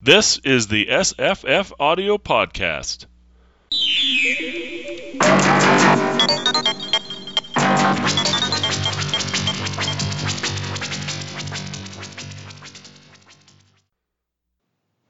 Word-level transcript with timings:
This 0.00 0.38
is 0.44 0.68
the 0.68 0.86
SFF 0.86 1.72
Audio 1.80 2.18
Podcast. 2.18 3.06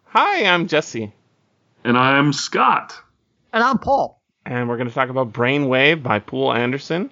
Hi, 0.07 0.45
I'm 0.47 0.67
Jesse, 0.69 1.13
And 1.85 1.97
I'm 1.99 2.33
Scott. 2.33 2.99
And 3.53 3.63
I'm 3.63 3.79
Paul. 3.79 4.21
and 4.45 4.69
we're 4.69 4.77
going 4.77 4.89
to 4.89 4.95
talk 4.95 5.09
about 5.11 5.33
Brainwave 5.33 6.03
by 6.03 6.19
Poul 6.19 6.53
Anderson, 6.53 7.11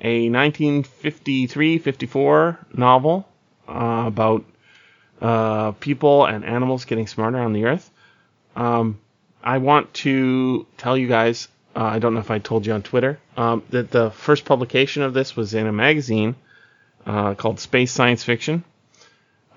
a 0.00 0.28
1953-54 0.28 2.76
novel 2.76 3.26
uh, 3.68 4.04
about 4.06 4.44
uh, 5.20 5.72
people 5.72 6.26
and 6.26 6.44
animals 6.44 6.84
getting 6.84 7.06
smarter 7.06 7.38
on 7.38 7.52
the 7.52 7.64
Earth. 7.64 7.90
Um, 8.54 8.98
I 9.42 9.58
want 9.58 9.92
to 9.94 10.66
tell 10.76 10.96
you 10.96 11.08
guys, 11.08 11.48
uh, 11.74 11.82
I 11.84 11.98
don't 11.98 12.14
know 12.14 12.20
if 12.20 12.30
I 12.30 12.38
told 12.38 12.66
you 12.66 12.72
on 12.72 12.82
Twitter, 12.82 13.18
um, 13.36 13.62
that 13.70 13.90
the 13.90 14.10
first 14.10 14.44
publication 14.44 15.02
of 15.02 15.14
this 15.14 15.36
was 15.36 15.54
in 15.54 15.66
a 15.66 15.72
magazine 15.72 16.34
uh, 17.06 17.34
called 17.34 17.60
Space 17.60 17.92
Science 17.92 18.24
Fiction. 18.24 18.64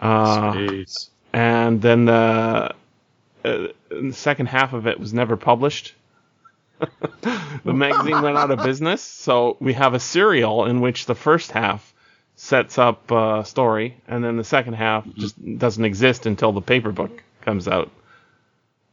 Uh, 0.01 0.53
Space. 0.53 1.09
and 1.33 1.81
then 1.81 2.05
the, 2.05 2.13
uh, 2.13 3.67
the 3.89 4.11
second 4.11 4.45
half 4.45 4.73
of 4.73 4.87
it 4.87 4.99
was 4.99 5.13
never 5.13 5.37
published. 5.37 5.93
the 7.63 7.73
magazine 7.73 8.21
went 8.21 8.37
out 8.37 8.51
of 8.51 8.63
business, 8.63 9.01
so 9.01 9.57
we 9.59 9.73
have 9.73 9.93
a 9.93 9.99
serial 9.99 10.65
in 10.65 10.79
which 10.79 11.05
the 11.05 11.15
first 11.15 11.51
half 11.51 11.88
sets 12.39 12.77
up 12.77 13.11
a 13.11 13.43
story, 13.45 13.97
and 14.07 14.23
then 14.23 14.37
the 14.37 14.45
second 14.45 14.73
half 14.73 15.05
just 15.15 15.35
doesn't 15.59 15.83
exist 15.83 16.25
until 16.25 16.53
the 16.53 16.61
paper 16.61 16.93
book 16.93 17.21
comes 17.41 17.67
out 17.67 17.91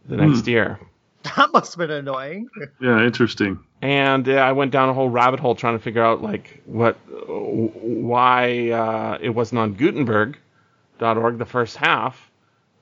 the 0.09 0.17
next 0.17 0.49
year. 0.49 0.81
That 1.23 1.53
must 1.53 1.73
have 1.75 1.79
been 1.79 1.97
annoying. 1.97 2.49
Yeah, 2.81 3.05
interesting. 3.05 3.61
And 3.81 4.29
uh, 4.29 4.33
I 4.33 4.51
went 4.51 4.73
down 4.73 4.89
a 4.89 4.95
whole 4.95 5.09
rabbit 5.09 5.39
hole 5.39 5.55
trying 5.55 5.79
to 5.79 5.83
figure 5.83 6.03
out 6.03 6.23
like 6.23 6.61
what, 6.67 6.95
why 7.07 8.71
uh, 8.71 9.19
it 9.21 9.31
wasn't 9.31 9.61
on 9.61 9.75
Gutenberg.org 9.75 11.39
the 11.39 11.47
first 11.47 11.77
half, 11.77 12.31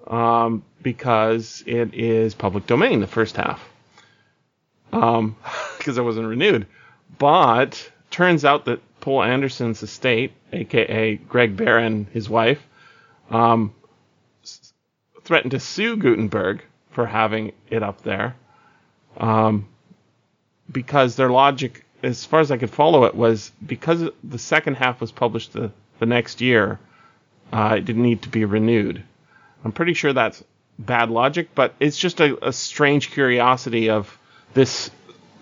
um, 0.07 0.65
because 0.83 1.63
it 1.67 1.93
is 1.93 2.35
public 2.35 2.67
domain 2.67 3.01
the 3.01 3.07
first 3.07 3.37
half, 3.37 3.63
um, 4.95 5.37
because 5.79 5.99
it 5.99 6.03
wasn't 6.03 6.27
renewed. 6.27 6.67
But 7.19 7.91
turns 8.11 8.47
out 8.47 8.65
that 8.65 8.81
Poul 9.05 9.23
Anderson's 9.23 9.83
estate, 9.83 10.33
aka 10.55 11.17
Greg 11.17 11.57
Bear 11.57 11.79
and, 11.79 12.07
his 12.09 12.29
wife, 12.29 12.65
um, 13.31 13.75
threatened 15.23 15.53
to 15.53 15.61
sue 15.61 15.97
Gutenberg 15.97 16.63
for 16.91 17.07
having 17.07 17.53
it 17.71 17.83
up 17.83 18.03
there 18.03 18.37
um, 19.17 19.67
because 20.71 21.17
their 21.17 21.31
logic, 21.31 21.85
as 22.03 22.25
far 22.25 22.41
as 22.41 22.51
I 22.51 22.57
could 22.57 22.71
follow 22.71 23.05
it, 23.05 23.15
was 23.15 23.51
because 23.65 24.09
the 24.23 24.39
second 24.39 24.77
half 24.77 25.01
was 25.01 25.13
published 25.13 25.53
the, 25.53 25.71
the 25.99 26.07
next 26.07 26.41
year, 26.41 26.79
uh, 27.53 27.77
it 27.79 27.85
didn't 27.85 28.03
need 28.03 28.23
to 28.23 28.29
be 28.29 28.45
renewed. 28.45 29.03
I'm 29.65 29.73
pretty 29.73 29.95
sure 29.95 30.13
that's 30.13 30.43
bad 30.79 31.11
logic, 31.11 31.51
but 31.55 31.75
it's 31.81 31.97
just 31.97 32.21
a, 32.21 32.47
a 32.47 32.53
strange 32.53 33.11
curiosity 33.11 33.91
of 33.91 34.19
this 34.53 34.91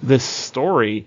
this 0.02 0.24
story. 0.24 1.06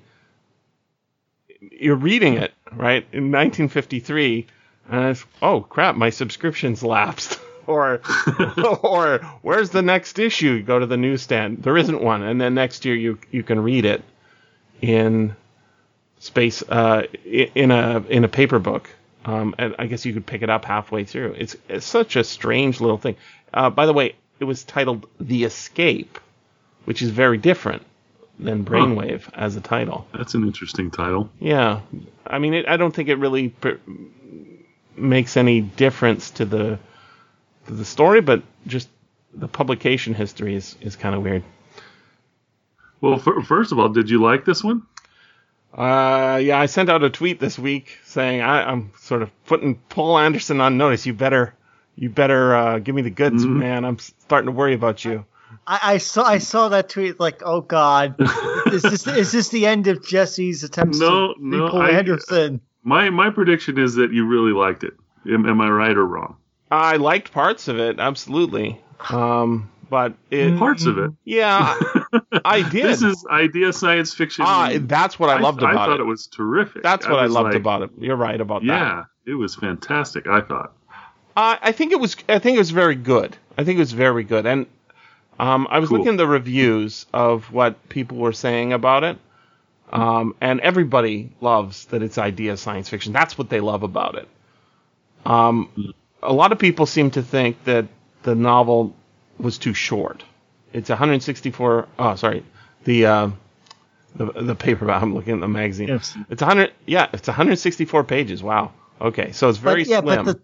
You're 1.60 1.96
reading 1.96 2.36
it 2.36 2.54
right 2.72 3.06
in 3.12 3.32
1953, 3.32 4.48
and 4.90 5.06
it's 5.06 5.26
oh 5.42 5.62
crap, 5.62 5.96
my 5.96 6.10
subscription's 6.10 6.84
lapsed. 6.84 7.40
or 7.68 8.02
or 8.84 9.20
where's 9.42 9.72
the 9.72 9.82
next 9.82 10.20
issue? 10.20 10.52
You 10.52 10.64
go 10.64 10.80
to 10.80 10.86
the 10.86 10.98
newsstand. 10.98 11.64
There 11.64 11.78
isn't 11.78 12.02
one, 12.02 12.24
and 12.24 12.40
then 12.40 12.54
next 12.54 12.86
year 12.86 12.96
you 12.96 13.18
you 13.32 13.44
can 13.44 13.60
read 13.60 13.86
it 13.86 14.04
in 14.82 15.36
space 16.20 16.62
uh, 16.64 17.04
in 17.24 17.72
a 17.72 18.04
in 18.10 18.24
a 18.24 18.28
paper 18.28 18.60
book. 18.60 18.90
Um, 19.26 19.56
and 19.58 19.76
I 19.80 19.88
guess 19.88 20.06
you 20.06 20.14
could 20.14 20.28
pick 20.28 20.44
it 20.44 20.52
up 20.52 20.66
halfway 20.66 21.04
through. 21.04 21.34
It's, 21.40 21.56
it's 21.68 21.86
such 21.86 22.16
a 22.16 22.24
strange 22.24 22.80
little 22.80 23.00
thing. 23.00 23.16
Uh, 23.52 23.72
by 23.72 23.88
the 23.88 23.94
way, 23.94 24.14
it 24.40 24.44
was 24.44 24.64
titled 24.64 25.08
The 25.20 25.46
Escape, 25.46 26.20
which 26.84 27.02
is 27.02 27.10
very 27.10 27.40
different 27.40 27.82
than 28.40 28.66
Brainwave 28.66 29.24
as 29.34 29.56
a 29.56 29.62
title. 29.62 30.08
That's 30.14 30.34
an 30.34 30.44
interesting 30.44 30.92
title. 30.92 31.30
Yeah, 31.40 31.82
I 32.28 32.40
mean, 32.40 32.54
it, 32.54 32.68
I 32.68 32.78
don't 32.78 32.94
think 32.94 33.10
it 33.10 33.16
really 33.16 33.50
pr- 33.50 33.78
makes 34.96 35.38
any 35.38 35.62
difference 35.62 36.32
to 36.32 36.46
the 36.46 36.80
to 37.68 37.74
the 37.74 37.86
story, 37.86 38.22
but 38.22 38.44
just 38.68 38.90
the 39.34 39.48
publication 39.48 40.14
history 40.14 40.56
is 40.56 40.76
is 40.82 40.96
kind 40.96 41.16
of 41.16 41.24
weird. 41.24 41.44
Well, 43.02 43.20
fir- 43.20 43.42
first 43.42 43.72
of 43.72 43.80
all, 43.80 43.90
did 43.90 44.10
you 44.10 44.22
like 44.22 44.46
this 44.46 44.64
one? 44.64 44.84
Uh, 45.74 46.40
yeah, 46.42 46.58
I 46.58 46.68
sent 46.68 46.90
out 46.90 47.04
a 47.04 47.10
tweet 47.10 47.40
this 47.40 47.60
week 47.60 47.98
saying 48.06 48.42
I, 48.42 48.64
I'm 48.72 48.92
sort 48.98 49.22
of 49.22 49.30
putting 49.46 49.76
Poul 49.76 50.18
Anderson 50.18 50.62
on 50.62 50.78
notice. 50.78 51.06
You 51.06 51.14
better 51.14 51.54
you 51.98 52.10
better 52.10 52.56
uh, 52.56 52.80
give 52.80 52.96
me 52.96 53.02
the 53.02 53.10
goods, 53.10 53.46
man. 53.46 53.86
I'm 53.86 54.00
starting 54.00 54.48
to 54.48 54.52
worry 54.52 54.74
about 54.74 55.04
you. 55.04 55.26
I, 55.68 55.80
I 55.94 55.98
saw 55.98 56.24
I 56.24 56.38
saw 56.38 56.70
that 56.70 56.90
tweet 56.90 57.20
like, 57.20 57.42
oh 57.46 57.62
god, 57.62 58.16
is 58.72 58.82
this 58.84 59.08
is 59.22 59.32
this 59.32 59.50
the 59.50 59.66
end 59.66 59.88
of 59.88 60.06
Jesse's 60.06 60.64
attempts 60.64 61.00
No, 61.00 61.34
to 61.34 61.40
no, 61.40 61.70
Poul 61.70 61.84
Anderson? 61.84 62.62
My 62.84 63.10
my 63.10 63.30
prediction 63.30 63.78
is 63.80 63.96
that 63.96 64.12
you 64.12 64.26
really 64.28 64.52
liked 64.52 64.84
it. 64.84 64.94
Am, 65.28 65.46
am 65.48 65.60
I 65.62 65.70
right 65.70 65.96
or 65.98 66.06
wrong? 66.06 66.38
I 66.70 66.98
liked 66.98 67.32
parts 67.32 67.68
of 67.68 67.80
it, 67.80 68.00
absolutely. 68.00 68.80
Um, 69.10 69.72
but 69.90 70.14
it, 70.32 70.58
Parts 70.58 70.86
of 70.86 70.98
it. 70.98 71.12
yeah, 71.24 71.76
I 72.44 72.62
did. 72.72 72.86
This 72.86 73.02
is 73.04 73.26
idea 73.30 73.72
science 73.72 74.14
fiction. 74.14 74.46
ah, 74.48 74.72
that's 74.82 75.20
what 75.20 75.30
I 75.30 75.40
loved 75.40 75.64
I 75.64 75.72
about 75.72 75.88
thought 75.88 76.00
it. 76.00 76.04
it 76.04 76.06
was 76.06 76.28
terrific. 76.28 76.84
That's 76.84 77.08
what 77.08 77.20
I, 77.20 77.24
was 77.24 77.32
loved 77.32 77.50
like, 77.50 77.56
about 77.56 77.82
it. 77.84 77.92
You're 78.00 78.16
right 78.16 78.40
about 78.40 78.62
that. 78.62 78.68
Yeah, 78.68 79.04
it 79.26 79.36
was 79.36 79.56
fantastic. 79.56 80.28
I 80.28 80.42
thought. 80.42 80.74
Uh, 81.38 81.58
I 81.62 81.72
think 81.72 81.92
it 81.92 82.00
was. 82.00 82.16
I 82.30 82.40
think 82.40 82.56
it 82.56 82.60
was 82.60 82.72
very 82.72 82.96
good. 82.96 83.36
I 83.58 83.64
think 83.64 83.78
it 83.78 83.82
was 83.82 83.94
very 83.94 84.24
good. 84.24 84.46
And 84.46 84.66
um, 85.40 85.68
I 85.70 85.80
was 85.80 85.90
Cool. 85.90 86.00
looking 86.00 86.14
at 86.14 86.18
the 86.18 86.28
reviews 86.28 87.06
of 87.14 87.52
what 87.52 87.90
people 87.90 88.18
were 88.18 88.34
saying 88.34 88.74
about 88.74 89.04
it, 89.04 89.18
um, 89.92 90.36
and 90.42 90.60
everybody 90.62 91.32
loves 91.42 91.86
that 91.88 92.04
it's 92.04 92.18
idea 92.18 92.58
science 92.58 92.90
fiction. 92.90 93.14
That's 93.14 93.38
what 93.38 93.50
they 93.50 93.60
love 93.62 93.84
about 93.84 94.16
it. 94.16 94.28
Um, 95.26 95.94
a 96.24 96.34
lot 96.34 96.52
of 96.52 96.60
people 96.60 96.86
seem 96.86 97.12
to 97.12 97.22
think 97.24 97.64
that 97.66 97.88
the 98.24 98.36
novel 98.36 98.96
was 99.40 99.58
too 99.58 99.74
short. 99.74 100.24
It's 100.74 100.90
164. 100.90 101.88
Oh, 102.00 102.16
sorry, 102.16 102.44
the 102.86 103.06
uh, 103.06 103.30
the 104.16 104.26
the 104.34 104.56
paperback. 104.56 105.02
I'm 105.04 105.16
looking 105.16 105.36
at 105.36 105.40
the 105.42 105.48
magazine. 105.48 105.90
Yes. 105.90 106.18
It's 106.30 106.42
100. 106.42 106.74
Yeah, 106.86 107.08
it's 107.14 107.28
164 107.28 108.04
pages. 108.06 108.44
Wow. 108.44 108.74
Okay, 109.02 109.32
so 109.34 109.50
it's 109.50 109.58
very 109.58 109.84
But, 109.84 109.90
yeah, 109.90 110.02
slim. 110.02 110.26
but 110.26 110.26
the 110.26 110.42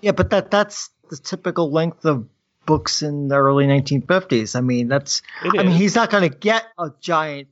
yeah, 0.00 0.12
but 0.12 0.30
that 0.30 0.50
that's 0.50 0.90
the 1.10 1.16
typical 1.18 1.70
length 1.72 2.04
of 2.04 2.28
books 2.66 3.02
in 3.02 3.28
the 3.28 3.36
early 3.36 3.66
1950s. 3.66 4.56
I 4.56 4.60
mean, 4.60 4.88
that's 4.88 5.22
It 5.44 5.58
I 5.58 5.62
mean, 5.62 5.72
he's 5.72 5.94
not 5.94 6.10
going 6.10 6.28
to 6.30 6.36
get 6.36 6.64
a 6.78 6.90
giant. 7.00 7.48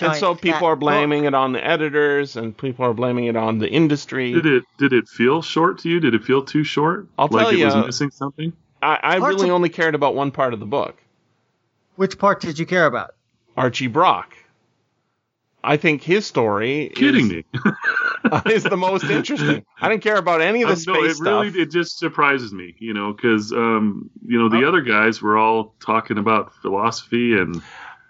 and 0.00 0.14
so 0.16 0.34
people 0.34 0.60
fat 0.60 0.64
are 0.64 0.76
book. 0.76 0.80
blaming 0.80 1.24
it 1.24 1.34
on 1.34 1.52
the 1.52 1.64
editors 1.64 2.36
and 2.36 2.56
people 2.56 2.84
are 2.84 2.94
blaming 2.94 3.26
it 3.26 3.36
on 3.36 3.58
the 3.58 3.68
industry 3.68 4.32
Did 4.32 4.46
it 4.46 4.64
did 4.78 4.92
it 4.92 5.08
feel 5.08 5.42
short 5.42 5.78
to 5.80 5.88
you? 5.88 6.00
Did 6.00 6.14
it 6.14 6.24
feel 6.24 6.42
too 6.44 6.64
short? 6.64 7.06
I'll 7.18 7.28
like 7.30 7.48
tell 7.48 7.58
it 7.60 7.64
was 7.64 7.86
missing 7.86 8.10
something? 8.10 8.52
i, 8.82 8.98
I 9.02 9.16
really 9.16 9.48
of- 9.48 9.54
only 9.54 9.68
cared 9.68 9.94
about 9.94 10.14
one 10.14 10.30
part 10.30 10.54
of 10.54 10.60
the 10.60 10.66
book 10.66 10.96
Which 11.96 12.18
part 12.18 12.40
did 12.40 12.58
you 12.58 12.66
care 12.66 12.86
about? 12.86 13.14
archie 13.56 13.88
brock 13.88 14.34
i 15.62 15.76
think 15.76 16.02
his 16.02 16.26
story 16.26 16.90
Kidding 16.94 17.26
is, 17.26 17.30
me? 17.30 17.44
is 18.52 18.64
the 18.64 18.76
most 18.76 19.04
interesting 19.04 19.64
i 19.80 19.88
didn't 19.88 20.02
care 20.02 20.16
about 20.16 20.40
any 20.40 20.62
of 20.62 20.68
the 20.68 20.74
Um, 20.74 20.80
space 20.80 20.94
no, 20.94 21.04
it 21.04 21.14
stuff 21.14 21.26
really 21.26 21.48
it 21.62 21.70
just 21.70 21.98
surprises 21.98 22.52
me, 22.52 22.74
you 22.78 22.94
know, 22.94 23.12
because 23.12 23.52
um, 23.52 24.10
you 24.26 24.38
know 24.38 24.48
the 24.48 24.64
Oh. 24.64 24.68
other 24.68 24.82
guys 24.82 25.20
were 25.22 25.36
all 25.36 25.74
talking 25.80 26.18
about 26.18 26.52
philosophy 26.62 27.38
and 27.38 27.56
a 27.56 27.60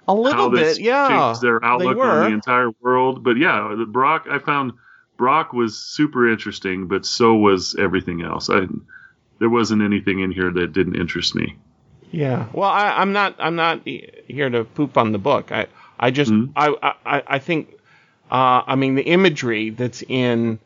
how 0.08 0.14
little 0.16 0.50
this 0.50 0.78
bit 0.78 0.84
yeah 0.84 1.08
changed 1.08 1.42
their 1.42 1.64
outlook 1.64 1.98
on 1.98 2.28
the 2.30 2.34
entire 2.34 2.70
world. 2.80 3.22
But 3.22 3.36
yeah, 3.36 3.84
Brock 3.88 4.26
I 4.30 4.38
found 4.40 4.72
Brock 5.16 5.52
was 5.52 5.76
super 5.78 6.28
interesting, 6.30 6.88
but 6.88 7.06
so 7.06 7.34
was 7.34 7.76
everything 7.78 8.22
else. 8.22 8.50
I 8.50 8.66
there 9.38 9.50
wasn't 9.50 9.82
anything 9.82 10.20
in 10.20 10.30
here 10.32 10.50
that 10.50 10.72
didn't 10.72 10.96
interest 10.96 11.34
me. 11.34 11.56
Yeah. 12.10 12.46
Well, 12.52 12.68
I, 12.68 12.90
I'm 13.00 13.12
not. 13.12 13.36
I'm 13.38 13.54
not 13.56 13.86
here 13.86 14.50
to 14.50 14.64
poop 14.64 14.98
on 14.98 15.12
the 15.12 15.18
book. 15.18 15.52
I. 15.52 15.66
I 16.00 16.10
just. 16.10 16.32
Mhm. 16.32 16.52
I, 16.56 16.94
I. 17.06 17.22
I 17.28 17.38
think. 17.40 17.74
Uh, 18.30 18.62
I 18.66 18.76
mean, 18.76 18.94
the 18.96 19.02
imagery 19.04 19.70
that's 19.70 20.02
in 20.02 20.58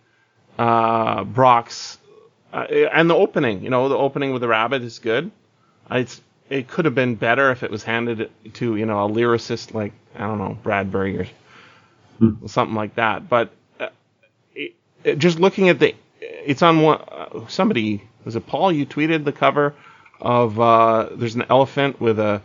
uh, 0.59 1.25
Brock's 1.25 1.99
uh, 2.53 2.59
and 2.93 3.11
the 3.11 3.15
opening. 3.17 3.63
You 3.65 3.71
know, 3.71 3.89
the 3.89 3.97
opening 3.99 4.33
with 4.33 4.43
the 4.43 4.49
rabbit 4.49 4.83
is 4.83 4.99
good. 5.01 5.31
It's. 5.91 6.21
It 6.51 6.69
could 6.69 6.85
have 6.85 6.95
been 6.95 7.17
better 7.17 7.51
if 7.51 7.63
it 7.65 7.71
was 7.71 7.83
handed 7.83 8.31
to 8.55 8.77
you 8.77 8.87
know 8.87 9.07
a 9.07 9.09
lyricist 9.11 9.75
like 9.75 9.93
I 10.15 10.21
don't 10.21 10.39
know 10.39 10.57
Bradbury 10.63 11.19
or 11.19 11.27
Hmm. 12.21 12.47
something 12.47 12.77
like 12.77 12.95
that. 12.97 13.29
But 13.29 13.51
uh, 13.81 13.89
it, 14.55 14.75
it- 15.05 15.19
just 15.19 15.41
looking 15.41 15.69
at 15.71 15.81
the, 15.81 15.95
it's 16.21 16.63
on 16.63 16.83
one. 16.83 17.01
Uh, 17.11 17.49
somebody 17.49 18.05
was 18.25 18.37
it 18.37 18.47
Paul? 18.47 18.73
You 18.73 18.87
tweeted 18.87 19.25
the 19.25 19.33
cover 19.33 19.75
of 20.21 20.61
uh, 20.61 21.09
there's 21.17 21.35
an 21.35 21.45
elephant 21.51 22.01
with 22.01 22.19
a. 22.21 22.43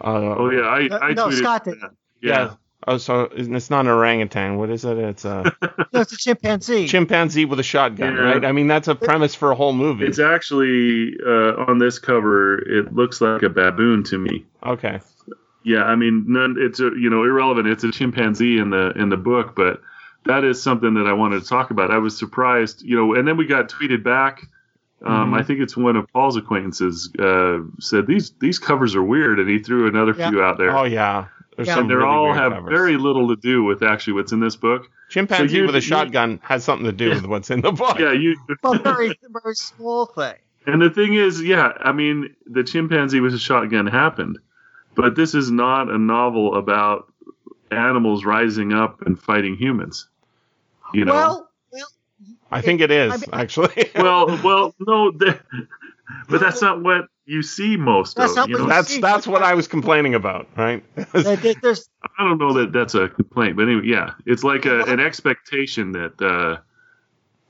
Uh, 0.00 0.36
Oh 0.38 0.50
yeah, 0.50 0.62
I, 0.62 0.88
Uh, 0.88 0.98
I 1.00 1.12
no, 1.12 1.28
tweeted 1.28 1.38
Scott 1.38 1.64
did. 1.64 1.80
that. 1.80 1.92
Yeah. 2.22 2.30
Yeah. 2.44 2.54
Oh, 2.88 2.96
so 2.98 3.28
it's 3.32 3.70
not 3.70 3.82
an 3.86 3.92
orangutan. 3.92 4.56
What 4.56 4.68
is 4.70 4.84
it? 4.84 4.98
It's 4.98 5.24
a 5.24 5.54
No, 5.92 6.00
it's 6.00 6.12
a 6.12 6.16
chimpanzee. 6.16 6.88
chimpanzee 6.88 7.44
with 7.44 7.60
a 7.60 7.62
shotgun, 7.62 8.14
Yeah. 8.16 8.20
right? 8.22 8.44
I 8.44 8.50
mean, 8.50 8.66
that's 8.66 8.88
a 8.88 8.94
premise 8.96 9.36
for 9.36 9.52
a 9.52 9.54
whole 9.54 9.72
movie. 9.72 10.04
It's 10.04 10.18
actually 10.18 11.14
uh, 11.24 11.64
on 11.68 11.78
this 11.78 12.00
cover. 12.00 12.58
It 12.58 12.92
looks 12.92 13.20
like 13.20 13.42
a 13.42 13.48
baboon 13.48 14.02
to 14.04 14.18
me. 14.18 14.44
okay. 14.64 15.00
Yeah, 15.64 15.84
I 15.84 15.94
mean, 15.94 16.24
none. 16.26 16.56
It's 16.58 16.80
a, 16.80 16.90
you 16.98 17.08
know 17.08 17.22
irrelevant. 17.22 17.68
It's 17.68 17.84
a 17.84 17.92
chimpanzee 17.92 18.58
in 18.58 18.70
the 18.70 18.90
in 18.96 19.10
the 19.10 19.16
book, 19.16 19.54
but 19.54 19.80
that 20.24 20.42
is 20.42 20.60
something 20.60 20.94
that 20.94 21.06
I 21.06 21.12
wanted 21.12 21.40
to 21.42 21.48
talk 21.48 21.70
about. 21.70 21.92
I 21.92 21.98
was 21.98 22.18
surprised, 22.18 22.82
you 22.82 22.96
know, 22.96 23.14
and 23.14 23.28
then 23.28 23.36
we 23.36 23.46
got 23.46 23.68
tweeted 23.68 24.02
back. 24.02 24.42
Um, 25.04 25.30
Mhm. 25.32 25.38
I 25.38 25.42
think 25.44 25.60
it's 25.60 25.76
one 25.76 25.94
of 25.94 26.08
Paul's 26.12 26.36
acquaintances 26.36 27.12
uh, 27.16 27.58
said 27.78 28.08
these 28.08 28.32
these 28.40 28.58
covers 28.58 28.96
are 28.96 29.04
weird, 29.04 29.38
and 29.38 29.48
he 29.48 29.60
threw 29.60 29.86
another 29.86 30.14
Yeah. 30.18 30.30
few 30.30 30.42
out 30.42 30.58
there. 30.58 30.76
Oh 30.76 30.82
yeah. 30.82 31.26
There's 31.56 31.68
Yeah. 31.68 31.74
some 31.74 31.82
and 31.82 31.90
they 31.90 31.94
really 31.96 32.08
all 32.08 32.32
have 32.32 32.52
covers. 32.52 32.70
very 32.70 32.96
little 32.96 33.28
to 33.28 33.36
do 33.36 33.62
with 33.62 33.82
actually 33.82 34.14
what's 34.14 34.32
in 34.32 34.40
this 34.40 34.56
book. 34.56 34.88
chimpanzee 35.10 35.48
so 35.48 35.56
you- 35.60 35.66
with 35.66 35.74
a 35.74 35.78
you- 35.78 35.80
shotgun 35.82 36.40
has 36.42 36.64
something 36.64 36.86
to 36.86 36.92
do 36.92 37.10
with 37.10 37.26
what's 37.26 37.50
in 37.50 37.60
the 37.60 37.72
book. 37.82 37.98
Yeah, 37.98 38.12
you. 38.12 38.36
Well, 38.62 38.74
very, 38.78 39.12
very 39.42 39.54
small 39.54 40.06
thing. 40.06 40.34
And 40.66 40.80
the 40.80 40.88
thing 40.90 41.14
is, 41.14 41.42
yeah, 41.42 41.72
I 41.80 41.92
mean, 41.92 42.34
the 42.46 42.62
chimpanzee 42.64 43.20
with 43.20 43.34
a 43.34 43.38
shotgun 43.38 43.86
happened, 43.86 44.38
but 44.94 45.14
this 45.16 45.34
is 45.34 45.50
not 45.50 45.90
a 45.90 45.98
novel 45.98 46.54
about 46.56 47.12
animals 47.70 48.24
rising 48.24 48.72
up 48.72 49.02
and 49.02 49.18
fighting 49.20 49.56
humans. 49.56 50.08
You 50.94 51.04
know. 51.04 51.12
Well, 51.14 51.50
well, 51.72 51.86
I 52.50 52.60
think 52.60 52.80
it 52.80 52.90
is 52.90 53.12
I 53.12 53.16
mean- 53.16 53.30
actually. 53.32 53.90
well, 53.96 54.26
well, 54.42 54.74
no, 54.80 55.10
the, 55.10 55.38
but 56.28 56.40
that's 56.40 56.62
not 56.62 56.82
what 56.82 57.06
you 57.24 57.42
see 57.42 57.76
most 57.76 58.16
That's 58.16 58.32
of. 58.32 58.36
not 58.36 58.48
You 58.48 58.54
what 58.54 58.58
know, 58.60 58.64
you 58.64 58.70
that's 58.70 58.88
see. 58.88 59.00
that's 59.00 59.26
what 59.26 59.42
I 59.42 59.54
was 59.54 59.68
complaining 59.68 60.14
about, 60.14 60.48
right? 60.56 60.82
there- 61.12 61.36
there- 61.36 61.54
there's 61.62 61.88
I 62.18 62.24
don't 62.28 62.38
know 62.38 62.52
that 62.54 62.72
that's 62.72 62.94
a 62.94 63.08
complaint, 63.08 63.56
but 63.56 63.62
anyway, 63.62 63.82
yeah, 63.86 64.14
it's 64.26 64.42
like 64.44 64.66
a, 64.66 64.82
an 64.84 64.98
expectation 65.00 65.92
that 65.92 66.20
uh, 66.20 66.60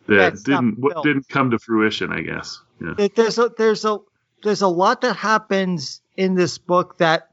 that 0.08 0.16
That's 0.16 0.42
didn't 0.42 0.78
what 0.78 1.02
didn't 1.04 1.28
come 1.28 1.50
to 1.52 1.58
fruition, 1.58 2.12
I 2.12 2.20
guess. 2.22 2.60
Yeah. 2.80 2.94
there- 2.96 3.08
there's 3.14 3.38
a 3.38 3.50
there's 3.56 3.84
a 3.84 3.98
there's 4.42 4.62
a 4.62 4.68
lot 4.68 5.00
that 5.02 5.14
happens 5.16 6.00
in 6.16 6.34
this 6.34 6.58
book 6.58 6.98
that 6.98 7.28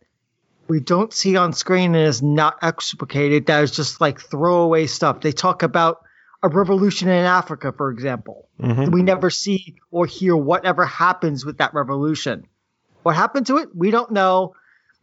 we 0.67 0.79
don't 0.79 1.11
see 1.11 1.35
on 1.35 1.51
screen 1.53 1.95
and 1.95 2.07
is 2.07 2.21
not 2.21 2.61
explicated. 2.61 3.47
That 3.47 3.63
is 3.63 3.71
just 3.71 3.99
like 3.99 4.21
throwaway 4.21 4.85
stuff. 4.85 5.21
They 5.21 5.31
talk 5.31 5.63
about 5.63 6.03
a 6.41 6.47
revolution 6.49 7.09
in 7.09 7.25
Africa, 7.25 7.73
for 7.75 7.89
example. 7.91 8.47
Mhm. 8.61 8.91
We 8.91 9.01
never 9.03 9.29
see 9.29 9.75
or 9.91 10.05
hear 10.05 10.35
whatever 10.35 10.85
happens 10.85 11.45
with 11.45 11.57
that 11.57 11.73
revolution. 11.73 12.45
What 13.03 13.15
happened 13.15 13.47
to 13.47 13.57
it? 13.57 13.69
We 13.75 13.91
don't 13.91 14.11
know. 14.11 14.55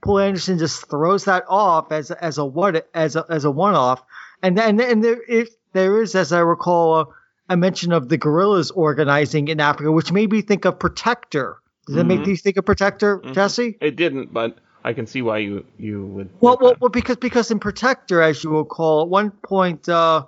Poul 0.02 0.18
Anderson 0.20 0.58
just 0.58 0.88
throws 0.88 1.24
that 1.24 1.44
off 1.48 1.90
as 1.92 2.10
a, 2.10 2.22
as 2.24 2.38
a 2.38 2.44
what 2.44 2.88
as 2.94 3.16
a 3.16 3.24
as 3.28 3.44
a 3.44 3.50
one 3.50 3.74
off, 3.74 4.02
and 4.42 4.56
then 4.56 4.80
and 4.80 5.02
there 5.02 5.18
if 5.28 5.48
there 5.72 6.00
is, 6.02 6.14
as 6.14 6.32
I 6.32 6.40
recall, 6.40 7.00
a, 7.00 7.06
a 7.50 7.56
mention 7.56 7.92
of 7.92 8.08
the 8.08 8.16
guerrillas 8.16 8.70
organizing 8.70 9.48
in 9.48 9.60
Africa, 9.60 9.90
which 9.92 10.12
made 10.12 10.30
me 10.30 10.42
think 10.42 10.64
of 10.64 10.78
Protector. 10.78 11.56
Does 11.86 11.96
that 11.96 12.04
make 12.04 12.20
Mhm. 12.20 12.26
you 12.28 12.36
think 12.36 12.56
of 12.56 12.64
Protector, 12.64 13.18
Mhm. 13.18 13.32
Jesse? 13.34 13.78
It 13.80 13.96
didn't, 13.96 14.32
but 14.32 14.58
I 14.84 14.92
can 14.92 15.06
see 15.06 15.22
why 15.22 15.38
you 15.38 15.64
you 15.78 16.04
would. 16.06 16.28
Well, 16.40 16.58
well, 16.60 16.74
well, 16.80 16.90
because 16.90 17.16
because 17.16 17.50
in 17.50 17.58
Protector, 17.58 18.20
as 18.22 18.44
you 18.44 18.50
will 18.50 18.64
call, 18.64 19.02
at 19.02 19.08
one 19.08 19.30
point, 19.30 19.88
uh, 19.88 20.24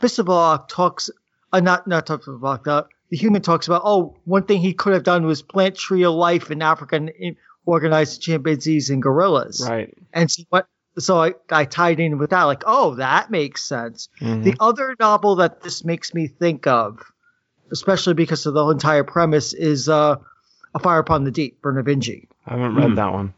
Phssthpok 0.00 0.68
talks, 0.68 1.10
uh, 1.52 1.60
not 1.60 1.86
not 1.86 2.06
Phssthpok, 2.06 2.66
uh, 2.66 2.82
the 3.10 3.16
human 3.16 3.40
talks 3.42 3.66
about, 3.66 3.82
oh, 3.84 4.16
one 4.24 4.42
thing 4.44 4.60
he 4.60 4.72
could 4.74 4.92
have 4.92 5.04
done 5.04 5.24
was 5.26 5.40
plant 5.42 5.76
tree 5.76 6.04
of 6.04 6.14
life 6.14 6.50
in 6.50 6.60
Africa 6.62 6.96
and 6.96 7.08
in, 7.10 7.36
organize 7.64 8.18
chimpanzees 8.18 8.90
and 8.90 9.02
gorillas. 9.02 9.66
right. 9.68 9.92
And 10.12 10.30
so 10.30 10.42
what? 10.50 10.66
So 10.98 11.20
I, 11.20 11.34
I 11.50 11.66
tied 11.66 12.00
in 12.00 12.16
with 12.16 12.30
that, 12.30 12.44
like, 12.44 12.62
oh, 12.66 12.94
that 12.94 13.30
makes 13.30 13.62
sense. 13.62 14.08
Mhm. 14.20 14.44
The 14.44 14.54
other 14.60 14.96
novel 14.98 15.36
that 15.36 15.60
this 15.62 15.84
makes 15.84 16.14
me 16.14 16.26
think 16.26 16.66
of, 16.66 17.00
especially 17.70 18.14
because 18.14 18.46
of 18.46 18.54
the 18.54 18.66
entire 18.68 19.04
premise, 19.04 19.52
is 19.52 19.88
uh, 19.90 20.16
A 20.74 20.78
Fire 20.78 20.98
Upon 21.00 21.24
the 21.24 21.30
Deep, 21.30 21.60
Vernor 21.60 21.82
Vinge. 21.84 22.26
I 22.46 22.50
haven't 22.56 22.74
read 22.76 22.88
Hmm. 22.90 22.94
that 22.94 23.12
one. 23.12 23.34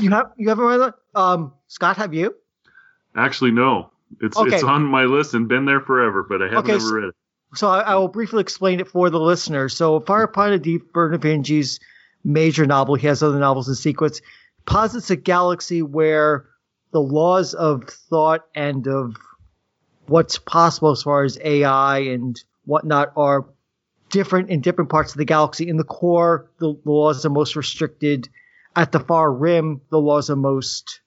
You 0.00 0.10
have 0.10 0.32
you 0.36 0.48
haven't 0.50 0.64
read 0.66 0.78
that? 0.78 0.94
Um, 1.14 1.52
Scott, 1.68 1.96
have 1.96 2.12
you? 2.12 2.34
Actually, 3.14 3.52
no, 3.52 3.90
it's 4.20 4.36
Okay. 4.36 4.54
it's 4.54 4.64
on 4.64 4.84
my 4.84 5.04
list 5.04 5.34
and 5.34 5.48
been 5.48 5.64
there 5.64 5.80
forever, 5.80 6.24
but 6.28 6.42
I 6.42 6.46
haven't 6.46 6.58
Okay, 6.58 6.72
ever 6.72 6.80
so- 6.80 6.94
read 6.94 7.04
it. 7.08 7.14
So 7.54 7.68
I, 7.68 7.80
I 7.80 7.94
will 7.94 8.08
briefly 8.08 8.40
explain 8.40 8.80
it 8.80 8.88
for 8.88 9.08
the 9.08 9.20
listener. 9.20 9.68
So 9.68 10.00
Fire 10.00 10.26
mm-hmm. 10.26 10.32
Upon 10.32 10.50
the 10.50 10.58
Deep, 10.58 10.92
Vernor 10.92 11.18
Vinge's 11.18 11.78
major 12.24 12.66
novel, 12.66 12.96
he 12.96 13.06
has 13.06 13.22
other 13.22 13.38
novels 13.38 13.68
in 13.68 13.76
sequence, 13.76 14.20
posits 14.66 15.10
a 15.10 15.16
galaxy 15.16 15.80
where 15.80 16.46
the 16.90 17.00
laws 17.00 17.54
of 17.54 17.84
thought 17.84 18.46
and 18.54 18.86
of 18.88 19.16
what's 20.06 20.38
possible 20.38 20.90
as 20.90 21.02
far 21.02 21.24
as 21.24 21.38
AI 21.42 21.98
and 22.00 22.42
whatnot 22.64 23.12
are 23.16 23.46
different 24.10 24.50
in 24.50 24.60
different 24.60 24.90
parts 24.90 25.12
of 25.12 25.18
the 25.18 25.24
galaxy. 25.24 25.68
In 25.68 25.76
the 25.76 25.84
core, 25.84 26.50
the 26.58 26.74
laws 26.84 27.24
are 27.24 27.30
most 27.30 27.54
restricted. 27.56 28.28
At 28.74 28.92
the 28.92 29.00
far 29.00 29.32
rim, 29.32 29.80
the 29.90 30.00
laws 30.00 30.30
are 30.30 30.36
most 30.36 31.00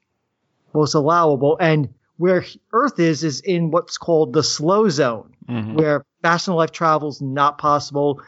most 0.74 0.94
allowable. 0.94 1.57
And 1.60 1.94
where 2.19 2.44
Earth 2.74 3.00
is 3.00 3.24
is 3.24 3.39
in 3.39 3.71
what's 3.71 3.98
called 3.98 4.33
the 4.33 4.44
slow 4.44 4.89
zone 4.89 5.33
Mhm. 5.50 5.74
where 5.74 6.06
faster 6.21 6.54
life 6.54 6.71
travel 6.71 7.07
is 7.10 7.21
not 7.21 7.57
possible. 7.57 8.21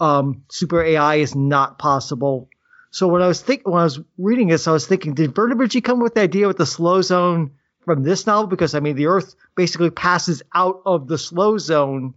Um, 0.00 0.42
super 0.50 0.82
AI 0.82 1.16
is 1.16 1.34
not 1.36 1.78
possible. 1.78 2.48
So 2.90 3.06
when 3.06 3.22
I 3.22 3.28
was 3.28 3.40
think 3.40 3.66
when 3.66 3.80
I 3.80 3.84
was 3.84 4.00
reading 4.18 4.48
this, 4.48 4.66
I 4.66 4.72
was 4.72 4.86
thinking, 4.86 5.14
did 5.14 5.34
Vernor 5.34 5.54
Vinge 5.56 5.82
come 5.82 5.98
up 5.98 6.02
with 6.02 6.14
the 6.14 6.22
idea 6.22 6.48
with 6.48 6.56
the 6.56 6.66
slow 6.66 7.00
zone 7.00 7.52
from 7.84 8.02
this 8.02 8.26
novel? 8.26 8.48
Because 8.48 8.74
I 8.74 8.80
mean, 8.80 8.96
the 8.96 9.06
Earth 9.06 9.34
basically 9.54 9.90
passes 9.90 10.42
out 10.52 10.82
of 10.84 11.06
the 11.06 11.16
slow 11.18 11.58
zone 11.58 12.14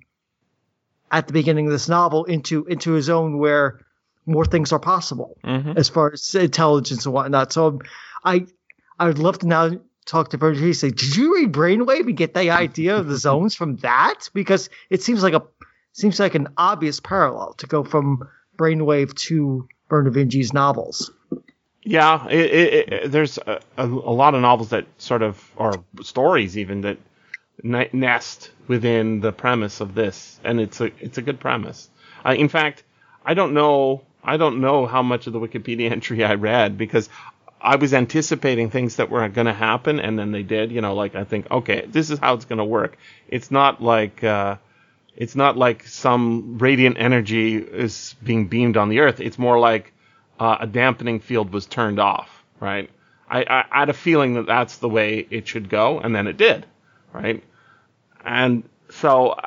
at 1.11 1.27
the 1.27 1.33
beginning 1.33 1.67
of 1.67 1.71
this 1.71 1.87
novel 1.89 2.25
into 2.25 2.65
into 2.65 2.95
a 2.95 3.01
zone 3.01 3.37
where 3.37 3.79
more 4.25 4.45
things 4.45 4.71
are 4.71 4.79
possible 4.79 5.37
Mhm. 5.43 5.75
as 5.77 5.89
far 5.89 6.11
as 6.13 6.33
intelligence 6.35 7.05
and 7.05 7.13
whatnot. 7.13 7.51
So 7.53 7.79
I 8.25 8.47
I 8.99 9.07
would 9.07 9.19
love 9.19 9.39
to 9.39 9.47
now 9.47 9.71
talk 10.05 10.29
to 10.29 10.37
Vernor 10.37 10.63
and 10.63 10.75
say, 10.75 10.89
did 10.89 11.15
you 11.15 11.35
read 11.35 11.51
Brainwave 11.51 12.07
and 12.07 12.17
get 12.17 12.33
the 12.33 12.49
idea 12.49 12.97
of 12.97 13.07
the 13.07 13.17
zones 13.27 13.55
from 13.55 13.77
that? 13.77 14.29
Because 14.33 14.69
it 14.89 15.01
seems 15.01 15.23
like 15.23 15.33
a 15.33 15.43
seems 15.93 16.19
like 16.19 16.35
an 16.35 16.47
obvious 16.57 16.99
parallel 16.99 17.53
to 17.55 17.67
go 17.67 17.83
from 17.83 18.27
Brainwave 18.57 19.13
to 19.13 19.67
Vernor 19.89 20.11
Vinge's 20.11 20.53
novels. 20.53 21.11
Yeah, 21.83 22.27
it, 22.27 22.51
it, 22.51 22.93
it, 22.93 23.11
there's 23.11 23.37
a, 23.39 23.59
a, 23.77 23.85
a 23.85 24.13
lot 24.13 24.35
of 24.35 24.41
novels 24.41 24.69
that 24.69 24.85
sort 24.99 25.23
of, 25.23 25.51
or 25.55 25.83
stories 26.03 26.57
even 26.57 26.81
that 26.81 26.97
ne- 27.63 27.89
nest 27.91 28.51
within 28.67 29.19
the 29.19 29.31
premise 29.31 29.81
of 29.81 29.95
this, 29.95 30.39
and 30.43 30.61
it's 30.61 30.79
a 30.79 30.91
it's 30.99 31.17
a 31.17 31.21
good 31.21 31.39
premise. 31.39 31.89
Uh, 32.25 32.35
in 32.37 32.49
fact, 32.49 32.83
I 33.25 33.33
don't 33.33 33.53
know 33.53 34.03
I 34.23 34.37
don't 34.37 34.61
know 34.61 34.85
how 34.85 35.01
much 35.01 35.27
of 35.27 35.33
the 35.33 35.39
Wikipedia 35.39 35.91
entry 35.91 36.23
I 36.23 36.35
read 36.35 36.77
because 36.77 37.09
I 37.63 37.75
was 37.75 37.93
anticipating 37.93 38.69
things 38.69 38.95
that 38.95 39.09
were 39.09 39.27
going 39.29 39.47
to 39.47 39.53
happen, 39.53 39.99
and 39.99 40.17
then 40.17 40.31
they 40.31 40.43
did. 40.43 40.71
You 40.71 40.81
know, 40.81 40.95
like 40.95 41.15
I 41.15 41.23
think, 41.23 41.49
okay, 41.51 41.85
this 41.87 42.09
is 42.09 42.19
how 42.19 42.33
it's 42.33 42.45
going 42.45 42.59
to 42.59 42.65
work. 42.65 42.97
It's 43.27 43.51
not 43.51 43.81
like. 43.81 44.23
Uh, 44.23 44.57
it's 45.15 45.35
not 45.35 45.57
like 45.57 45.85
some 45.85 46.57
radiant 46.57 46.97
energy 46.97 47.57
is 47.57 48.15
being 48.23 48.47
beamed 48.47 48.77
on 48.77 48.89
the 48.89 48.99
earth. 48.99 49.19
It's 49.19 49.37
more 49.37 49.59
like 49.59 49.93
uh, 50.39 50.57
a 50.61 50.67
dampening 50.67 51.19
field 51.19 51.53
was 51.53 51.65
turned 51.65 51.99
off, 51.99 52.43
right? 52.59 52.89
I, 53.29 53.43
I, 53.43 53.65
I 53.71 53.79
had 53.81 53.89
a 53.89 53.93
feeling 53.93 54.35
that 54.35 54.47
that's 54.47 54.77
the 54.77 54.89
way 54.89 55.27
it 55.29 55.47
should 55.47 55.69
go, 55.69 55.99
and 55.99 56.15
then 56.15 56.27
it 56.27 56.37
did, 56.37 56.65
right? 57.13 57.43
And 58.23 58.63
so 58.89 59.39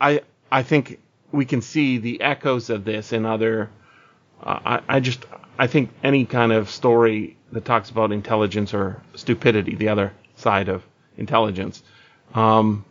I 0.00 0.22
I 0.50 0.62
think 0.62 0.98
we 1.30 1.44
can 1.44 1.62
see 1.62 1.98
the 1.98 2.20
echoes 2.20 2.70
of 2.70 2.84
this 2.84 3.12
in 3.12 3.24
other. 3.24 3.70
Uh, 4.42 4.58
I 4.64 4.96
I 4.96 5.00
just 5.00 5.24
I 5.58 5.66
think 5.66 5.90
any 6.02 6.24
kind 6.24 6.52
of 6.52 6.68
story 6.68 7.36
that 7.52 7.64
talks 7.64 7.90
about 7.90 8.12
intelligence 8.12 8.74
or 8.74 9.00
stupidity, 9.14 9.74
the 9.74 9.88
other 9.88 10.12
side 10.36 10.68
of 10.68 10.82
intelligence, 11.16 11.82
um, 12.34 12.84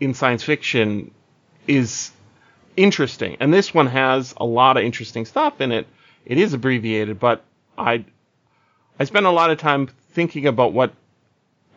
in 0.00 0.14
science 0.14 0.42
fiction 0.42 1.10
is 1.66 2.10
interesting. 2.76 3.36
And 3.40 3.52
this 3.52 3.74
one 3.74 3.86
has 3.86 4.34
a 4.36 4.44
lot 4.44 4.76
of 4.76 4.84
interesting 4.84 5.24
stuff 5.24 5.60
in 5.60 5.72
it. 5.72 5.86
It 6.24 6.38
is 6.38 6.54
abbreviated, 6.54 7.18
but 7.18 7.44
I 7.76 8.04
I 8.98 9.04
spent 9.04 9.26
a 9.26 9.30
lot 9.30 9.50
of 9.50 9.58
time 9.58 9.88
thinking 10.12 10.46
about 10.46 10.72
what 10.72 10.92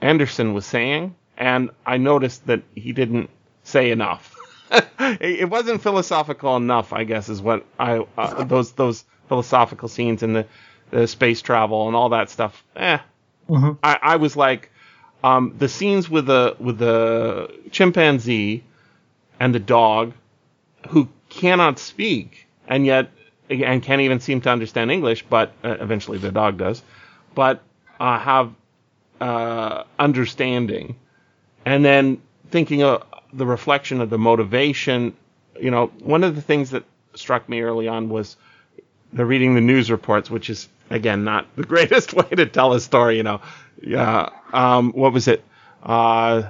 Anderson 0.02 0.54
was 0.54 0.66
saying, 0.66 1.16
and 1.36 1.72
I 1.86 1.98
noticed 1.98 2.46
that 2.48 2.62
he 2.76 2.94
didn't 2.94 3.30
say 3.64 3.92
enough. 3.92 4.36
it 5.00 5.50
wasn't 5.50 5.82
philosophical 5.82 6.56
enough, 6.56 6.94
I 6.94 7.04
guess, 7.04 7.30
is 7.30 7.42
what 7.42 7.66
I 7.80 8.06
uh, 8.18 8.44
those 8.44 8.74
those 8.74 9.04
philosophical 9.28 9.90
scenes 9.90 10.24
and 10.24 10.36
the, 10.36 10.46
the 10.92 11.08
space 11.08 11.42
travel 11.42 11.88
and 11.88 11.96
all 11.96 12.10
that 12.10 12.30
stuff. 12.30 12.64
Eh, 12.76 12.98
Mhm. 13.50 13.78
I, 13.82 13.98
I 14.02 14.16
was 14.18 14.36
like, 14.36 14.72
um, 15.24 15.56
the 15.58 15.70
scenes 15.70 16.10
with 16.10 16.26
the 16.28 16.56
with 16.60 16.78
the 16.78 17.50
chimpanzee 17.72 18.64
and 19.40 19.54
the 19.56 19.60
dog 19.60 20.14
who 20.90 21.08
cannot 21.30 21.80
speak 21.80 22.48
and 22.68 22.86
yet 22.86 23.10
and 23.50 23.82
can't 23.82 24.02
even 24.02 24.20
seem 24.20 24.42
to 24.42 24.50
understand 24.50 24.92
English, 24.92 25.24
but 25.30 25.54
uh, 25.64 25.78
eventually 25.80 26.18
the 26.18 26.32
dog 26.32 26.58
does, 26.58 26.84
but 27.34 27.62
uh, 28.00 28.20
have 28.20 28.54
uh, 29.22 29.84
understanding, 29.98 30.96
and 31.66 31.84
then 31.86 32.22
thinking 32.52 32.84
of 32.84 33.04
the 33.34 33.46
reflection 33.46 34.02
of 34.02 34.10
the 34.10 34.18
motivation. 34.18 35.16
You 35.60 35.72
know, 35.72 35.88
one 36.00 36.24
of 36.24 36.36
the 36.36 36.42
things 36.42 36.72
that 36.72 36.84
struck 37.16 37.48
me 37.50 37.62
early 37.62 37.88
on 37.88 38.10
was 38.10 38.36
they're 39.14 39.26
reading 39.26 39.56
the 39.56 39.62
news 39.62 39.90
reports, 39.90 40.30
which 40.30 40.50
is 40.50 40.68
again 40.90 41.24
not 41.24 41.48
the 41.56 41.64
greatest 41.74 42.14
way 42.14 42.30
to 42.30 42.46
tell 42.46 42.74
a 42.74 42.80
story. 42.80 43.18
You 43.18 43.24
know, 43.24 43.42
yeah. 43.82 44.30
Um, 44.54 44.92
what 44.94 45.14
was 45.14 45.28
it? 45.28 45.44
Uh, 45.84 46.50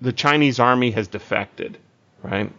the 0.00 0.12
Chinese 0.12 0.60
army 0.60 0.90
has 0.90 1.08
defected, 1.08 1.78
right? 2.22 2.52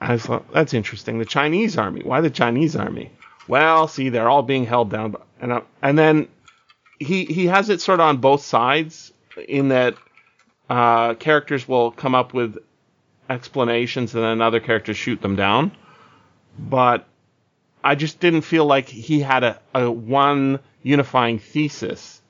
I 0.00 0.18
thought 0.18 0.52
that's 0.52 0.74
interesting. 0.74 1.18
The 1.18 1.24
Chinese 1.24 1.78
army. 1.78 2.02
Why 2.02 2.20
the 2.20 2.30
Chinese 2.30 2.76
army? 2.76 3.10
Well, 3.48 3.88
see, 3.88 4.08
they're 4.08 4.28
all 4.28 4.42
being 4.42 4.64
held 4.64 4.90
down, 4.90 5.16
and 5.40 5.52
uh, 5.52 5.60
and 5.80 5.98
then 5.98 6.28
he 6.98 7.24
he 7.24 7.46
has 7.46 7.70
it 7.70 7.80
sort 7.80 8.00
of 8.00 8.06
on 8.06 8.18
both 8.18 8.42
sides 8.42 9.12
in 9.48 9.68
that 9.68 9.94
uh, 10.68 11.14
characters 11.14 11.66
will 11.66 11.90
come 11.90 12.14
up 12.14 12.34
with 12.34 12.58
explanations 13.28 14.14
and 14.14 14.22
then 14.22 14.40
other 14.42 14.60
characters 14.60 14.96
shoot 14.96 15.20
them 15.20 15.36
down. 15.36 15.72
But 16.58 17.06
I 17.84 17.94
just 17.94 18.20
didn't 18.20 18.42
feel 18.42 18.64
like 18.64 18.88
he 18.88 19.20
had 19.20 19.44
a, 19.44 19.60
a 19.74 19.90
one 19.90 20.60
unifying 20.82 21.38
thesis 21.38 22.20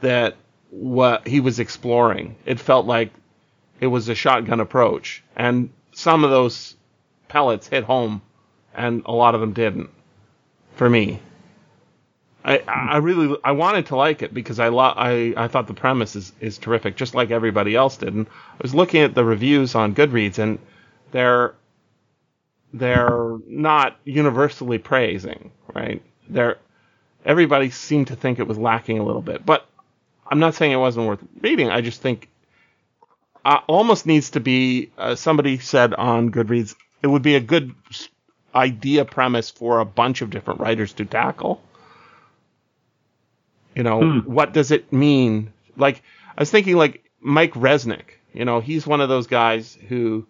that 0.00 0.36
what 0.70 1.26
he 1.26 1.40
was 1.40 1.60
exploring. 1.60 2.36
It 2.44 2.60
felt 2.60 2.86
like 2.86 3.10
it 3.80 3.86
was 3.86 4.08
a 4.08 4.14
shotgun 4.14 4.60
approach, 4.60 5.22
and 5.36 5.70
some 5.92 6.24
of 6.24 6.30
those 6.30 6.76
pellets 7.28 7.68
hit 7.68 7.84
home, 7.84 8.22
and 8.74 9.02
a 9.06 9.12
lot 9.12 9.34
of 9.34 9.40
them 9.40 9.52
didn't. 9.52 9.90
For 10.74 10.88
me, 10.90 11.20
I 12.44 12.58
I 12.66 12.96
really 12.98 13.36
I 13.44 13.52
wanted 13.52 13.86
to 13.86 13.96
like 13.96 14.22
it 14.22 14.34
because 14.34 14.60
I 14.60 14.68
lo- 14.68 14.94
I 14.96 15.34
I 15.36 15.48
thought 15.48 15.66
the 15.66 15.74
premise 15.74 16.16
is 16.16 16.32
is 16.40 16.58
terrific, 16.58 16.96
just 16.96 17.14
like 17.14 17.30
everybody 17.30 17.74
else 17.74 17.96
did. 17.96 18.12
And 18.14 18.26
I 18.26 18.62
was 18.62 18.74
looking 18.74 19.02
at 19.02 19.14
the 19.14 19.24
reviews 19.24 19.74
on 19.74 19.94
Goodreads, 19.94 20.38
and 20.38 20.58
they're 21.12 21.54
they're 22.78 23.38
not 23.46 23.96
universally 24.04 24.78
praising, 24.78 25.50
right? 25.74 26.02
They're 26.28 26.58
everybody 27.24 27.70
seemed 27.70 28.08
to 28.08 28.16
think 28.16 28.38
it 28.38 28.46
was 28.46 28.58
lacking 28.58 28.98
a 28.98 29.04
little 29.04 29.22
bit, 29.22 29.44
but 29.44 29.66
I'm 30.26 30.38
not 30.38 30.54
saying 30.54 30.72
it 30.72 30.76
wasn't 30.76 31.06
worth 31.06 31.20
reading. 31.40 31.70
I 31.70 31.80
just 31.80 32.00
think 32.00 32.28
uh, 33.44 33.60
almost 33.66 34.06
needs 34.06 34.30
to 34.30 34.40
be. 34.40 34.90
Uh, 34.96 35.14
somebody 35.14 35.58
said 35.58 35.94
on 35.94 36.30
Goodreads 36.30 36.74
it 37.02 37.06
would 37.06 37.22
be 37.22 37.36
a 37.36 37.40
good 37.40 37.74
idea 38.54 39.04
premise 39.04 39.50
for 39.50 39.80
a 39.80 39.84
bunch 39.84 40.22
of 40.22 40.30
different 40.30 40.60
writers 40.60 40.92
to 40.94 41.04
tackle. 41.04 41.62
You 43.74 43.82
know, 43.82 44.00
hmm. 44.00 44.32
what 44.32 44.52
does 44.52 44.70
it 44.70 44.92
mean? 44.92 45.52
Like 45.76 46.02
I 46.36 46.42
was 46.42 46.50
thinking, 46.50 46.76
like 46.76 47.04
Mike 47.20 47.54
Resnick. 47.54 48.04
You 48.32 48.44
know, 48.44 48.60
he's 48.60 48.86
one 48.86 49.00
of 49.00 49.08
those 49.08 49.26
guys 49.26 49.78
who 49.88 50.26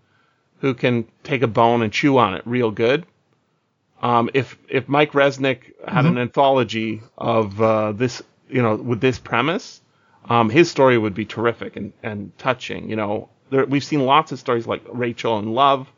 who 0.61 0.75
can 0.75 1.07
take 1.23 1.43
a 1.43 1.47
bone 1.47 1.83
and 1.83 1.93
chew 1.93 2.19
on 2.19 2.35
it 2.35 2.43
real 2.45 2.71
good. 2.71 3.07
Um, 4.03 4.31
if 4.35 4.59
if 4.69 4.89
Mike 4.89 5.13
Resnick 5.13 5.73
had 5.87 6.05
mm-hmm. 6.05 6.09
an 6.09 6.19
anthology 6.19 7.03
of 7.17 7.61
uh, 7.61 7.93
this, 7.93 8.23
you 8.49 8.63
know, 8.63 8.77
with 8.77 9.01
this 9.01 9.19
premise, 9.19 9.81
um, 10.29 10.51
his 10.51 10.71
story 10.71 10.99
would 10.99 11.15
be 11.15 11.25
terrific 11.25 11.77
and, 11.77 11.93
and 12.03 12.37
touching. 12.39 12.91
You 12.91 12.97
know, 12.97 13.29
there, 13.51 13.65
we've 13.65 13.85
seen 13.85 14.05
lots 14.05 14.33
of 14.33 14.39
stories 14.39 14.67
like 14.67 14.83
Rachel 14.93 15.39
in 15.39 15.53
Love, 15.53 15.89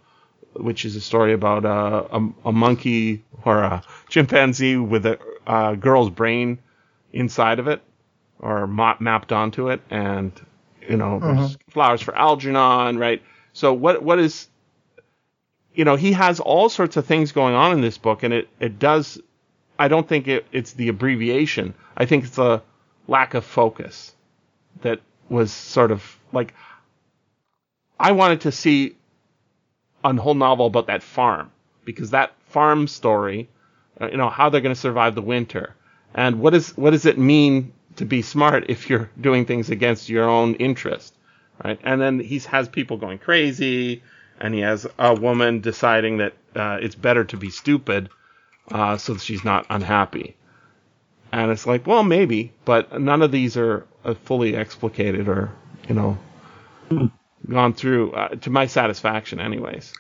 which 0.55 0.85
is 0.85 0.97
a 0.97 1.01
story 1.01 1.33
about 1.33 1.65
uh, 1.65 2.05
a, 2.11 2.49
a, 2.49 2.53
monkey 2.53 3.25
or 3.45 3.59
a 3.63 3.83
chimpanzee 4.09 4.77
with 4.77 5.07
a, 5.07 5.19
a 5.47 5.77
girl's 5.77 6.11
brain 6.11 6.59
inside 7.13 7.59
of 7.59 7.69
it 7.69 7.83
or 8.39 8.67
mapped 8.67 9.33
onto 9.33 9.71
it, 9.71 9.81
and 9.91 10.33
you 10.89 10.97
know, 10.97 11.21
uh-huh. 11.21 11.49
flowers 11.69 12.01
for 12.01 12.17
Algernon, 12.17 12.97
right? 12.97 13.21
So 13.59 13.73
what 13.73 14.05
what 14.05 14.21
is 14.21 14.49
you 15.75 15.85
know, 15.85 15.97
he 15.97 16.13
has 16.13 16.39
all 16.39 16.69
sorts 16.69 16.97
of 16.97 17.07
things 17.07 17.33
going 17.33 17.57
on 17.57 17.73
in 17.73 17.81
this 17.81 17.99
book, 17.99 18.23
and 18.23 18.33
it, 18.33 18.49
it 18.61 18.79
does. 18.79 19.21
I 19.81 19.89
don't 19.89 20.09
think 20.09 20.29
it, 20.29 20.47
it's 20.53 20.75
the 20.75 20.89
abbreviation. 20.89 21.75
I 21.97 22.07
think 22.07 22.25
it's 22.25 22.39
a 22.39 22.63
lack 23.09 23.35
of 23.35 23.45
focus 23.45 24.15
that 24.83 25.01
was 25.29 25.53
sort 25.53 25.91
of 25.91 26.19
like 26.33 26.55
I 27.99 28.13
wanted 28.13 28.43
to 28.43 28.53
see 28.53 28.97
a 30.05 30.15
whole 30.15 30.35
novel 30.35 30.67
about 30.67 30.87
that 30.87 31.03
farm 31.03 31.51
because 31.85 32.11
that 32.11 32.35
farm 32.47 32.87
story, 32.87 33.49
uh, 34.01 34.09
you 34.09 34.19
know, 34.19 34.31
how 34.31 34.51
they're 34.51 34.61
going 34.61 34.75
to 34.75 34.81
survive 34.81 35.17
the 35.17 35.23
winter, 35.23 35.75
and 36.15 36.39
what 36.39 36.55
is 36.55 36.77
what 36.77 36.91
does 36.91 37.07
it 37.07 37.19
mean 37.19 37.73
to 37.97 38.05
be 38.05 38.23
smart 38.23 38.67
if 38.69 38.89
you're 38.89 39.11
doing 39.21 39.47
things 39.47 39.69
against 39.69 40.09
your 40.09 40.29
own 40.29 40.55
interest, 40.55 41.13
right? 41.63 41.79
And 41.83 42.01
then 42.01 42.21
he 42.21 42.39
has 42.41 42.69
people 42.69 42.97
going 42.97 43.19
crazy, 43.19 44.03
and 44.41 44.55
he 44.55 44.61
has 44.61 44.87
a 44.99 45.15
woman 45.15 45.61
deciding 45.61 46.19
that 46.19 46.35
uh, 46.55 46.79
it's 46.81 46.95
better 46.95 47.25
to 47.25 47.37
be 47.37 47.51
stupid, 47.51 48.09
uh, 48.71 48.97
so 48.97 49.17
she's 49.17 49.45
not 49.45 49.67
unhappy. 49.71 50.37
And 51.33 51.51
it's 51.51 51.67
like, 51.67 51.87
well, 51.87 52.03
maybe, 52.03 52.53
but 52.65 53.01
none 53.01 53.23
of 53.23 53.31
these 53.31 53.57
are 53.57 53.87
uh, 54.05 54.15
fully 54.15 54.53
explicated 54.53 55.29
or, 55.29 55.51
you 55.89 55.95
know, 55.95 56.19
gone 57.49 57.75
through 57.75 58.13
uh, 58.13 58.29
to 58.37 58.51
my 58.51 58.67
satisfaction, 58.67 59.41
anyways. 59.41 59.93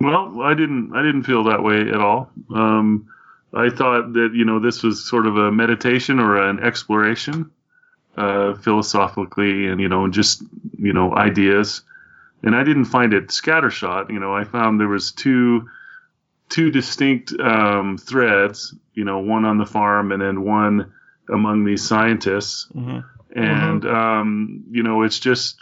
Well, 0.00 0.40
I 0.40 0.54
didn't. 0.54 0.92
I 0.94 1.02
didn't 1.02 1.24
feel 1.24 1.44
that 1.44 1.62
way 1.62 1.80
at 1.80 2.00
all. 2.00 2.30
Um, 2.54 3.08
I 3.52 3.68
thought 3.68 4.14
that 4.14 4.30
you 4.34 4.46
know 4.46 4.58
this 4.58 4.82
was 4.82 5.06
sort 5.06 5.26
of 5.26 5.36
a 5.36 5.52
meditation 5.52 6.20
or 6.20 6.36
an 6.36 6.60
exploration, 6.60 7.50
uh, 8.16 8.54
philosophically, 8.54 9.66
and 9.66 9.80
you 9.80 9.88
know 9.88 10.08
just 10.08 10.42
you 10.78 10.92
know 10.92 11.14
ideas. 11.14 11.82
And 12.42 12.56
I 12.56 12.64
didn't 12.64 12.86
find 12.86 13.12
it 13.12 13.28
scattershot. 13.28 14.10
You 14.10 14.18
know, 14.18 14.34
I 14.34 14.44
found 14.44 14.80
there 14.80 14.88
was 14.88 15.12
two 15.12 15.68
two 16.48 16.70
distinct 16.70 17.32
um, 17.38 17.98
threads. 17.98 18.74
You 18.94 19.04
know, 19.04 19.20
one 19.20 19.44
on 19.44 19.58
the 19.58 19.66
farm 19.66 20.12
and 20.12 20.20
then 20.20 20.42
one 20.42 20.92
among 21.32 21.64
these 21.64 21.86
scientists. 21.86 22.68
Mm-hmm. 22.74 23.00
And 23.38 23.82
mm-hmm. 23.82 23.94
Um, 23.94 24.64
you 24.70 24.82
know, 24.82 25.02
it's 25.02 25.20
just 25.20 25.56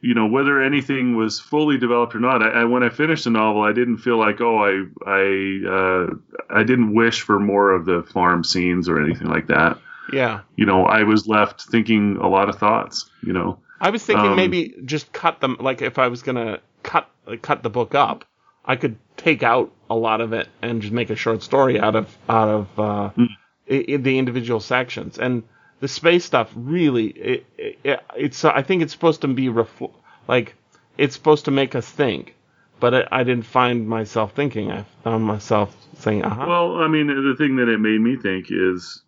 you 0.00 0.12
know 0.12 0.26
whether 0.26 0.62
anything 0.62 1.16
was 1.16 1.40
fully 1.40 1.78
developed 1.78 2.14
or 2.14 2.20
not. 2.20 2.42
I, 2.42 2.60
I, 2.60 2.64
when 2.64 2.82
I 2.82 2.90
finished 2.90 3.24
the 3.24 3.30
novel, 3.30 3.62
I 3.62 3.72
didn't 3.72 3.98
feel 3.98 4.18
like 4.18 4.40
oh 4.40 4.58
I 4.58 4.84
I 5.06 5.60
uh, 5.68 6.14
I 6.50 6.62
didn't 6.62 6.94
wish 6.94 7.22
for 7.22 7.40
more 7.40 7.72
of 7.72 7.86
the 7.86 8.02
farm 8.02 8.44
scenes 8.44 8.88
or 8.88 9.02
anything 9.02 9.28
like 9.28 9.46
that. 9.46 9.78
Yeah. 10.12 10.40
You 10.56 10.66
know, 10.66 10.84
I 10.84 11.02
was 11.02 11.26
left 11.26 11.62
thinking 11.62 12.16
a 12.16 12.28
lot 12.28 12.48
of 12.48 12.58
thoughts. 12.58 13.10
You 13.22 13.32
know. 13.32 13.58
I 13.80 13.90
was 13.90 14.04
thinking 14.04 14.26
um, 14.26 14.36
maybe 14.36 14.74
just 14.84 15.12
cut 15.12 15.40
them. 15.40 15.56
Like 15.60 15.82
if 15.82 15.98
I 15.98 16.08
was 16.08 16.22
gonna 16.22 16.60
cut 16.82 17.08
cut 17.42 17.62
the 17.62 17.70
book 17.70 17.94
up, 17.94 18.24
I 18.64 18.76
could 18.76 18.96
take 19.16 19.42
out 19.42 19.72
a 19.90 19.94
lot 19.94 20.20
of 20.20 20.32
it 20.32 20.48
and 20.62 20.80
just 20.82 20.92
make 20.92 21.10
a 21.10 21.16
short 21.16 21.42
story 21.42 21.78
out 21.78 21.96
of 21.96 22.16
out 22.28 22.48
of 22.48 22.78
uh, 22.78 23.10
mm. 23.16 23.28
I, 23.70 23.96
the 23.96 24.18
individual 24.18 24.60
sections. 24.60 25.18
And 25.18 25.42
the 25.80 25.88
space 25.88 26.24
stuff 26.24 26.50
really 26.54 27.08
it, 27.08 27.46
it, 27.58 28.00
it's 28.16 28.44
I 28.44 28.62
think 28.62 28.82
it's 28.82 28.92
supposed 28.92 29.20
to 29.22 29.28
be 29.28 29.46
refl- 29.46 29.92
like 30.28 30.54
it's 30.96 31.14
supposed 31.14 31.46
to 31.46 31.50
make 31.50 31.74
us 31.74 31.88
think, 31.88 32.34
but 32.80 32.94
I, 32.94 33.08
I 33.10 33.24
didn't 33.24 33.46
find 33.46 33.88
myself 33.88 34.34
thinking. 34.34 34.70
I 34.70 34.84
found 35.02 35.24
myself 35.24 35.76
saying, 35.98 36.24
uh-huh. 36.24 36.44
Well, 36.46 36.76
I 36.76 36.88
mean, 36.88 37.08
the 37.08 37.34
thing 37.36 37.56
that 37.56 37.68
it 37.68 37.78
made 37.78 38.00
me 38.00 38.16
think 38.16 38.46
is, 38.50 39.02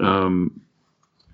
um, 0.00 0.60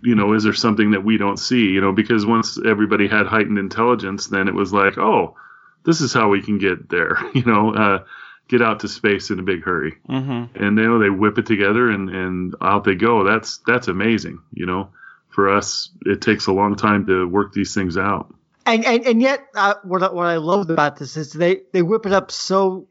you 0.03 0.15
know, 0.15 0.33
is 0.33 0.45
there 0.45 0.53
something 0.53 0.93
that 0.93 1.05
we 1.05 1.19
don't 1.19 1.39
see? 1.39 1.67
You 1.67 1.81
know, 1.81 1.93
because 1.93 2.25
once 2.25 2.59
everybody 2.65 3.09
had 3.09 3.27
heightened 3.27 3.59
intelligence, 3.59 4.29
then 4.29 4.49
it 4.49 4.55
was 4.55 4.73
like, 4.73 4.99
oh, 4.99 5.37
this 5.85 6.01
is 6.01 6.13
how 6.13 6.29
we 6.29 6.43
can 6.43 6.59
get 6.59 6.89
there. 6.89 7.19
You 7.35 7.45
know, 7.45 7.75
uh, 7.75 8.05
get 8.51 8.61
out 8.61 8.81
to 8.81 8.89
space 8.89 9.31
in 9.31 9.39
a 9.39 9.43
big 9.43 9.63
hurry. 9.63 9.95
Mm-hmm. 10.09 10.63
And 10.63 10.77
you 10.77 10.85
know 10.85 10.99
they 10.99 11.09
whip 11.09 11.39
it 11.39 11.47
together 11.47 11.89
and 11.89 12.11
and 12.11 12.55
out 12.61 12.85
they 12.85 12.97
go. 12.97 13.25
That's 13.25 13.59
that's 13.59 13.89
amazing. 13.89 14.41
You 14.53 14.67
know, 14.67 14.91
for 15.29 15.49
us 15.49 15.91
it 16.05 16.21
takes 16.21 16.49
a 16.49 16.53
long 16.53 16.75
time 16.75 17.07
to 17.07 17.27
work 17.29 17.53
these 17.53 17.73
things 17.73 17.97
out. 17.97 18.35
And 18.67 18.85
and 18.85 19.07
and 19.07 19.23
yet 19.23 19.47
uh, 19.55 19.75
what 19.85 20.15
what 20.15 20.27
I 20.27 20.37
love 20.37 20.69
about 20.69 20.97
this 20.97 21.17
is 21.17 21.33
they 21.33 21.63
they 21.73 21.83
whip 21.83 22.05
it 22.07 22.13
up 22.13 22.31
so. 22.31 22.87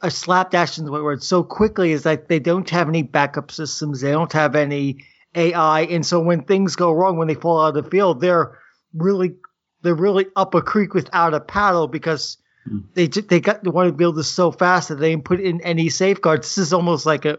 A 0.00 0.10
slapdash 0.10 0.78
in 0.78 0.84
the 0.84 0.92
word 0.92 1.22
so 1.22 1.42
quickly 1.42 1.92
is 1.92 2.04
that 2.04 2.28
they 2.28 2.38
don't 2.38 2.68
have 2.70 2.88
any 2.88 3.02
backup 3.02 3.50
systems. 3.50 4.00
They 4.00 4.12
don't 4.12 4.32
have 4.32 4.54
any 4.54 5.04
AI, 5.34 5.82
and 5.82 6.04
so 6.04 6.20
when 6.20 6.42
things 6.42 6.76
go 6.76 6.92
wrong, 6.92 7.16
when 7.16 7.28
they 7.28 7.34
fall 7.34 7.60
out 7.60 7.76
of 7.76 7.84
the 7.84 7.90
field, 7.90 8.20
they're 8.20 8.58
really 8.94 9.34
they're 9.82 9.94
really 9.94 10.26
up 10.36 10.54
a 10.54 10.62
creek 10.62 10.94
without 10.94 11.34
a 11.34 11.40
paddle 11.40 11.88
because 11.88 12.38
hmm. 12.64 12.80
they 12.94 13.06
they 13.06 13.40
got 13.40 13.64
they 13.64 13.70
want 13.70 13.88
to 13.88 13.92
build 13.92 14.16
this 14.16 14.30
so 14.30 14.52
fast 14.52 14.88
that 14.88 14.96
they 14.96 15.10
didn't 15.10 15.24
put 15.24 15.40
in 15.40 15.60
any 15.62 15.88
safeguards. 15.88 16.48
This 16.48 16.58
is 16.58 16.72
almost 16.72 17.06
like 17.06 17.24
a 17.24 17.38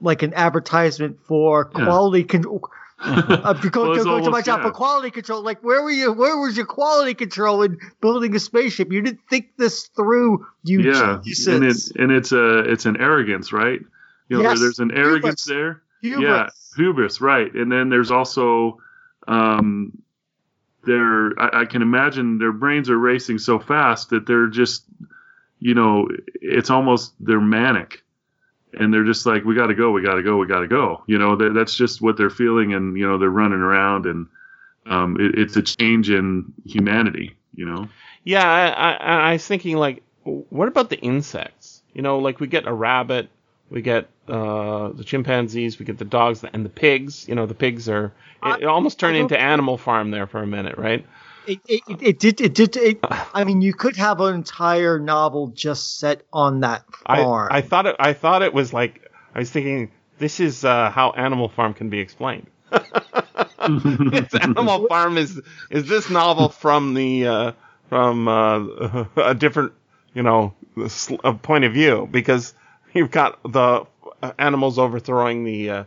like 0.00 0.22
an 0.22 0.34
advertisement 0.34 1.20
for 1.20 1.64
quality 1.64 2.20
yeah. 2.20 2.26
control. 2.26 2.70
Uh, 3.02 3.52
go, 3.70 3.82
Well, 3.82 3.86
go, 3.86 3.92
it's 3.94 4.04
go 4.04 4.20
to 4.20 4.30
my 4.30 4.42
job 4.42 4.60
yeah. 4.60 4.66
for 4.66 4.72
quality 4.72 5.10
control. 5.10 5.42
Like, 5.42 5.62
where 5.62 5.82
were 5.82 5.90
you? 5.90 6.12
Where 6.12 6.36
was 6.38 6.56
your 6.56 6.66
quality 6.66 7.14
control 7.14 7.62
in 7.62 7.78
building 8.00 8.34
a 8.34 8.38
spaceship? 8.40 8.92
You 8.92 9.02
didn't 9.02 9.20
think 9.28 9.56
this 9.56 9.88
through. 9.88 10.46
You 10.64 10.80
yeah, 10.80 11.18
geniuses. 11.22 11.46
and 11.48 11.64
it 11.64 11.76
and 12.00 12.12
it's 12.12 12.32
a 12.32 12.58
it's 12.60 12.86
an 12.86 12.96
arrogance, 13.00 13.52
right? 13.52 13.80
You 14.28 14.38
know, 14.38 14.42
Yes, 14.44 14.60
there's 14.60 14.78
an 14.78 14.92
arrogance 14.92 15.44
hubris. 15.44 15.44
there. 15.44 15.82
Hubris. 16.00 16.22
Yeah, 16.22 16.48
hubris, 16.76 17.20
right? 17.20 17.52
And 17.54 17.70
then 17.70 17.88
there's 17.90 18.10
also, 18.10 18.78
um, 19.28 20.02
their 20.84 21.38
I, 21.40 21.60
I 21.62 21.64
can 21.66 21.82
imagine 21.82 22.38
their 22.38 22.52
brains 22.52 22.88
are 22.90 22.98
racing 22.98 23.38
so 23.38 23.58
fast 23.58 24.10
that 24.10 24.26
they're 24.26 24.48
just, 24.48 24.84
you 25.60 25.74
know, 25.74 26.08
it's 26.40 26.70
almost 26.70 27.14
they're 27.20 27.40
manic, 27.40 28.02
and 28.78 28.92
they're 28.92 29.04
just 29.04 29.26
like, 29.26 29.44
we 29.44 29.54
got 29.54 29.66
to 29.66 29.74
go, 29.74 29.90
we 29.90 30.02
got 30.02 30.14
to 30.14 30.22
go, 30.22 30.36
we 30.36 30.46
got 30.46 30.60
to 30.60 30.68
go. 30.68 31.02
You 31.06 31.18
know, 31.18 31.36
that, 31.36 31.54
that's 31.54 31.74
just 31.74 32.00
what 32.00 32.16
they're 32.16 32.30
feeling, 32.30 32.74
and 32.74 32.96
you 32.96 33.06
know, 33.06 33.18
they're 33.18 33.30
running 33.30 33.60
around, 33.60 34.06
and 34.06 34.26
um, 34.86 35.16
it, 35.20 35.38
it's 35.38 35.56
a 35.56 35.62
change 35.62 36.10
in 36.10 36.52
humanity. 36.64 37.36
You 37.54 37.66
know. 37.66 37.88
Yeah, 38.24 38.48
I, 38.48 38.92
I, 38.92 39.30
I 39.30 39.32
was 39.34 39.46
thinking 39.46 39.76
like, 39.76 40.02
what 40.24 40.68
about 40.68 40.90
the 40.90 40.98
insects? 40.98 41.82
You 41.92 42.02
know, 42.02 42.18
like 42.18 42.40
we 42.40 42.46
get 42.46 42.66
a 42.66 42.72
rabbit, 42.72 43.28
we 43.68 43.82
get 43.82 44.08
uh, 44.28 44.88
the 44.88 45.04
chimpanzees, 45.04 45.78
we 45.78 45.84
get 45.84 45.98
the 45.98 46.04
dogs 46.04 46.44
and 46.52 46.64
the 46.64 46.70
pigs. 46.70 47.28
You 47.28 47.34
know, 47.34 47.46
the 47.46 47.54
pigs 47.54 47.88
are. 47.88 48.12
It, 48.44 48.62
it 48.62 48.66
almost 48.66 48.98
turned 48.98 49.16
into 49.16 49.38
Animal 49.38 49.78
Farm 49.78 50.10
there 50.10 50.26
for 50.26 50.42
a 50.42 50.46
minute, 50.46 50.78
right? 50.78 51.06
It, 51.46 51.60
it, 51.66 51.82
it, 51.88 52.18
did. 52.18 52.40
It 52.40 52.54
did. 52.54 52.76
It, 52.76 52.98
I 53.02 53.44
mean, 53.44 53.62
you 53.62 53.74
could 53.74 53.96
have 53.96 54.20
an 54.20 54.34
entire 54.34 54.98
novel 54.98 55.48
just 55.48 55.98
set 55.98 56.22
on 56.32 56.60
that 56.60 56.84
I, 57.06 57.22
farm. 57.22 57.48
I 57.50 57.60
thought 57.60 57.86
it. 57.86 57.96
I 57.98 58.12
thought 58.12 58.42
it 58.42 58.54
was 58.54 58.72
like 58.72 59.10
I 59.34 59.40
was 59.40 59.50
thinking 59.50 59.90
this 60.18 60.40
is 60.40 60.64
uh, 60.64 60.90
how 60.90 61.10
Animal 61.10 61.48
Farm 61.48 61.74
can 61.74 61.90
be 61.90 61.98
explained. 61.98 62.46
It's 63.64 64.34
Animal 64.34 64.88
Farm 64.88 65.16
is 65.18 65.40
is 65.70 65.86
this 65.86 66.10
novel 66.10 66.48
from 66.48 66.94
the 66.94 67.26
uh, 67.26 67.52
from 67.88 68.26
uh, 68.26 69.04
a 69.16 69.34
different 69.36 69.72
you 70.14 70.24
know 70.24 70.52
sl- 70.88 71.16
uh, 71.22 71.32
point 71.34 71.64
of 71.64 71.72
view 71.72 72.08
because 72.10 72.54
you've 72.92 73.12
got 73.12 73.38
the 73.44 73.86
animals 74.38 74.78
overthrowing 74.78 75.44
the 75.44 75.70
uh, 75.70 75.84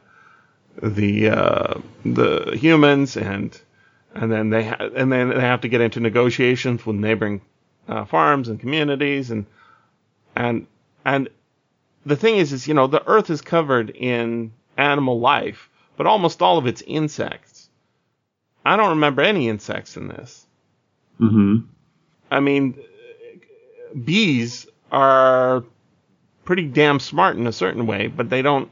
the 0.81 1.29
uh, 1.29 1.74
the 2.05 2.57
humans 2.57 3.17
and 3.17 3.59
and 4.15 4.31
then 4.31 4.50
they 4.50 4.65
ha- 4.65 4.89
and 4.95 5.12
then 5.12 5.29
they 5.29 5.41
have 5.41 5.62
to 5.62 5.67
get 5.67 5.81
into 5.81 6.00
negotiations 6.00 6.86
with 6.86 6.95
neighboring 6.95 7.41
uh, 7.88 8.05
farms 8.05 8.48
and 8.48 8.60
communities 8.60 9.31
and 9.31 9.45
and 10.36 10.67
and 11.05 11.29
the 12.05 12.15
thing 12.15 12.38
is 12.38 12.53
is 12.53 12.67
you 12.67 12.74
know 12.74 12.88
the 12.88 13.07
earth 13.07 13.29
is 13.29 13.41
covered 13.41 13.89
in 13.89 14.51
animal 14.77 15.19
life 15.19 15.69
but 15.98 16.07
almost 16.07 16.41
all 16.41 16.57
of 16.57 16.65
it's 16.67 16.81
insects. 16.86 17.69
I 18.65 18.75
don't 18.77 18.89
remember 18.89 19.22
any 19.22 19.48
insects 19.48 19.95
in 19.95 20.07
this. 20.07 20.45
Hmm 21.17 21.57
i 22.31 22.39
mean 22.39 22.77
bees 24.03 24.67
are 24.91 25.63
pretty 26.43 26.65
damn 26.67 27.00
smart 27.00 27.38
in 27.38 27.48
a 27.48 27.51
certain 27.51 27.86
way 27.88 28.07
but 28.07 28.29
they 28.29 28.41
don't 28.41 28.69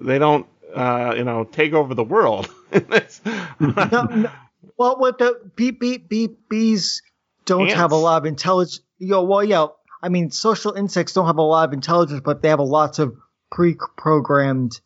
they 0.00 0.18
don't 0.18 0.46
uh, 0.74 1.14
you 1.16 1.24
know 1.24 1.44
take 1.44 1.72
over 1.72 1.94
the 1.94 2.04
world 2.04 2.50
no, 3.60 4.02
no, 4.04 4.30
well, 4.76 4.98
what 4.98 5.18
the 5.18 5.50
beep 5.54 5.80
beep 5.80 6.08
beep 6.08 6.48
bees 6.48 7.02
don't 7.44 7.70
have 7.70 7.92
a 7.92 7.96
lot 7.96 8.18
of 8.18 8.26
intelligence. 8.26 8.80
Know, 8.98 9.22
well, 9.22 9.44
yeah. 9.44 9.66
I 10.02 10.08
mean, 10.08 10.30
social 10.30 10.72
insects 10.72 11.12
don't 11.12 11.26
have 11.26 11.38
a 11.38 11.42
lot 11.42 11.68
of 11.68 11.72
intelligence, 11.72 12.20
but 12.24 12.42
they 12.42 12.48
have 12.48 12.58
a 12.58 12.64
lots 12.64 12.98
of 12.98 13.16
pre-programmed, 13.50 14.80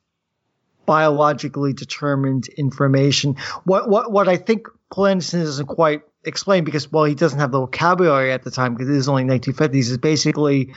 biologically 0.87 1.73
determined 1.73 2.49
information. 2.49 3.37
What 3.65 3.89
what 3.89 4.13
what 4.13 4.29
I 4.29 4.37
think 4.37 4.69
Poul 4.91 5.07
Anderson 5.07 5.41
doesn't 5.41 5.67
quite 5.67 6.03
explain 6.25 6.65
because 6.65 6.91
well, 6.91 7.05
he 7.05 7.15
doesn't 7.15 7.39
have 7.39 7.53
the 7.53 7.61
vocabulary 7.61 8.33
at 8.33 8.45
the 8.45 8.51
time 8.51 8.75
because 8.75 8.89
it 8.89 8.97
is 8.97 9.09
only 9.09 9.25
1950s. 9.25 9.75
Is 9.75 9.99
basically 9.99 10.75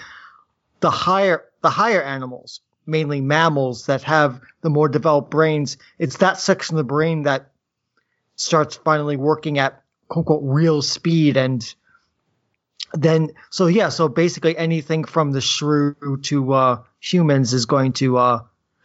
the 0.79 0.91
higher 0.91 1.43
the 1.61 1.69
higher 1.69 2.01
animals, 2.01 2.61
mainly 2.85 3.21
mammals 3.21 3.85
that 3.85 4.03
have 4.03 4.41
the 4.61 4.69
more 4.69 4.89
developed 4.89 5.31
brains. 5.31 5.77
It's 5.99 6.17
that 6.17 6.39
section 6.39 6.75
of 6.75 6.77
the 6.77 6.83
brain 6.83 7.23
that 7.23 7.51
starts 8.35 8.75
finally 8.75 9.17
working 9.17 9.59
at 9.59 9.83
quote 10.07 10.23
unquote 10.23 10.41
real 10.43 10.81
speed 10.81 11.37
and 11.37 11.73
then 12.93 13.29
so 13.49 13.67
yeah 13.67 13.89
so 13.89 14.07
basically 14.07 14.57
anything 14.57 15.03
from 15.03 15.31
the 15.31 15.41
shrew 15.41 16.19
to 16.23 16.53
uh 16.53 16.83
humans 16.99 17.53
is 17.53 17.65
going 17.65 17.93
to 17.93 18.17
uh 18.17 18.39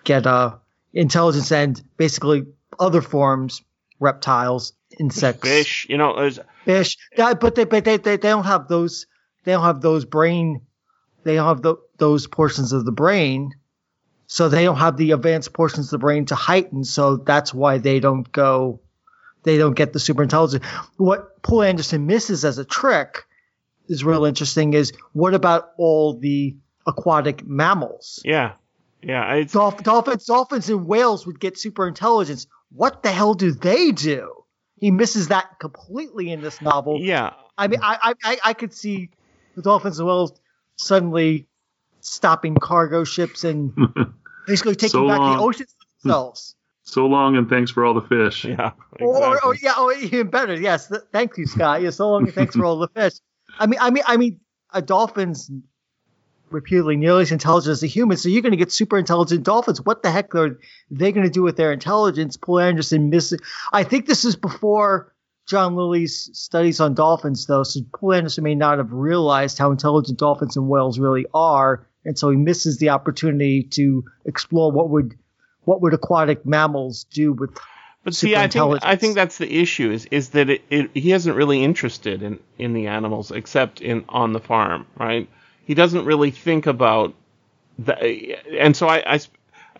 get 0.05 0.27
uh 0.27 0.55
intelligence 0.93 1.51
and 1.51 1.83
basically 1.97 2.47
other 2.79 3.01
forms 3.01 3.63
reptiles 3.99 4.73
insects 5.01 5.49
fish 5.49 5.87
you 5.89 5.97
know 5.97 6.15
there's 6.15 6.39
fish 6.65 6.97
Yeah, 7.17 7.35
but 7.35 7.55
they 7.55 7.65
but 7.65 7.85
they, 7.85 7.97
they 7.97 8.17
they 8.17 8.29
don't 8.29 8.45
have 8.45 8.69
those 8.69 9.07
they 9.45 9.53
don't 9.53 9.65
have 9.65 9.81
those 9.81 10.05
brain 10.05 10.61
they 11.25 11.35
don't 11.35 11.49
have 11.49 11.63
tho- 11.63 11.81
those 11.99 12.27
portions 12.27 12.73
of 12.73 12.85
the 12.85 12.93
brain 12.93 13.53
so 14.27 14.49
they 14.49 14.65
don't 14.65 14.77
have 14.77 14.97
the 14.97 15.13
advanced 15.13 15.53
portions 15.53 15.87
of 15.87 15.91
the 15.93 15.99
brain 15.99 16.25
to 16.27 16.35
heighten 16.35 16.85
so 16.85 17.17
that's 17.17 17.53
why 17.53 17.79
they 17.79 18.01
don't 18.01 18.31
go 18.33 18.81
they 19.43 19.59
don't 19.59 19.75
get 19.75 19.93
the 19.93 20.01
super 20.01 20.23
intelligence 20.23 20.65
what 20.97 21.43
poul 21.43 21.63
anderson 21.63 22.07
misses 22.07 22.45
as 22.45 22.59
a 22.59 22.65
trick 22.65 23.25
is 23.89 24.05
real 24.05 24.25
interesting 24.25 24.75
is 24.75 24.93
what 25.13 25.35
about 25.35 25.71
all 25.79 26.19
the 26.19 26.57
aquatic 26.87 27.47
mammals? 27.47 28.21
Yeah 28.25 28.53
yeah 29.03 29.43
Dolph- 29.45 29.83
dolphins 29.83 30.25
dolphins 30.25 30.69
and 30.69 30.87
whales 30.87 31.27
would 31.27 31.39
get 31.39 31.59
super 31.59 31.87
intelligence 31.87 32.47
what 32.71 33.03
the 33.03 33.11
hell 33.11 33.35
do 33.35 33.53
they 33.53 33.93
do? 33.93 34.33
He 34.79 34.91
misses 34.91 35.29
that 35.29 35.59
completely 35.59 36.31
in 36.31 36.43
this 36.43 36.61
novel. 36.61 37.01
Yeah. 37.01 37.33
I 37.57 37.69
mean, 37.69 37.81
I, 37.83 38.15
I, 38.23 38.39
I, 38.45 38.53
could 38.53 38.75
see 38.75 39.09
the 39.55 39.63
Dolphins 39.63 39.99
as 39.99 40.03
well 40.03 40.37
suddenly 40.77 41.47
stopping 42.07 42.55
cargo 42.55 43.05
ships 43.05 43.45
and 43.45 43.73
basically 44.47 44.75
taking 44.75 44.91
So 44.91 45.09
back 45.09 45.19
long. 45.19 45.37
the 45.37 45.43
oceans 45.43 45.75
themselves. 46.03 46.53
So 46.89 47.07
long, 47.07 47.37
and 47.37 47.49
thanks 47.51 47.73
for 47.73 47.85
all 47.85 47.95
the 47.95 48.01
fish. 48.01 48.45
yeah 48.45 48.71
Or, 49.01 49.17
or, 49.17 49.45
or 49.47 49.55
yeah, 49.57 49.73
or 49.81 49.93
even 49.93 50.29
better. 50.31 50.55
Yes, 50.55 50.87
th- 50.87 51.01
thank 51.13 51.37
you, 51.37 51.45
Scott. 51.45 51.83
Yeah, 51.83 51.91
so 51.91 52.09
long. 52.09 52.27
and 52.27 52.33
Thanks 52.33 52.55
for 52.55 52.65
all 52.65 52.79
the 52.79 52.87
fish. 52.87 53.15
I 53.59 53.67
mean, 53.67 53.81
I 53.83 53.91
mean, 53.91 54.05
I 54.07 54.17
mean, 54.17 54.39
a 54.73 54.81
dolphin's 54.81 55.51
reputedly 56.51 56.97
nearly 56.97 57.23
as 57.23 57.33
intelligent 57.33 57.73
as 57.73 57.83
a 57.83 57.89
human, 57.89 58.17
so 58.17 58.29
you're 58.29 58.41
going 58.43 58.53
to 58.53 58.57
get 58.57 58.71
super 58.71 58.97
intelligent 58.99 59.43
dolphins. 59.43 59.83
What 59.85 60.05
the 60.05 60.13
heck 60.13 60.33
are 60.37 60.61
they 60.89 61.11
going 61.11 61.27
to 61.27 61.33
do 61.33 61.43
with 61.43 61.57
their 61.57 61.73
intelligence? 61.73 62.37
Poul 62.37 62.61
Anderson 62.61 63.11
misses. 63.11 63.41
I 63.73 63.83
think 63.83 64.07
this 64.07 64.25
is 64.25 64.37
before 64.37 65.13
John 65.49 65.75
Lilly's 65.75 66.31
studies 66.39 66.79
on 66.79 66.95
dolphins, 66.95 67.47
though, 67.47 67.65
so 67.65 67.81
Poul 67.97 68.13
Anderson 68.13 68.45
may 68.45 68.55
not 68.55 68.79
have 68.79 68.93
realized 68.93 69.59
how 69.59 69.73
intelligent 69.73 70.21
dolphins 70.21 70.57
and 70.57 70.69
whales 70.69 71.01
really 71.01 71.27
are, 71.35 71.89
and 72.07 72.19
so 72.19 72.31
he 72.31 72.37
misses 72.37 72.79
the 72.79 72.91
opportunity 72.91 73.65
to 73.65 74.05
explore 74.25 74.73
what 74.73 74.89
would 74.91 75.15
what 75.65 75.83
would 75.83 75.95
aquatic 75.95 76.47
mammals 76.47 77.05
do 77.05 77.33
with 77.35 77.51
But 78.05 78.15
see, 78.15 78.37
I 78.37 78.49
think 78.49 78.73
I 78.83 78.97
think 78.97 79.15
that's 79.17 79.39
the 79.39 79.53
issue 79.61 79.91
is 79.91 80.07
is 80.07 80.31
that 80.31 80.49
it, 80.51 80.63
it, 80.71 80.91
he 80.95 81.13
isn't 81.13 81.35
really 81.35 81.63
interested 81.65 82.23
in 82.23 82.39
in 82.59 82.73
the 82.73 82.87
animals 82.87 83.33
except 83.33 83.81
in 83.81 84.05
on 84.09 84.33
the 84.33 84.41
farm, 84.41 84.87
right? 84.97 85.29
He 85.65 85.75
doesn't 85.75 86.05
really 86.05 86.31
think 86.31 86.67
about 86.67 87.15
the, 87.79 88.37
and 88.59 88.77
so 88.77 88.89
I, 88.89 89.15
I 89.17 89.21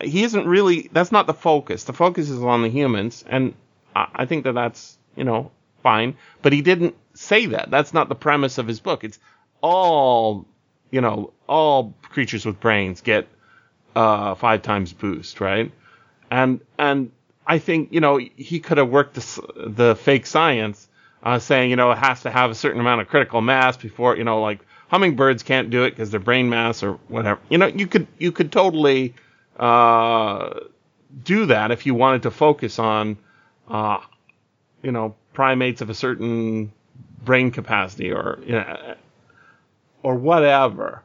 he 0.03 0.23
isn't 0.23 0.47
really 0.47 0.89
that's 0.91 1.11
not 1.11 1.27
the 1.27 1.33
focus. 1.33 1.85
The 1.85 1.93
focus 1.93 2.29
is 2.29 2.41
on 2.43 2.61
the 2.63 2.69
humans, 2.69 3.23
and 3.27 3.53
I, 3.95 4.07
I 4.15 4.25
think 4.25 4.43
that 4.43 4.53
that's 4.53 4.97
you 5.15 5.23
know 5.23 5.51
fine. 5.83 6.15
But 6.41 6.53
he 6.53 6.61
didn't 6.61 6.95
say 7.13 7.47
that. 7.47 7.71
That's 7.71 7.93
not 7.93 8.09
the 8.09 8.15
premise 8.15 8.57
of 8.57 8.67
his 8.67 8.79
book. 8.81 9.03
It's 9.05 9.19
all 9.61 10.45
you 10.91 11.01
know, 11.01 11.33
all 11.47 11.93
creatures 12.01 12.45
with 12.45 12.59
brains 12.59 13.01
get 13.01 13.27
uh, 13.95 14.35
five 14.35 14.61
times 14.61 14.93
boost, 14.93 15.41
right? 15.41 15.71
and 16.31 16.61
and 16.77 17.11
I 17.45 17.59
think 17.59 17.93
you 17.93 17.99
know 18.01 18.17
he 18.17 18.59
could 18.59 18.77
have 18.77 18.89
worked 18.89 19.15
the, 19.15 19.65
the 19.67 19.95
fake 19.95 20.25
science, 20.25 20.87
uh, 21.23 21.39
saying 21.39 21.69
you 21.69 21.75
know 21.75 21.91
it 21.91 21.97
has 21.97 22.21
to 22.23 22.31
have 22.31 22.51
a 22.51 22.55
certain 22.55 22.79
amount 22.79 23.01
of 23.01 23.07
critical 23.07 23.41
mass 23.41 23.77
before 23.77 24.17
you 24.17 24.23
know 24.23 24.41
like 24.41 24.59
hummingbirds 24.89 25.43
can't 25.43 25.69
do 25.69 25.83
it 25.83 25.91
because 25.91 26.11
their 26.11 26.19
brain 26.19 26.49
mass 26.49 26.83
or 26.83 26.93
whatever. 27.07 27.39
You 27.49 27.57
know 27.57 27.67
you 27.67 27.87
could 27.87 28.07
you 28.17 28.31
could 28.31 28.51
totally 28.51 29.15
uh, 29.57 30.59
do 31.23 31.47
that 31.47 31.71
if 31.71 31.85
you 31.85 31.95
wanted 31.95 32.23
to 32.23 32.31
focus 32.31 32.79
on 32.79 33.17
uh, 33.69 33.99
you 34.83 34.91
know 34.91 35.15
primates 35.33 35.81
of 35.81 35.89
a 35.89 35.93
certain 35.93 36.71
brain 37.23 37.51
capacity 37.51 38.11
or 38.11 38.39
you 38.45 38.53
know, 38.53 38.95
or 40.03 40.15
whatever. 40.15 41.03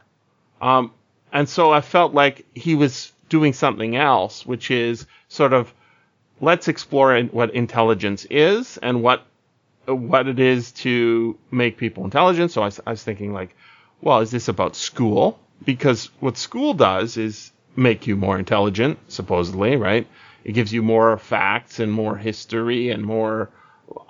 Um, 0.60 0.92
and 1.32 1.48
so 1.48 1.72
I 1.72 1.80
felt 1.80 2.14
like 2.14 2.46
he 2.54 2.74
was 2.74 3.12
doing 3.28 3.52
something 3.52 3.96
else, 3.96 4.44
which 4.44 4.70
is 4.70 5.06
sort 5.28 5.52
of 5.52 5.72
let's 6.40 6.68
explore 6.68 7.18
what 7.22 7.54
intelligence 7.54 8.26
is 8.28 8.78
and 8.78 9.02
what 9.02 9.24
what 9.86 10.28
it 10.28 10.38
is 10.38 10.72
to 10.72 11.36
make 11.50 11.76
people 11.76 12.04
intelligent. 12.04 12.50
So 12.50 12.62
I, 12.62 12.70
I 12.86 12.90
was 12.90 13.02
thinking 13.02 13.32
like, 13.32 13.56
well, 14.00 14.20
is 14.20 14.30
this 14.30 14.48
about 14.48 14.76
school? 14.76 15.40
Because 15.64 16.10
what 16.20 16.36
school 16.36 16.74
does 16.74 17.16
is 17.16 17.52
make 17.74 18.06
you 18.06 18.16
more 18.16 18.38
intelligent, 18.38 18.98
supposedly, 19.08 19.76
right? 19.76 20.06
It 20.44 20.52
gives 20.52 20.72
you 20.72 20.82
more 20.82 21.16
facts 21.18 21.78
and 21.80 21.90
more 21.90 22.16
history 22.16 22.90
and 22.90 23.04
more 23.04 23.50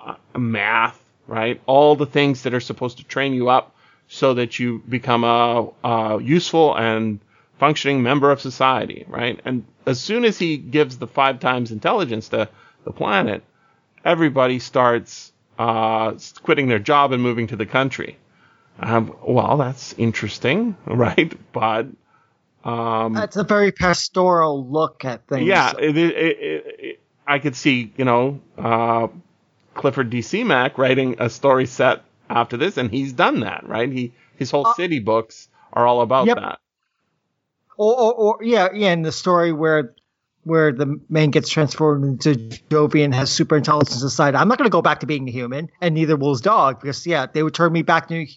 uh, 0.01 0.15
math, 0.37 0.99
right? 1.27 1.61
All 1.65 1.95
the 1.95 2.05
things 2.05 2.43
that 2.43 2.53
are 2.53 2.59
supposed 2.59 2.97
to 2.97 3.03
train 3.03 3.33
you 3.33 3.49
up 3.49 3.72
so 4.13 4.35
that 4.35 4.59
you 4.59 4.77
become 4.87 5.23
a, 5.23 5.67
a 5.83 6.21
useful 6.21 6.75
and 6.77 7.19
functioning 7.57 8.03
member 8.03 8.29
of 8.29 8.39
society, 8.39 9.05
right? 9.07 9.39
And 9.43 9.65
as 9.87 9.99
soon 9.99 10.23
as 10.23 10.37
he 10.37 10.55
gives 10.55 10.99
the 10.99 11.07
five 11.07 11.39
times 11.39 11.71
intelligence 11.71 12.29
to 12.29 12.47
the 12.83 12.91
planet, 12.91 13.43
everybody 14.05 14.59
starts 14.59 15.31
uh, 15.57 16.13
quitting 16.43 16.67
their 16.67 16.77
job 16.77 17.11
and 17.11 17.23
moving 17.23 17.47
to 17.47 17.55
the 17.55 17.65
country. 17.65 18.19
Um, 18.79 19.15
well, 19.25 19.57
that's 19.57 19.93
interesting, 19.97 20.77
right? 20.85 21.33
But 21.51 21.87
um, 22.63 23.13
That's 23.13 23.37
a 23.37 23.43
very 23.43 23.71
pastoral 23.71 24.69
look 24.69 25.05
at 25.05 25.27
things. 25.27 25.47
yeah, 25.47 25.73
it, 25.79 25.97
it, 25.97 26.15
it, 26.17 26.99
I 27.25 27.39
could 27.39 27.55
see, 27.55 27.91
you 27.97 28.05
know, 28.05 28.41
uh, 28.59 29.07
Clifford 29.73 30.11
D. 30.11 30.19
Simak 30.19 30.77
writing 30.77 31.15
a 31.17 31.31
story 31.31 31.65
set 31.65 32.03
after 32.29 32.57
this, 32.57 32.77
and 32.77 32.89
he's 32.91 33.13
done 33.13 33.41
that, 33.41 33.67
right? 33.67 33.91
He 33.91 34.13
his 34.37 34.51
whole 34.51 34.65
Uh, 34.65 34.73
city 34.73 34.99
books 34.99 35.49
are 35.73 35.85
all 35.85 36.01
about 36.01 36.27
Yep. 36.27 36.37
that. 36.37 36.59
Or, 37.77 37.99
or, 37.99 38.13
or 38.13 38.43
yeah, 38.43 38.69
yeah, 38.73 38.91
in 38.91 39.01
the 39.01 39.11
story 39.11 39.51
where 39.51 39.95
where 40.43 40.71
the 40.73 40.99
man 41.09 41.31
gets 41.31 41.49
transformed 41.49 42.03
into 42.03 42.35
Jovi 42.69 43.03
and 43.03 43.13
has 43.13 43.31
super 43.31 43.55
intelligence 43.55 44.03
aside, 44.03 44.35
I'm 44.35 44.47
not 44.49 44.57
going 44.57 44.69
to 44.69 44.71
go 44.71 44.81
back 44.81 44.99
to 44.99 45.05
being 45.05 45.27
a 45.27 45.31
human, 45.31 45.69
and 45.79 45.95
neither 45.95 46.17
will 46.17 46.31
his 46.31 46.41
dog, 46.41 46.81
because 46.81 47.07
yeah, 47.07 47.25
they 47.25 47.41
would 47.41 47.53
turn 47.53 47.71
me 47.71 47.81
back 47.81 48.09
to 48.09 48.27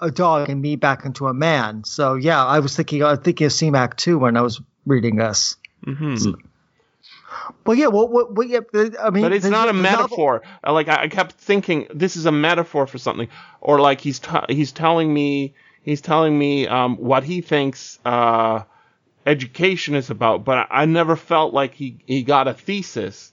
a 0.00 0.10
dog 0.10 0.48
and 0.50 0.60
me 0.60 0.74
back 0.76 1.04
into 1.04 1.28
a 1.28 1.34
man. 1.34 1.84
So 1.84 2.16
yeah, 2.16 2.44
I 2.44 2.58
was 2.58 2.74
thinking, 2.76 3.02
I 3.04 3.12
was 3.12 3.20
thinking 3.20 3.46
of 3.46 3.52
Simak 3.52 3.96
too 3.96 4.18
when 4.18 4.36
I 4.36 4.42
was 4.42 4.60
reading 4.84 5.16
this. 5.16 5.56
hmm 5.84 6.16
But 7.64 7.76
yeah, 7.76 7.86
what, 7.88 8.10
what, 8.10 8.32
what 8.34 8.48
yeah, 8.48 8.60
I 9.00 9.10
mean, 9.10 9.22
But 9.22 9.32
it's 9.32 9.46
not 9.46 9.68
a 9.68 9.72
novel- 9.72 9.82
metaphor. 9.82 10.42
Uh, 10.66 10.72
Like 10.72 10.88
I 10.88 11.02
I 11.04 11.08
kept 11.08 11.32
thinking, 11.32 11.86
this 11.94 12.16
is 12.16 12.26
a 12.26 12.32
metaphor 12.32 12.86
for 12.86 12.98
something, 12.98 13.28
or 13.60 13.80
like 13.80 14.00
he's 14.00 14.18
t- 14.18 14.30
he's 14.48 14.72
telling 14.72 15.12
me 15.12 15.54
he's 15.82 16.00
telling 16.00 16.38
me 16.38 16.66
um, 16.66 16.96
what 16.96 17.24
he 17.24 17.40
thinks 17.40 17.98
uh, 18.04 18.62
education 19.26 19.94
is 19.94 20.10
about. 20.10 20.44
But 20.44 20.58
I, 20.70 20.82
I 20.82 20.84
never 20.86 21.16
felt 21.16 21.52
like 21.54 21.74
he 21.74 21.96
he 22.06 22.22
got 22.22 22.48
a 22.48 22.54
thesis 22.54 23.32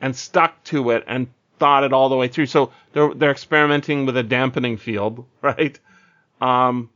and 0.00 0.14
stuck 0.14 0.62
to 0.64 0.90
it 0.90 1.04
and 1.06 1.28
thought 1.58 1.82
it 1.84 1.92
all 1.92 2.08
the 2.08 2.16
way 2.16 2.28
through. 2.28 2.46
So 2.46 2.72
they're 2.92 3.12
they're 3.14 3.30
experimenting 3.32 4.06
with 4.06 4.16
a 4.16 4.22
dampening 4.22 4.76
field, 4.76 5.24
right? 5.42 5.78
Um, 6.40 6.90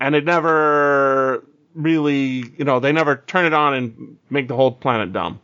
and 0.00 0.14
it 0.14 0.24
never 0.24 1.42
really, 1.74 2.44
you 2.58 2.64
know, 2.64 2.80
they 2.80 2.92
never 2.92 3.16
turn 3.26 3.46
it 3.46 3.54
on 3.54 3.74
and 3.74 4.16
make 4.30 4.48
the 4.48 4.56
whole 4.56 4.72
planet 4.72 5.12
dumb, 5.12 5.40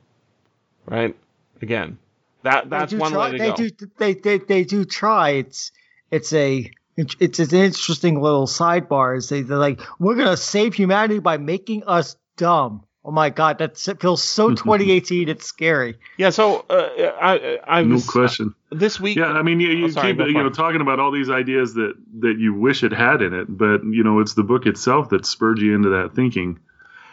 right? 0.93 1.17
Again, 1.61 1.99
that 2.43 2.65
They 2.65 2.71
that's 2.71 2.93
do 2.93 2.99
one 2.99 3.13
try, 3.13 3.31
way 3.33 3.33
to 3.33 3.39
they 3.39 3.49
go. 3.51 3.57
Do, 3.57 3.71
they, 3.99 4.15
they, 4.15 4.39
they 4.39 4.65
do 4.65 4.85
try. 4.85 5.31
It's 5.31 5.73
it's 6.11 6.33
a 6.33 6.71
it's 6.97 7.39
an 7.39 7.55
interesting 7.55 8.21
little 8.21 8.47
sidebar. 8.47 9.17
Is 9.17 9.29
they, 9.29 9.43
they're 9.43 9.57
like, 9.57 9.81
we're 9.99 10.17
gonna 10.17 10.37
save 10.37 10.75
humanity 10.75 11.19
by 11.21 11.39
making 11.39 11.85
us 11.85 12.17
dumb. 12.37 12.85
Oh 13.05 13.11
my 13.11 13.31
god, 13.31 13.59
that 13.59 13.79
feels 14.01 14.23
so 14.23 14.51
2018. 14.55 15.29
It's 15.29 15.47
scary. 15.47 15.99
Yeah, 16.19 16.31
so 16.31 16.65
uh, 16.69 16.91
I 17.21 17.59
I 17.67 17.83
No 17.83 17.95
was 17.95 18.09
question. 18.09 18.55
this 18.71 19.01
week. 19.01 19.17
Yeah, 19.17 19.27
I 19.27 19.43
mean, 19.43 19.59
you, 19.59 19.69
you 19.71 19.85
Oh, 19.87 19.89
sorry, 19.89 20.15
keep 20.15 20.27
you 20.27 20.35
know 20.35 20.51
talking 20.51 20.81
about 20.81 21.01
all 21.01 21.11
these 21.11 21.31
ideas 21.31 21.75
that 21.75 21.95
that 22.21 22.37
you 22.39 22.55
wish 22.55 22.85
it 22.85 22.93
had 22.93 23.23
in 23.23 23.33
it, 23.35 23.47
but 23.49 23.83
you 23.85 24.05
know 24.05 24.21
it's 24.21 24.35
the 24.35 24.45
book 24.45 24.67
itself 24.67 25.09
that 25.11 25.27
spurred 25.27 25.59
you 25.61 25.75
into 25.75 25.89
that 25.91 26.15
thinking, 26.15 26.59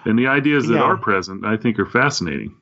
and 0.06 0.18
the 0.20 0.28
ideas 0.28 0.68
that 0.68 0.76
Yeah. 0.76 0.84
are 0.84 0.98
present, 0.98 1.46
I 1.46 1.58
think, 1.58 1.80
are 1.80 1.86
fascinating. 1.88 2.56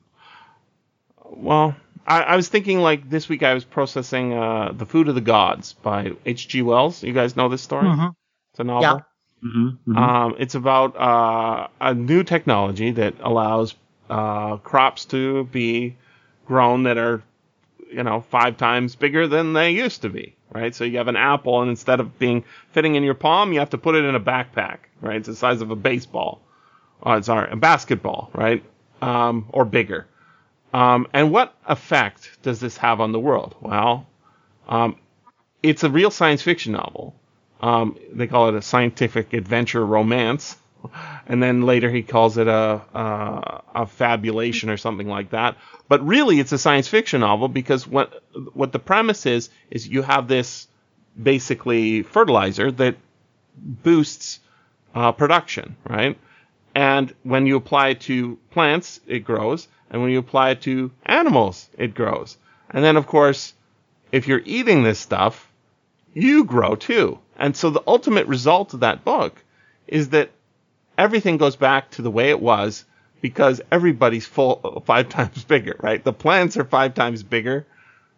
Well, 1.30 1.76
I, 2.06 2.22
I 2.22 2.36
was 2.36 2.48
thinking 2.48 2.80
like 2.80 3.08
this 3.08 3.28
week 3.28 3.42
I 3.42 3.54
was 3.54 3.64
processing 3.64 4.32
uh, 4.32 4.72
The 4.72 4.86
Food 4.86 5.08
of 5.08 5.14
the 5.14 5.20
Gods 5.20 5.74
by 5.74 6.12
H.G. 6.26 6.62
Wells. 6.62 7.02
You 7.02 7.12
guys 7.12 7.36
know 7.36 7.48
this 7.48 7.62
story? 7.62 7.88
Mhm. 7.88 8.14
It's 8.52 8.60
a 8.60 8.64
novel. 8.64 9.04
Yeah. 9.42 9.48
Mm-hmm, 9.48 9.96
Um, 9.96 10.34
it's 10.38 10.54
about 10.56 10.96
uh, 10.96 11.68
a 11.80 11.94
new 11.94 12.24
technology 12.24 12.90
that 12.92 13.14
allows 13.20 13.74
uh, 14.10 14.56
crops 14.58 15.04
to 15.06 15.44
be 15.44 15.96
grown 16.46 16.84
that 16.84 16.98
are, 16.98 17.22
you 17.92 18.02
know, 18.02 18.20
five 18.20 18.56
times 18.56 18.96
bigger 18.96 19.28
than 19.28 19.52
they 19.52 19.70
used 19.70 20.02
to 20.02 20.08
be, 20.08 20.34
right? 20.52 20.74
So 20.74 20.84
you 20.84 20.98
have 20.98 21.08
an 21.08 21.16
apple, 21.16 21.60
and 21.62 21.70
instead 21.70 22.00
of 22.00 22.18
being 22.18 22.44
fitting 22.72 22.96
in 22.96 23.04
your 23.04 23.14
palm, 23.14 23.52
you 23.52 23.60
have 23.60 23.70
to 23.70 23.78
put 23.78 23.94
it 23.94 24.04
in 24.04 24.14
a 24.16 24.20
backpack, 24.20 24.78
right? 25.00 25.16
It's 25.16 25.28
the 25.28 25.36
size 25.36 25.60
of 25.60 25.70
a 25.70 25.76
baseball. 25.76 26.40
Oh, 27.02 27.20
sorry, 27.20 27.50
a 27.50 27.56
basketball, 27.56 28.30
right? 28.34 28.64
Um, 29.00 29.46
or 29.50 29.64
bigger. 29.64 30.06
Um, 30.72 31.06
and 31.12 31.30
what 31.32 31.54
effect 31.66 32.38
does 32.42 32.60
this 32.60 32.76
have 32.76 33.00
on 33.00 33.12
the 33.12 33.20
world? 33.20 33.54
Well, 33.60 34.06
um, 34.68 34.96
it's 35.62 35.82
a 35.84 35.90
real 35.90 36.10
science 36.10 36.42
fiction 36.42 36.72
novel. 36.72 37.14
Um, 37.60 37.96
they 38.12 38.26
call 38.26 38.48
it 38.48 38.54
a 38.54 38.62
scientific 38.62 39.32
adventure 39.32 39.84
romance, 39.84 40.56
and 41.26 41.42
then 41.42 41.62
later 41.62 41.90
he 41.90 42.02
calls 42.02 42.38
it 42.38 42.46
a, 42.46 42.82
a 42.94 43.62
a 43.74 43.86
fabulation 43.86 44.70
or 44.70 44.76
something 44.76 45.08
like 45.08 45.30
that. 45.30 45.56
But 45.88 46.06
really, 46.06 46.38
it's 46.38 46.52
a 46.52 46.58
science 46.58 46.86
fiction 46.86 47.20
novel 47.20 47.48
because 47.48 47.86
what 47.86 48.22
what 48.52 48.72
the 48.72 48.78
premise 48.78 49.26
is 49.26 49.50
is 49.70 49.88
you 49.88 50.02
have 50.02 50.28
this 50.28 50.68
basically 51.20 52.02
fertilizer 52.02 52.70
that 52.72 52.96
boosts 53.56 54.40
uh, 54.94 55.12
production, 55.12 55.76
right? 55.88 56.16
And 56.74 57.12
when 57.24 57.46
you 57.46 57.56
apply 57.56 57.88
it 57.88 58.00
to 58.02 58.38
plants, 58.50 59.00
it 59.06 59.20
grows, 59.20 59.66
and 59.90 60.02
when 60.02 60.10
you 60.10 60.18
apply 60.18 60.50
it 60.50 60.62
to 60.62 60.90
animals, 61.06 61.68
it 61.78 61.94
grows. 61.94 62.36
And 62.70 62.84
then, 62.84 62.96
of 62.96 63.06
course, 63.06 63.54
if 64.12 64.28
you're 64.28 64.42
eating 64.44 64.82
this 64.82 64.98
stuff, 64.98 65.50
you 66.14 66.44
grow 66.44 66.74
too. 66.74 67.18
And 67.38 67.56
so 67.56 67.70
the 67.70 67.82
ultimate 67.86 68.26
result 68.26 68.74
of 68.74 68.80
that 68.80 69.04
book 69.04 69.42
is 69.86 70.10
that 70.10 70.30
everything 70.96 71.36
goes 71.36 71.56
back 71.56 71.90
to 71.92 72.02
the 72.02 72.10
way 72.10 72.30
it 72.30 72.40
was 72.40 72.84
because 73.20 73.60
everybody's 73.70 74.26
full 74.26 74.82
five 74.86 75.08
times 75.08 75.44
bigger, 75.44 75.76
right? 75.80 76.02
The 76.02 76.12
plants 76.12 76.56
are 76.56 76.64
five 76.64 76.94
times 76.94 77.22
bigger. 77.22 77.66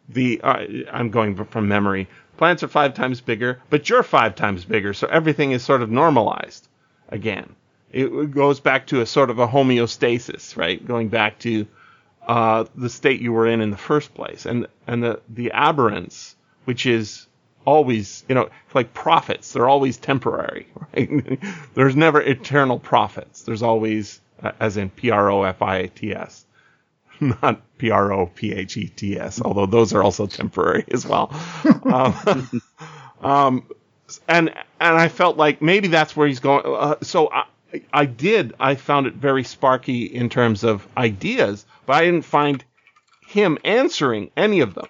The 0.09 0.41
uh, 0.43 0.67
I'm 0.91 1.11
going 1.11 1.37
from 1.45 1.69
memory. 1.69 2.09
Plants 2.37 2.63
are 2.63 2.69
five 2.69 2.95
times 2.95 3.21
bigger, 3.21 3.61
but 3.69 3.89
you're 3.89 4.03
five 4.03 4.35
times 4.35 4.65
bigger, 4.65 4.95
so 4.95 5.07
everything 5.07 5.53
is 5.53 5.63
sort 5.63 5.83
of 5.83 5.91
normalized 5.91 6.67
again. 7.09 7.55
It 7.93 8.31
goes 8.31 8.61
back 8.61 8.87
to 8.89 9.01
a 9.01 9.07
sort 9.07 9.31
of 9.31 9.39
a 9.39 9.49
homeostasis, 9.49 10.57
right? 10.57 10.85
Going 10.85 11.09
back 11.09 11.39
to 11.41 11.67
uh, 12.27 12.65
the 12.77 12.89
state 12.89 13.21
you 13.21 13.33
were 13.33 13.47
in 13.47 13.61
in 13.61 13.71
the 13.71 13.77
first 13.77 14.15
place, 14.15 14.47
and 14.47 14.67
and 14.87 15.03
the 15.03 15.21
the 15.29 15.51
aberrance, 15.53 16.37
which 16.65 16.87
is 16.87 17.27
always, 17.65 18.25
you 18.29 18.35
know, 18.35 18.49
like 18.75 18.95
profits, 18.95 19.53
they're 19.53 19.69
always 19.69 19.97
temporary, 19.97 20.67
right? 20.95 21.41
There's 21.75 21.97
never 21.97 22.21
eternal 22.21 22.79
profits. 22.79 23.43
There's 23.43 23.63
always, 23.63 24.21
uh, 24.43 24.53
as 24.61 24.77
in 24.77 24.91
P 24.91 25.11
R 25.11 25.31
O 25.31 25.43
F 25.43 25.63
I 25.63 25.87
T 25.87 26.15
S, 26.15 26.45
not 27.21 27.63
P 27.79 27.91
R 27.91 28.13
O 28.13 28.27
P 28.27 28.53
H 28.53 28.77
E 28.77 28.89
T 28.89 29.19
S, 29.19 29.41
although 29.43 29.67
those 29.67 29.93
are 29.93 30.03
also 30.03 30.27
temporary 30.27 30.85
as 30.93 31.07
well. 31.07 31.31
um, 31.85 32.61
um, 33.21 33.67
and 34.29 34.51
and 34.81 34.97
I 34.97 35.09
felt 35.09 35.37
like 35.37 35.63
maybe 35.63 35.89
that's 35.89 36.17
where 36.17 36.27
he's 36.27 36.41
going. 36.41 36.63
Uh, 36.67 36.97
so 37.03 37.31
I, 37.33 37.45
I 37.93 38.07
did. 38.07 38.55
I 38.61 38.75
found 38.75 39.07
it 39.07 39.15
very 39.15 39.45
sparky 39.45 40.05
in 40.05 40.29
terms 40.29 40.65
of 40.65 40.87
ideas, 40.97 41.67
but 41.87 41.95
I 41.95 42.05
didn't 42.05 42.25
find 42.25 42.65
him 43.29 43.59
answering 43.65 44.31
any 44.37 44.61
of 44.61 44.75
them. 44.75 44.89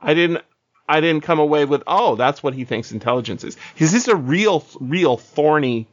I 0.00 0.14
didn't. 0.14 0.42
I 0.88 1.00
didn't 1.00 1.24
come 1.24 1.40
away 1.40 1.64
with, 1.64 1.82
oh, 1.88 2.14
that's 2.14 2.44
what 2.44 2.54
he 2.54 2.64
thinks 2.64 2.92
intelligence 2.92 3.42
is. 3.42 3.56
Because 3.74 3.90
this 3.90 4.02
is 4.04 4.08
a 4.08 4.14
real, 4.14 4.64
real 4.78 5.16
thorny, 5.16 5.88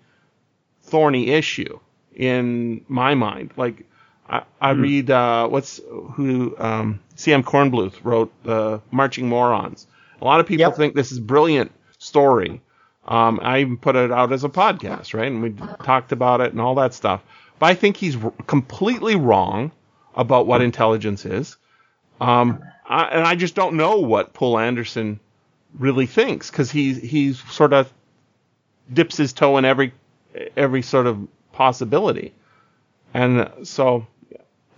thorny 0.83 1.31
issue 1.31 1.79
in 2.15 2.85
my 2.87 3.15
mind. 3.15 3.53
Like, 3.57 3.85
I, 4.29 4.43
I 4.61 4.71
read 4.71 5.09
uh, 5.09 5.47
what's 5.47 5.81
who 6.13 6.55
um, 6.59 6.99
C.M. 7.15 7.43
Kornbluth 7.43 7.95
wrote 8.03 8.31
uh, 8.45 8.79
Marching 8.91 9.27
Morons. 9.27 9.87
A 10.21 10.25
lot 10.25 10.39
of 10.39 10.45
people 10.45 10.59
Yep. 10.67 10.75
think 10.75 10.93
this 10.95 11.11
is 11.11 11.19
brilliant 11.19 11.71
story. 11.97 12.61
Um, 13.07 13.39
I 13.41 13.59
even 13.59 13.77
put 13.77 13.95
it 13.95 14.11
out 14.11 14.31
as 14.31 14.43
a 14.43 14.49
podcast, 14.49 15.13
right? 15.13 15.27
And 15.27 15.41
we 15.41 15.51
talked 15.83 16.11
about 16.11 16.41
it 16.41 16.51
and 16.51 16.61
all 16.61 16.75
that 16.75 16.93
stuff. 16.93 17.21
But 17.59 17.65
I 17.67 17.75
think 17.75 17.97
he's 17.97 18.15
r- 18.15 18.31
completely 18.47 19.15
wrong 19.15 19.71
about 20.15 20.47
what 20.47 20.61
intelligence 20.61 21.25
is. 21.25 21.57
Um, 22.21 22.63
I, 22.87 23.03
and 23.05 23.27
I 23.27 23.35
just 23.35 23.55
don't 23.55 23.75
know 23.75 23.97
what 23.97 24.33
Poul 24.33 24.57
Anderson 24.57 25.19
really 25.77 26.05
thinks 26.05 26.49
because 26.49 26.71
he 26.71 26.93
he's 26.93 27.41
sort 27.51 27.73
of 27.73 27.91
dips 28.91 29.17
his 29.17 29.33
toe 29.33 29.57
in 29.57 29.65
every 29.65 29.93
every 30.55 30.81
sort 30.81 31.07
of 31.07 31.27
possibility, 31.51 32.33
and 33.13 33.49
so 33.63 34.07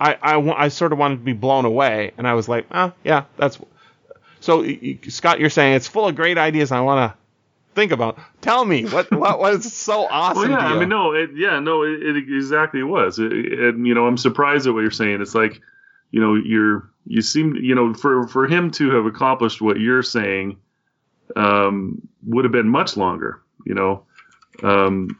I 0.00 0.14
I, 0.14 0.64
I 0.64 0.68
sort 0.68 0.92
of 0.92 0.98
wanted 0.98 1.16
to 1.16 1.22
be 1.22 1.32
blown 1.32 1.64
away, 1.64 2.12
and 2.16 2.26
I 2.26 2.34
was 2.34 2.48
like, 2.48 2.66
ah, 2.70 2.92
yeah, 3.04 3.24
that's 3.36 3.58
so 4.40 4.64
Scott, 5.08 5.40
you're 5.40 5.50
saying 5.50 5.74
it's 5.74 5.88
full 5.88 6.08
of 6.08 6.16
great 6.16 6.38
ideas. 6.38 6.72
I 6.72 6.80
want 6.80 7.12
to 7.12 7.18
think 7.76 7.92
about. 7.92 8.18
Tell 8.40 8.64
me 8.64 8.86
what 8.86 9.12
what 9.12 9.38
was 9.38 9.72
so 9.72 10.06
awesome. 10.10 10.50
Well, 10.50 10.50
yeah? 10.50 10.66
I 10.66 10.78
mean, 10.78 10.88
no, 10.88 11.12
it, 11.12 11.30
yeah, 11.34 11.60
no, 11.60 11.84
it, 11.84 12.02
it 12.02 12.16
exactly 12.16 12.82
was. 12.82 13.20
It, 13.20 13.32
and 13.32 13.86
you 13.86 13.94
know, 13.94 14.06
I'm 14.06 14.16
surprised 14.16 14.66
at 14.66 14.74
what 14.74 14.80
you're 14.80 14.90
saying. 14.90 15.20
It's 15.20 15.34
like, 15.34 15.60
you 16.10 16.20
know, 16.20 16.34
you're 16.34 16.90
you 17.06 17.22
seem, 17.22 17.54
you 17.54 17.76
know, 17.76 17.94
for 17.94 18.26
for 18.26 18.48
him 18.48 18.72
to 18.72 18.90
have 18.90 19.06
accomplished 19.06 19.62
what 19.62 19.78
you're 19.78 20.02
saying, 20.02 20.58
um, 21.36 22.08
would 22.24 22.44
have 22.44 22.52
been 22.52 22.68
much 22.68 22.96
longer. 22.96 23.42
You 23.64 23.74
know, 23.74 24.02
um, 24.62 25.16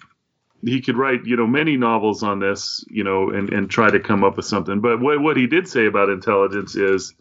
he 0.64 0.80
could 0.80 0.96
write, 0.96 1.24
you 1.24 1.36
know, 1.36 1.46
many 1.46 1.76
novels 1.76 2.22
on 2.22 2.40
this, 2.40 2.84
you 2.88 3.04
know, 3.04 3.30
and 3.30 3.52
and 3.52 3.70
try 3.70 3.90
to 3.90 4.00
come 4.00 4.24
up 4.24 4.36
with 4.36 4.46
something. 4.46 4.80
But 4.80 5.00
what 5.00 5.20
what 5.20 5.36
he 5.36 5.46
did 5.46 5.68
say 5.68 5.86
about 5.86 6.08
intelligence 6.08 6.74
is 6.74 7.14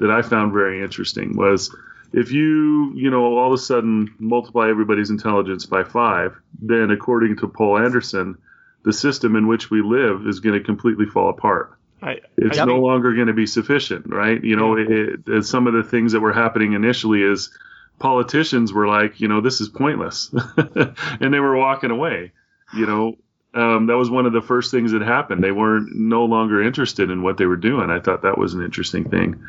that 0.00 0.10
I 0.10 0.22
found 0.22 0.52
very 0.52 0.82
interesting 0.82 1.36
was 1.36 1.74
if 2.12 2.32
you, 2.32 2.92
you 2.94 3.10
know, 3.10 3.24
all 3.24 3.48
of 3.48 3.52
a 3.52 3.62
sudden 3.62 4.14
multiply 4.18 4.68
everybody's 4.68 5.10
intelligence 5.10 5.66
by 5.66 5.84
five, 5.84 6.36
then 6.60 6.90
according 6.90 7.36
to 7.38 7.48
Poul 7.48 7.78
Anderson, 7.78 8.38
the 8.84 8.92
system 8.92 9.36
in 9.36 9.46
which 9.46 9.70
we 9.70 9.82
live 9.82 10.26
is 10.26 10.40
going 10.40 10.58
to 10.58 10.64
completely 10.64 11.06
fall 11.06 11.28
apart. 11.28 11.78
I, 12.02 12.20
It's 12.36 12.58
I 12.58 12.64
no 12.64 12.78
longer 12.78 13.12
going 13.14 13.26
to 13.26 13.32
be 13.32 13.46
sufficient, 13.46 14.06
right? 14.06 14.42
You 14.42 14.56
know, 14.56 14.76
it, 14.76 15.20
it, 15.26 15.42
some 15.44 15.66
of 15.66 15.74
the 15.74 15.82
things 15.82 16.12
that 16.12 16.20
were 16.20 16.32
happening 16.32 16.74
initially 16.74 17.22
is 17.22 17.50
politicians 17.98 18.72
were 18.72 18.86
like, 18.86 19.20
you 19.20 19.28
know, 19.28 19.40
this 19.40 19.60
is 19.60 19.68
pointless, 19.68 20.32
and 20.56 21.34
they 21.34 21.40
were 21.40 21.56
walking 21.56 21.90
away. 21.90 22.32
You 22.74 22.86
know, 22.86 23.16
um, 23.54 23.86
that 23.86 23.96
was 23.96 24.10
one 24.10 24.26
of 24.26 24.32
the 24.32 24.42
first 24.42 24.70
things 24.70 24.92
that 24.92 25.02
happened. 25.02 25.42
They 25.42 25.52
weren't 25.52 25.94
no 25.94 26.24
longer 26.24 26.62
interested 26.62 27.10
in 27.10 27.22
what 27.22 27.38
they 27.38 27.46
were 27.46 27.56
doing. 27.56 27.90
I 27.90 28.00
thought 28.00 28.22
that 28.22 28.38
was 28.38 28.54
an 28.54 28.62
interesting 28.62 29.08
thing. 29.08 29.40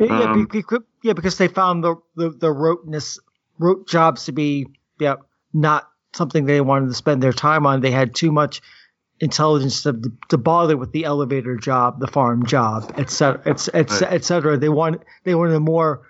Yeah, 0.00 0.22
Um, 0.30 0.46
be- 0.46 0.62
be- 0.62 0.76
yeah, 1.02 1.12
because 1.12 1.38
they 1.38 1.48
found 1.48 1.82
the 1.84 1.96
the, 2.14 2.30
the 2.30 2.50
roteness 2.52 3.18
rote 3.58 3.88
jobs 3.88 4.26
to 4.26 4.32
be 4.32 4.66
yeah 4.98 5.16
not 5.52 5.88
something 6.14 6.46
they 6.46 6.60
wanted 6.60 6.88
to 6.88 6.94
spend 6.94 7.22
their 7.22 7.32
time 7.32 7.66
on. 7.66 7.80
They 7.80 7.90
had 7.90 8.14
too 8.14 8.32
much 8.32 8.62
intelligence 9.20 9.82
to, 9.82 10.00
to 10.28 10.38
bother 10.38 10.76
with 10.76 10.92
the 10.92 11.04
elevator 11.04 11.56
job, 11.56 11.98
the 11.98 12.06
farm 12.06 12.46
job, 12.46 12.94
et 12.96 13.10
cetera, 13.10 13.42
et, 13.46 13.68
et, 13.74 14.02
et 14.02 14.24
cetera. 14.24 14.56
They 14.56 14.68
want 14.68 15.02
they 15.24 15.34
wanted 15.34 15.54
a 15.56 15.60
more. 15.60 16.02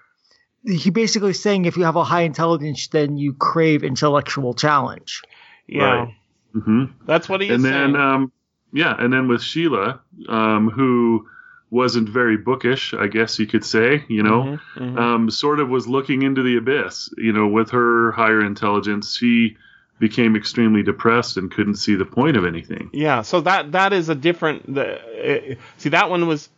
He 0.65 0.91
basically 0.91 1.33
saying 1.33 1.65
if 1.65 1.77
you 1.77 1.85
have 1.85 1.97
a 1.97 2.05
high 2.05 2.23
intelligence, 2.23 2.89
then 2.89 3.17
you 3.17 3.33
crave 3.33 3.83
intellectual 3.85 4.53
challenge. 4.55 5.23
yeah, 5.67 5.85
Right. 5.85 6.15
Hmm 6.53 6.85
that's 7.07 7.29
what 7.29 7.41
he's 7.41 7.51
and 7.51 7.63
saying. 7.63 7.75
And 7.75 7.95
then 7.95 8.01
um, 8.01 8.33
yeah, 8.73 8.95
and 8.99 9.13
then 9.13 9.29
with 9.29 9.43
Sheila, 9.43 10.01
um, 10.29 10.71
who 10.71 11.27
wasn't 11.71 12.09
very 12.09 12.37
bookish, 12.37 12.95
I 12.95 13.07
guess 13.09 13.39
you 13.39 13.47
could 13.47 13.65
say, 13.65 14.05
you 14.09 14.23
know, 14.23 14.59
Mhm, 14.77 14.95
mhm. 14.95 14.99
um, 14.99 15.31
sort 15.31 15.61
of 15.61 15.69
was 15.69 15.87
looking 15.87 16.23
into 16.23 16.43
the 16.43 16.57
abyss. 16.57 17.11
You 17.17 17.33
know, 17.33 17.47
with 17.47 17.71
her 17.71 18.13
higher 18.13 18.45
intelligence, 18.45 19.17
she 19.17 19.57
became 19.99 20.37
extremely 20.37 20.83
depressed 20.83 21.37
and 21.37 21.51
couldn't 21.51 21.77
see 21.77 21.95
the 21.95 22.05
point 22.05 22.37
of 22.37 22.45
anything. 22.47 22.89
Yeah, 22.93 23.23
so 23.23 23.41
that 23.43 23.73
that 23.73 23.93
is 23.93 24.09
a 24.09 24.15
different. 24.15 24.75
The, 24.75 25.53
uh, 25.53 25.55
see, 25.77 25.91
that 25.91 26.09
one 26.09 26.27
was 26.27 26.49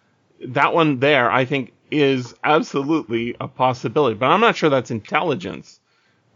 that 0.46 0.74
one 0.74 1.00
there. 1.00 1.30
I 1.30 1.44
think 1.44 1.72
is 1.90 2.34
absolutely 2.44 3.34
a 3.40 3.48
possibility, 3.48 4.14
but 4.14 4.26
I'm 4.26 4.40
not 4.40 4.54
sure 4.56 4.70
that's 4.70 4.90
intelligence. 4.92 5.80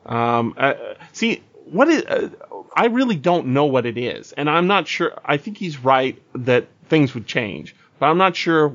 Um, 0.07 0.55
uh, 0.57 0.75
see, 1.13 1.43
what 1.67 1.89
is? 1.89 2.03
Uh, 2.03 2.29
I 2.75 2.87
really 2.87 3.17
don't 3.17 3.49
know 3.49 3.67
what 3.67 3.87
it 3.87 3.97
is, 3.97 4.33
and 4.33 4.51
I'm 4.51 4.67
not 4.67 4.89
sure. 4.89 5.13
I 5.25 5.37
think 5.37 5.59
he's 5.59 5.79
right 5.79 6.21
that 6.35 6.67
things 6.89 7.15
would 7.15 7.27
change, 7.27 7.75
but 7.99 8.07
I'm 8.07 8.19
not 8.19 8.37
sure 8.37 8.73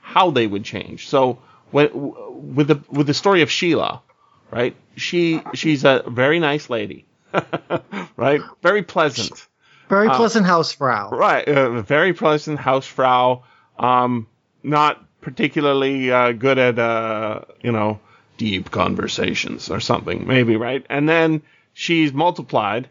how 0.00 0.30
they 0.30 0.46
would 0.46 0.64
change. 0.64 1.08
So 1.08 1.38
when, 1.70 1.88
w- 1.88 2.30
with 2.30 2.68
the 2.68 2.82
with 2.90 3.06
the 3.06 3.14
story 3.14 3.42
of 3.42 3.50
Sheila, 3.50 4.02
right? 4.50 4.74
She 4.96 5.42
she's 5.54 5.84
a 5.84 6.02
very 6.06 6.40
nice 6.40 6.68
lady, 6.70 7.06
right? 8.16 8.40
Very 8.62 8.82
pleasant. 8.82 9.46
Very 9.88 10.08
pleasant 10.10 10.46
housefrau. 10.46 11.10
Right, 11.10 11.48
a 11.48 11.82
very 11.82 12.12
pleasant 12.12 12.58
housefrau. 12.58 13.42
Um, 13.78 14.26
not 14.62 15.02
particularly 15.20 16.10
uh, 16.10 16.32
good 16.32 16.58
at 16.58 16.78
uh, 16.78 17.42
you 17.62 17.72
know 17.72 18.00
deep 18.36 18.70
conversations 18.70 19.70
or 19.70 19.80
something, 19.80 20.26
maybe 20.26 20.56
right. 20.56 20.84
And 20.88 21.08
then 21.08 21.42
she's 21.72 22.12
multiplied, 22.12 22.88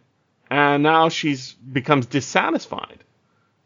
and 0.49 0.83
now 0.83 1.09
she's 1.09 1.53
becomes 1.53 2.05
dissatisfied. 2.05 3.03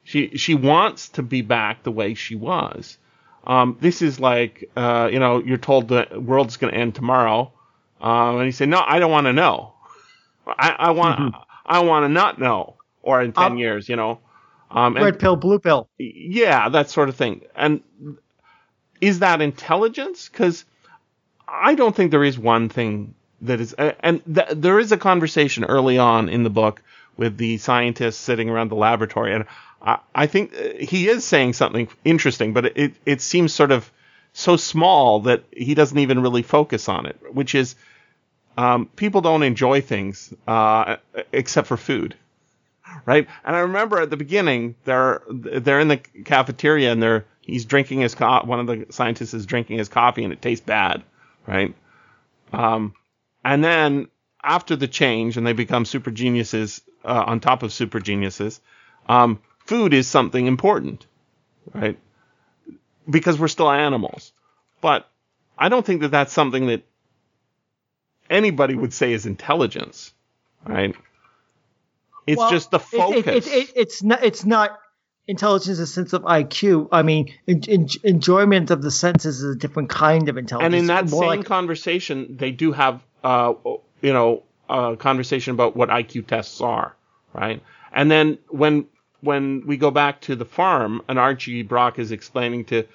She 0.03 0.37
she 0.37 0.55
wants 0.55 1.09
to 1.09 1.23
be 1.23 1.41
back 1.41 1.83
the 1.83 1.91
way 1.91 2.13
she 2.15 2.35
was. 2.35 2.97
Um, 3.45 3.77
this 3.79 4.01
is 4.01 4.19
like 4.19 4.69
uh, 4.75 5.09
you 5.11 5.19
know 5.19 5.41
you're 5.43 5.57
told 5.57 5.87
the 5.87 6.07
world's 6.19 6.57
going 6.57 6.73
to 6.73 6.79
end 6.79 6.95
tomorrow, 6.95 7.51
um, 8.01 8.37
and 8.37 8.45
you 8.45 8.51
say 8.51 8.65
no, 8.65 8.81
I 8.85 8.99
don't 8.99 9.11
want 9.11 9.25
to 9.27 9.33
know. 9.33 9.73
I, 10.47 10.75
I 10.79 10.91
want 10.91 11.35
I 11.65 11.79
want 11.79 12.03
to 12.05 12.09
not 12.09 12.39
know, 12.39 12.75
or 13.01 13.21
in 13.21 13.33
ten 13.33 13.53
Um, 13.53 13.57
years, 13.57 13.87
you 13.89 13.95
know. 13.95 14.19
Um, 14.69 14.95
Red 14.95 15.19
pill, 15.19 15.35
blue 15.35 15.59
pill. 15.59 15.89
yeah, 15.97 16.69
that 16.69 16.89
sort 16.89 17.09
of 17.09 17.15
thing. 17.15 17.41
And 17.55 17.81
is 19.01 19.19
that 19.19 19.41
intelligence? 19.41 20.29
Because 20.29 20.63
I 21.47 21.75
don't 21.75 21.93
think 21.95 22.11
there 22.11 22.23
is 22.23 22.39
one 22.39 22.69
thing 22.69 23.13
that 23.41 23.61
is. 23.61 23.73
And 23.73 24.21
th- 24.25 24.49
there 24.51 24.79
is 24.79 24.91
a 24.91 24.97
conversation 24.97 25.63
early 25.65 25.97
on 25.97 26.29
in 26.29 26.43
the 26.43 26.49
book 26.49 26.81
with 27.17 27.37
the 27.37 27.57
scientists 27.57 28.17
sitting 28.17 28.49
around 28.49 28.69
the 28.69 28.75
laboratory, 28.75 29.33
and 29.33 29.45
I, 29.81 29.99
I 30.13 30.27
think 30.27 30.53
uh, 30.53 30.77
he 30.79 31.07
is 31.07 31.25
saying 31.25 31.53
something 31.53 31.87
interesting, 32.05 32.53
but 32.53 32.77
it 32.77 32.93
it 33.05 33.21
seems 33.21 33.53
sort 33.53 33.71
of 33.71 33.91
so 34.33 34.55
small 34.55 35.21
that 35.21 35.43
he 35.51 35.73
doesn't 35.75 35.97
even 35.97 36.21
really 36.21 36.43
focus 36.43 36.89
on 36.89 37.05
it, 37.05 37.17
which 37.33 37.55
is. 37.55 37.75
Um, 38.57 38.87
people 38.97 39.21
don't 39.21 39.43
enjoy 39.43 39.79
things 39.79 40.33
uh, 40.45 40.97
except 41.31 41.67
for 41.67 41.77
food 41.77 42.15
right? 43.05 43.27
And 43.43 43.55
I 43.55 43.59
remember 43.59 43.99
at 43.99 44.09
the 44.09 44.17
beginning, 44.17 44.75
they're 44.85 45.21
they're 45.29 45.79
in 45.79 45.87
the 45.87 45.97
cafeteria 45.97 46.91
and 46.91 47.01
they're 47.01 47.25
he's 47.41 47.65
drinking 47.65 48.01
his 48.01 48.15
co- 48.15 48.43
one 48.43 48.59
of 48.59 48.67
the 48.67 48.85
scientists 48.91 49.33
is 49.33 49.45
drinking 49.45 49.77
his 49.77 49.89
coffee 49.89 50.23
and 50.23 50.33
it 50.33 50.41
tastes 50.41 50.65
bad, 50.65 51.03
right? 51.47 51.73
Um, 52.53 52.93
and 53.43 53.63
then 53.63 54.07
after 54.43 54.75
the 54.75 54.87
change 54.87 55.37
and 55.37 55.45
they 55.45 55.53
become 55.53 55.85
super 55.85 56.11
geniuses 56.11 56.81
uh, 57.03 57.23
on 57.27 57.39
top 57.39 57.63
of 57.63 57.71
super 57.73 57.99
geniuses, 57.99 58.59
um, 59.07 59.39
food 59.65 59.93
is 59.93 60.07
something 60.07 60.45
important, 60.47 61.05
right? 61.73 61.97
Because 63.09 63.39
we're 63.39 63.47
still 63.47 63.69
animals, 63.71 64.31
but 64.81 65.07
I 65.57 65.69
don't 65.69 65.85
think 65.85 66.01
that 66.01 66.09
that's 66.11 66.33
something 66.33 66.67
that 66.67 66.83
anybody 68.29 68.75
would 68.75 68.93
say 68.93 69.13
is 69.13 69.25
intelligence, 69.25 70.13
right? 70.65 70.95
It's 72.27 72.37
Well, 72.37 72.51
just 72.51 72.71
the 72.71 72.77
it- 72.79 72.83
it- 72.93 72.97
focus. 73.25 73.47
It, 73.47 73.53
it, 73.53 73.73
it's 73.75 74.03
not. 74.03 74.23
It's 74.23 74.45
not 74.45 74.77
intelligence 75.27 75.77
in 75.77 75.83
the 75.83 75.87
sense 75.87 76.13
of 76.13 76.23
IQ. 76.23 76.89
I 76.91 77.01
mean, 77.03 77.33
en- 77.47 77.61
en- 77.67 77.87
enjoyment 78.03 78.69
of 78.71 78.81
the 78.81 78.91
senses 78.91 79.41
is 79.41 79.55
a 79.55 79.57
different 79.57 79.89
kind 79.89 80.29
of 80.29 80.37
intelligence. 80.37 80.73
and 80.73 80.75
in 80.81 80.87
that 80.87 81.09
same 81.09 81.19
like- 81.19 81.45
conversation, 81.45 82.37
they 82.37 82.51
do 82.51 82.71
have, 82.71 83.01
uh, 83.23 83.53
you 84.01 84.13
know, 84.13 84.43
a 84.69 84.95
conversation 84.97 85.53
about 85.53 85.75
what 85.75 85.89
IQ 85.89 86.27
tests 86.27 86.61
are, 86.61 86.95
right? 87.33 87.61
And 87.91 88.09
then 88.09 88.37
when 88.49 88.87
when 89.21 89.67
we 89.67 89.77
go 89.77 89.91
back 89.91 90.21
to 90.21 90.35
the 90.35 90.45
farm, 90.45 91.01
and 91.07 91.19
Archie 91.19 91.61
Brock 91.61 91.99
is 91.99 92.11
explaining 92.11 92.65
to, 92.65 92.85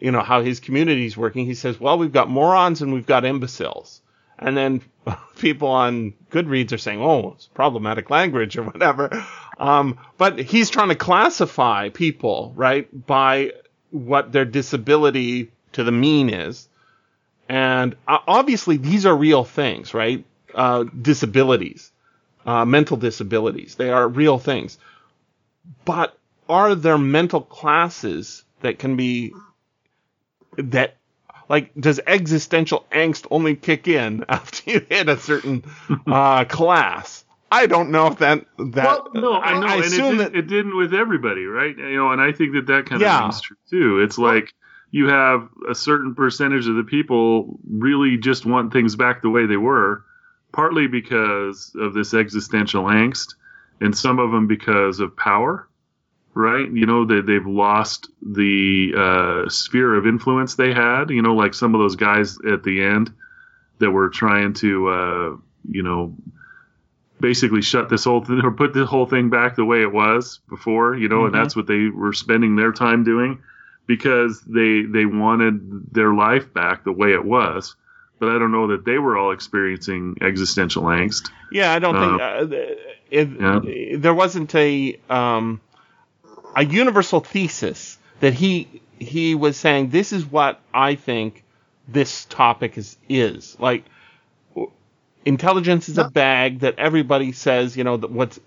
you 0.00 0.10
know, 0.10 0.22
how 0.22 0.40
his 0.42 0.60
community 0.60 1.04
is 1.04 1.16
working, 1.16 1.44
he 1.44 1.54
says, 1.54 1.78
"Well, 1.78 1.98
we've 1.98 2.12
got 2.12 2.30
morons 2.30 2.82
and 2.82 2.92
we've 2.92 3.06
got 3.06 3.24
imbeciles." 3.24 4.00
And 4.38 4.56
then 4.56 4.80
people 5.38 5.68
on 5.68 6.14
Goodreads 6.30 6.72
are 6.72 6.78
saying, 6.78 7.02
"Oh, 7.02 7.32
it's 7.34 7.46
problematic 7.48 8.10
language 8.10 8.56
or 8.56 8.64
whatever." 8.64 9.24
Um, 9.58 9.98
but 10.16 10.38
he's 10.38 10.70
trying 10.70 10.88
to 10.88 10.94
classify 10.94 11.88
people, 11.88 12.52
right, 12.54 12.88
by 13.06 13.52
what 13.90 14.32
their 14.32 14.44
disability 14.44 15.50
to 15.72 15.84
the 15.84 15.92
mean 15.92 16.30
is. 16.30 16.67
And 17.48 17.96
uh, 18.06 18.18
obviously, 18.26 18.76
these 18.76 19.06
are 19.06 19.16
real 19.16 19.44
things, 19.44 19.94
right? 19.94 20.24
Uh, 20.54 20.84
disabilities, 20.84 21.92
uh, 22.46 22.64
mental 22.64 22.96
disabilities, 22.96 23.74
they 23.76 23.90
are 23.90 24.08
real 24.08 24.38
things. 24.38 24.78
But 25.84 26.18
are 26.48 26.74
there 26.74 26.98
mental 26.98 27.40
classes 27.42 28.44
that 28.60 28.78
can 28.78 28.96
be 28.96 29.32
that 30.56 30.96
like 31.48 31.74
does 31.74 32.00
existential 32.06 32.86
angst 32.92 33.26
only 33.30 33.56
kick 33.56 33.88
in 33.88 34.24
after 34.28 34.70
you 34.70 34.80
hit 34.88 35.08
a 35.08 35.18
certain 35.18 35.64
uh, 36.06 36.44
class? 36.44 37.24
I 37.50 37.66
don't 37.66 37.90
know 37.90 38.08
if 38.08 38.18
that 38.18 38.44
that 38.58 38.84
Well, 38.84 39.08
No, 39.14 39.34
I 39.40 39.54
know, 39.58 39.66
and 39.66 39.84
it, 39.84 39.86
assume 39.86 40.16
did, 40.18 40.18
that 40.18 40.34
it 40.36 40.46
didn't 40.48 40.76
with 40.76 40.94
everybody, 40.94 41.44
right? 41.46 41.76
You 41.76 41.96
know, 41.96 42.12
and 42.12 42.20
I 42.20 42.32
think 42.32 42.52
that 42.54 42.66
that 42.66 42.86
kind 42.86 43.02
of 43.02 43.10
Yeah. 43.10 43.20
rings 43.20 43.40
true 43.40 43.56
too. 43.70 44.00
It's 44.00 44.18
like 44.18 44.52
you 44.90 45.08
have 45.08 45.48
a 45.68 45.74
certain 45.74 46.14
percentage 46.14 46.66
of 46.66 46.76
the 46.76 46.82
people 46.84 47.58
really 47.68 48.16
just 48.16 48.46
want 48.46 48.72
things 48.72 48.96
back 48.96 49.20
the 49.22 49.30
way 49.30 49.46
they 49.46 49.56
were, 49.56 50.04
partly 50.52 50.86
because 50.86 51.72
of 51.78 51.92
this 51.94 52.14
existential 52.14 52.84
angst, 52.84 53.34
and 53.80 53.96
some 53.96 54.18
of 54.18 54.30
them 54.30 54.46
because 54.46 55.00
of 55.00 55.16
power, 55.16 55.68
right? 56.34 56.70
You 56.70 56.86
know, 56.86 57.04
they 57.04 57.20
they've 57.20 57.46
lost 57.46 58.08
the 58.22 58.92
uh, 58.96 59.48
sphere 59.50 59.94
of 59.94 60.06
influence 60.06 60.54
they 60.54 60.72
had. 60.72 61.10
You 61.10 61.22
know, 61.22 61.34
like 61.34 61.54
some 61.54 61.74
of 61.74 61.80
those 61.80 61.96
guys 61.96 62.38
at 62.50 62.62
the 62.62 62.82
end 62.82 63.12
that 63.78 63.90
were 63.90 64.08
trying 64.08 64.54
to, 64.54 64.88
uh, 64.88 65.36
you 65.70 65.82
know 65.82 66.14
basically 67.20 67.62
shut 67.62 67.88
this 67.88 68.04
whole 68.04 68.24
thing 68.24 68.40
or 68.44 68.52
put 68.52 68.72
the 68.72 68.86
whole 68.86 69.04
thing 69.06 69.28
back 69.28 69.56
the 69.56 69.64
way 69.64 69.82
it 69.82 69.92
was 69.92 70.38
before, 70.48 70.94
you 70.94 71.08
know, 71.08 71.22
Mhm. 71.22 71.26
and 71.26 71.34
that's 71.34 71.56
what 71.56 71.66
they 71.66 71.88
were 71.88 72.12
spending 72.12 72.54
their 72.54 72.70
time 72.70 73.02
doing 73.02 73.40
because 73.88 74.40
they 74.42 74.82
they 74.82 75.06
wanted 75.06 75.92
their 75.92 76.14
life 76.14 76.52
back 76.54 76.84
the 76.84 76.92
way 76.92 77.12
it 77.12 77.24
was. 77.24 77.74
But 78.20 78.28
I 78.28 78.38
don't 78.38 78.52
know 78.52 78.68
that 78.68 78.84
they 78.84 78.98
were 78.98 79.16
all 79.16 79.32
experiencing 79.32 80.18
existential 80.20 80.84
angst. 80.84 81.30
Yeah, 81.50 81.72
I 81.72 81.78
don't 81.80 81.94
think 81.98 82.20
Uh, 82.20 83.46
uh, 83.46 83.60
it, 83.64 84.02
there 84.02 84.14
wasn't 84.14 84.54
a 84.54 85.00
um, 85.08 85.60
a 86.54 86.64
universal 86.64 87.20
thesis 87.20 87.98
that 88.20 88.34
he 88.34 88.82
he 88.98 89.34
was 89.34 89.56
saying 89.56 89.90
this 89.90 90.12
is 90.12 90.26
what 90.26 90.60
I 90.74 90.94
think 90.94 91.42
this 91.88 92.26
topic 92.26 92.78
is 92.78 92.96
is 93.08 93.56
like. 93.58 93.84
Intelligence 95.24 95.90
is 95.90 95.98
a 95.98 96.08
bag 96.08 96.60
that 96.60 96.78
everybody 96.78 97.32
says, 97.32 97.76
you 97.76 97.84
know, 97.84 97.98
that 97.98 98.10
what's 98.10 98.40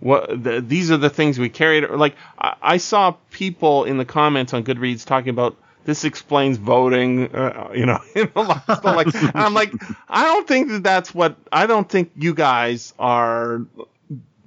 what 0.00 0.42
the, 0.42 0.60
these 0.60 0.90
are 0.90 0.96
the 0.96 1.10
things 1.10 1.38
we 1.38 1.48
carried. 1.48 1.88
Like 1.90 2.16
I, 2.38 2.56
I 2.62 2.76
saw 2.76 3.12
people 3.30 3.84
in 3.84 3.96
the 3.96 4.04
comments 4.04 4.54
on 4.54 4.64
Goodreads 4.64 5.04
talking 5.04 5.30
about 5.30 5.56
this 5.84 6.04
explains 6.04 6.58
voting, 6.58 7.34
uh, 7.34 7.70
you 7.74 7.86
know, 7.86 7.98
lot 8.36 8.62
of 8.68 8.78
stuff 8.78 8.84
like. 8.84 9.08
I'm 9.34 9.54
like, 9.54 9.72
I 10.08 10.24
don't 10.24 10.46
think 10.46 10.68
that 10.68 10.82
that's 10.82 11.14
what. 11.14 11.36
I 11.50 11.66
don't 11.66 11.88
think 11.88 12.12
you 12.14 12.34
guys 12.34 12.92
are 12.98 13.62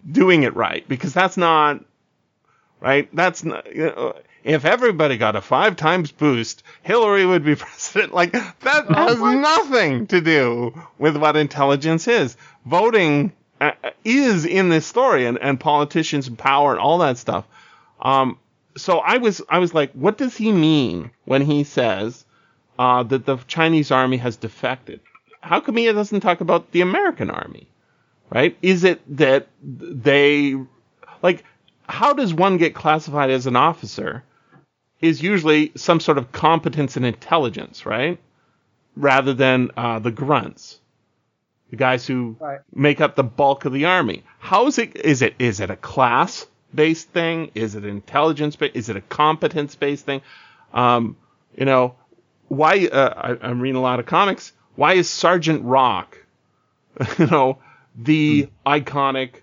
doing 0.09 0.43
it 0.43 0.55
right 0.55 0.87
because 0.87 1.13
that's 1.13 1.37
not 1.37 1.83
right. 2.79 3.09
That's 3.13 3.43
not. 3.43 3.73
You 3.75 3.85
know, 3.85 4.15
if 4.43 4.65
everybody 4.65 5.17
got 5.17 5.35
a 5.35 5.41
five 5.41 5.75
times 5.75 6.11
boost, 6.11 6.63
Hillary 6.83 7.25
would 7.25 7.43
be 7.43 7.55
president. 7.57 8.13
Like 8.13 8.31
that 8.33 8.85
has 8.89 9.19
nothing 9.19 10.07
to 10.07 10.21
do 10.21 10.79
with 10.99 11.17
what 11.17 11.35
intelligence 11.35 12.07
is. 12.07 12.37
Voting 12.65 13.33
is 14.03 14.45
in 14.45 14.69
this 14.69 14.85
story, 14.85 15.25
and, 15.25 15.37
and 15.39 15.59
politicians 15.59 16.27
and 16.27 16.37
power 16.37 16.71
and 16.71 16.79
all 16.79 16.99
that 16.99 17.17
stuff. 17.17 17.45
Um, 18.01 18.37
so 18.77 18.99
I 18.99 19.17
was 19.17 19.41
I 19.49 19.59
was 19.59 19.73
like, 19.73 19.91
what 19.93 20.17
does 20.17 20.35
he 20.35 20.51
mean 20.51 21.11
when 21.25 21.41
he 21.41 21.63
says 21.63 22.25
uh, 22.79 23.03
that 23.03 23.25
the 23.25 23.37
Chinese 23.47 23.91
army 23.91 24.17
has 24.17 24.37
defected? 24.37 24.99
How 25.41 25.59
come 25.59 25.77
he 25.77 25.91
doesn't 25.91 26.21
talk 26.21 26.41
about 26.41 26.71
the 26.71 26.81
American 26.81 27.29
army? 27.29 27.67
Right? 28.29 28.57
Is 28.61 28.83
it 28.83 29.01
that 29.17 29.47
they 29.61 30.55
like 31.21 31.43
how 31.87 32.13
does 32.13 32.33
one 32.33 32.57
get 32.57 32.73
classified 32.73 33.29
as 33.29 33.47
an 33.47 33.55
officer? 33.55 34.23
Is 35.01 35.21
usually 35.21 35.71
some 35.75 35.99
sort 35.99 36.17
of 36.17 36.31
competence 36.31 36.95
and 36.95 37.05
intelligence, 37.05 37.85
right? 37.85 38.19
Rather 38.95 39.33
than 39.33 39.71
uh, 39.75 39.99
the 39.99 40.11
grunts, 40.11 40.79
the 41.71 41.75
guys 41.77 42.05
who 42.05 42.35
Right. 42.39 42.59
make 42.73 43.01
up 43.01 43.15
the 43.15 43.23
bulk 43.23 43.65
of 43.65 43.73
the 43.73 43.85
army. 43.85 44.23
How 44.39 44.67
is 44.67 44.77
it? 44.77 44.95
Is 44.97 45.21
it 45.23 45.33
is 45.39 45.59
it 45.59 45.69
a 45.71 45.75
class 45.75 46.45
based 46.75 47.09
thing? 47.09 47.49
Is 47.55 47.75
it 47.75 47.83
intelligence 47.85 48.55
based? 48.55 48.75
Is 48.75 48.89
it 48.89 48.95
a 48.97 49.01
competence 49.01 49.73
based 49.75 50.05
thing? 50.05 50.21
Um, 50.73 51.17
you 51.57 51.65
know, 51.65 51.95
why? 52.49 52.85
Uh, 52.87 53.35
I, 53.41 53.47
I'm 53.47 53.59
reading 53.59 53.77
a 53.77 53.81
lot 53.81 53.99
of 53.99 54.05
comics. 54.05 54.53
Why 54.75 54.93
is 54.93 55.09
Sergeant 55.09 55.63
Rock, 55.65 56.17
you 57.17 57.27
know, 57.27 57.57
the 57.95 58.47
iconic 58.65 59.41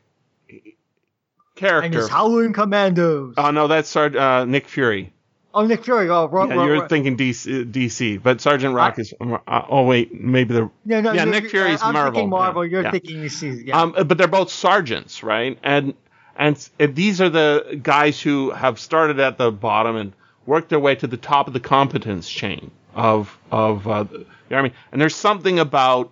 character? 1.55 1.87
and 1.87 1.95
his 1.95 2.09
Howling 2.09 2.53
Commandos. 2.53 3.35
Oh 3.37 3.51
no, 3.51 3.69
that's 3.69 3.89
Sar- 3.89 4.17
uh, 4.17 4.45
Nick 4.45 4.69
Fury. 4.69 5.13
Oh, 5.55 5.67
Nick 5.67 5.85
Fury. 5.85 6.09
Oh, 6.11 6.27
right, 6.29 6.49
Yeah, 6.49 6.55
right, 6.57 6.65
you're 6.67 6.81
right. 6.81 6.89
thinking 6.89 7.17
DC, 7.17 7.71
DC, 7.73 8.23
but 8.23 8.41
Sergeant 8.41 8.75
Rock 8.75 8.99
is. 8.99 9.13
Uh, 9.21 9.39
oh 9.69 9.85
wait, 9.85 10.21
maybe 10.21 10.55
the 10.55 10.71
No, 10.85 11.01
no, 11.01 11.13
yeah, 11.13 11.25
you're- 11.25 11.41
Nick 11.41 11.51
Fury's 11.51 11.83
I'm 11.83 11.95
Marvel. 11.95 12.13
thinking 12.13 12.31
Marvel. 12.31 12.65
yeah, 12.65 12.71
You're 12.71 12.83
yeah. 12.83 12.91
thinking 12.91 13.17
DC. 13.23 13.67
Yeah. 13.67 13.81
Um, 13.83 13.95
but 14.07 14.19
they're 14.19 14.29
both 14.29 14.51
sergeants, 14.51 15.23
right? 15.23 15.59
And 15.63 15.95
and 16.37 16.57
these 16.79 17.21
are 17.21 17.29
the 17.29 17.81
guys 17.83 18.21
who 18.21 18.51
have 18.51 18.79
started 18.79 19.19
at 19.21 19.39
the 19.39 19.51
bottom 19.51 19.97
and 19.97 20.13
worked 20.47 20.69
their 20.69 20.79
way 20.81 20.95
to 20.95 21.07
the 21.07 21.17
top 21.17 21.47
of 21.49 21.53
the 21.53 21.61
competence 21.61 22.29
chain 22.31 22.71
of 22.95 23.37
of 23.51 23.87
uh, 23.89 24.05
the 24.49 24.55
army. 24.55 24.73
And 24.93 25.01
there's 25.01 25.17
something 25.17 25.59
about, 25.59 26.11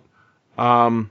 um, 0.57 1.09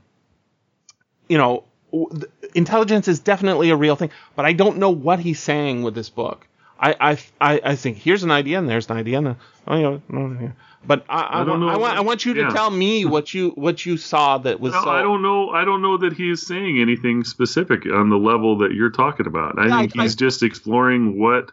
you 1.28 1.38
know, 1.38 1.64
w- 1.92 2.26
intelligence 2.54 3.08
is 3.08 3.20
definitely 3.20 3.70
a 3.70 3.76
real 3.76 3.96
thing, 3.96 4.10
but 4.36 4.44
I 4.44 4.52
don't 4.52 4.76
know 4.78 4.90
what 4.90 5.18
he's 5.18 5.38
saying 5.40 5.82
with 5.82 5.94
this 5.94 6.10
book. 6.10 6.46
I 6.78 6.94
I, 7.00 7.18
I, 7.40 7.60
I 7.72 7.76
think 7.76 7.98
here's 7.98 8.22
an 8.22 8.30
idea 8.30 8.58
and 8.58 8.68
there's 8.68 8.88
an 8.90 8.96
idea 8.96 9.18
and 9.18 9.36
oh 9.66 9.76
yeah, 9.76 9.98
no, 10.08 10.36
yeah. 10.40 10.50
but 10.86 11.04
I 11.08 11.20
I, 11.20 11.40
I 11.40 11.44
don't 11.44 11.60
want, 11.60 11.70
I 11.70 11.74
know. 11.74 11.80
want 11.80 11.98
I 11.98 12.00
want 12.02 12.24
you 12.24 12.34
to 12.34 12.40
Yeah. 12.42 12.50
tell 12.50 12.70
me 12.70 13.04
what 13.14 13.32
you 13.34 13.50
what 13.50 13.84
you 13.86 13.96
saw 13.96 14.38
that 14.38 14.60
was 14.60 14.72
No, 14.74 14.82
so 14.82 14.90
I 14.90 15.02
don't 15.02 15.22
know. 15.22 15.50
I 15.50 15.64
don't 15.64 15.82
know 15.82 15.96
that 15.98 16.12
he's 16.12 16.46
saying 16.46 16.80
anything 16.80 17.24
specific 17.24 17.86
on 17.86 18.10
the 18.10 18.18
level 18.18 18.58
that 18.58 18.72
you're 18.72 18.90
talking 18.90 19.26
about. 19.26 19.58
I 19.58 19.66
Yeah, 19.68 19.80
think 19.80 19.98
I- 19.98 20.02
he's 20.02 20.14
just 20.16 20.42
exploring 20.42 21.18
what 21.18 21.50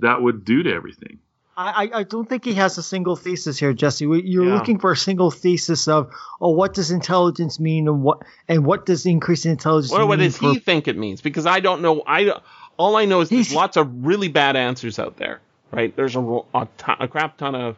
that 0.00 0.20
would 0.22 0.44
do 0.44 0.62
to 0.64 0.72
everything. 0.72 1.18
I, 1.56 1.84
I 1.94 1.98
I 2.00 2.02
don't 2.02 2.28
think 2.28 2.44
he 2.44 2.54
has 2.54 2.78
a 2.78 2.82
single 2.82 3.14
thesis 3.14 3.56
here, 3.60 3.72
Jesse. 3.72 4.04
You're 4.06 4.46
Yeah. 4.46 4.54
looking 4.54 4.80
for 4.80 4.90
a 4.90 4.96
single 4.96 5.30
thesis 5.30 5.86
of, 5.86 6.10
oh, 6.40 6.50
what 6.50 6.74
does 6.74 6.90
intelligence 6.90 7.60
mean, 7.60 7.86
and 7.86 8.02
what 8.02 8.22
and 8.48 8.66
what 8.66 8.86
does 8.86 9.06
increase 9.06 9.44
in 9.44 9.52
intelligence 9.52 9.92
Or 9.92 10.04
what 10.04 10.18
does 10.18 10.36
for 10.36 10.50
he 10.50 10.58
think 10.58 10.88
it 10.88 10.98
means? 10.98 11.20
Because 11.20 11.46
I 11.46 11.60
don't 11.60 11.80
know. 11.80 12.02
I 12.08 12.40
all 12.76 12.96
I 12.96 13.04
know 13.04 13.20
is 13.20 13.28
there's 13.28 13.54
lots 13.54 13.76
of 13.76 14.06
really 14.06 14.28
bad 14.28 14.56
answers 14.56 14.98
out 14.98 15.16
there. 15.16 15.40
Right? 15.70 15.94
There's 15.94 16.14
a, 16.16 16.20
a, 16.20 16.68
ton, 16.78 16.96
a 17.00 17.08
crap 17.08 17.36
ton 17.36 17.54
of 17.54 17.76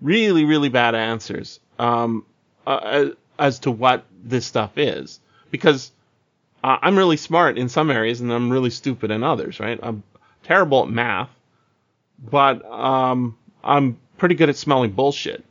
really 0.00 0.44
really 0.44 0.68
bad 0.68 0.94
answers 0.94 1.60
um, 1.78 2.24
uh, 2.66 2.80
as, 2.82 3.10
as 3.38 3.58
to 3.60 3.70
what 3.70 4.04
this 4.22 4.46
stuff 4.46 4.76
is. 4.76 5.20
Because 5.50 5.90
uh, 6.62 6.78
I'm 6.82 6.96
really 6.96 7.16
smart 7.16 7.56
in 7.56 7.68
some 7.68 7.90
areas 7.90 8.20
and 8.20 8.32
I'm 8.32 8.50
really 8.50 8.70
stupid 8.70 9.10
in 9.10 9.22
others. 9.22 9.60
Right? 9.60 9.78
I'm 9.82 10.02
terrible 10.42 10.82
at 10.82 10.90
math, 10.90 11.30
but 12.18 12.64
um, 12.64 13.36
I'm 13.62 13.98
pretty 14.18 14.34
good 14.34 14.48
at 14.48 14.56
smelling 14.56 14.92
bullshit. 14.92 15.44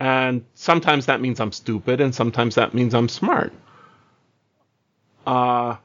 And 0.00 0.44
sometimes 0.54 1.06
that 1.06 1.20
means 1.20 1.38
I'm 1.38 1.52
stupid, 1.52 2.00
and 2.00 2.12
sometimes 2.12 2.56
that 2.56 2.74
means 2.74 2.92
I'm 2.92 3.08
smart. 3.08 3.52
Uh, 5.24 5.76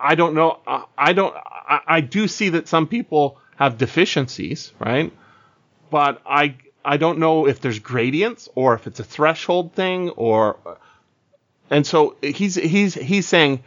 I 0.00 0.14
don't 0.14 0.34
know. 0.34 0.58
uh, 0.66 0.82
I 0.96 1.12
don't. 1.12 1.34
I, 1.36 1.80
I 1.86 2.00
do 2.00 2.28
see 2.28 2.50
that 2.50 2.68
some 2.68 2.86
people 2.86 3.38
have 3.56 3.78
deficiencies, 3.78 4.72
right? 4.78 5.12
But 5.90 6.22
I 6.26 6.56
I 6.84 6.96
don't 6.96 7.18
know 7.18 7.46
if 7.46 7.60
there's 7.60 7.78
gradients 7.78 8.48
or 8.54 8.74
if 8.74 8.86
it's 8.86 9.00
a 9.00 9.04
threshold 9.04 9.72
thing 9.74 10.10
or. 10.10 10.58
And 11.70 11.86
so 11.86 12.16
he's 12.22 12.54
he's 12.54 12.94
he's 12.94 13.28
saying, 13.28 13.62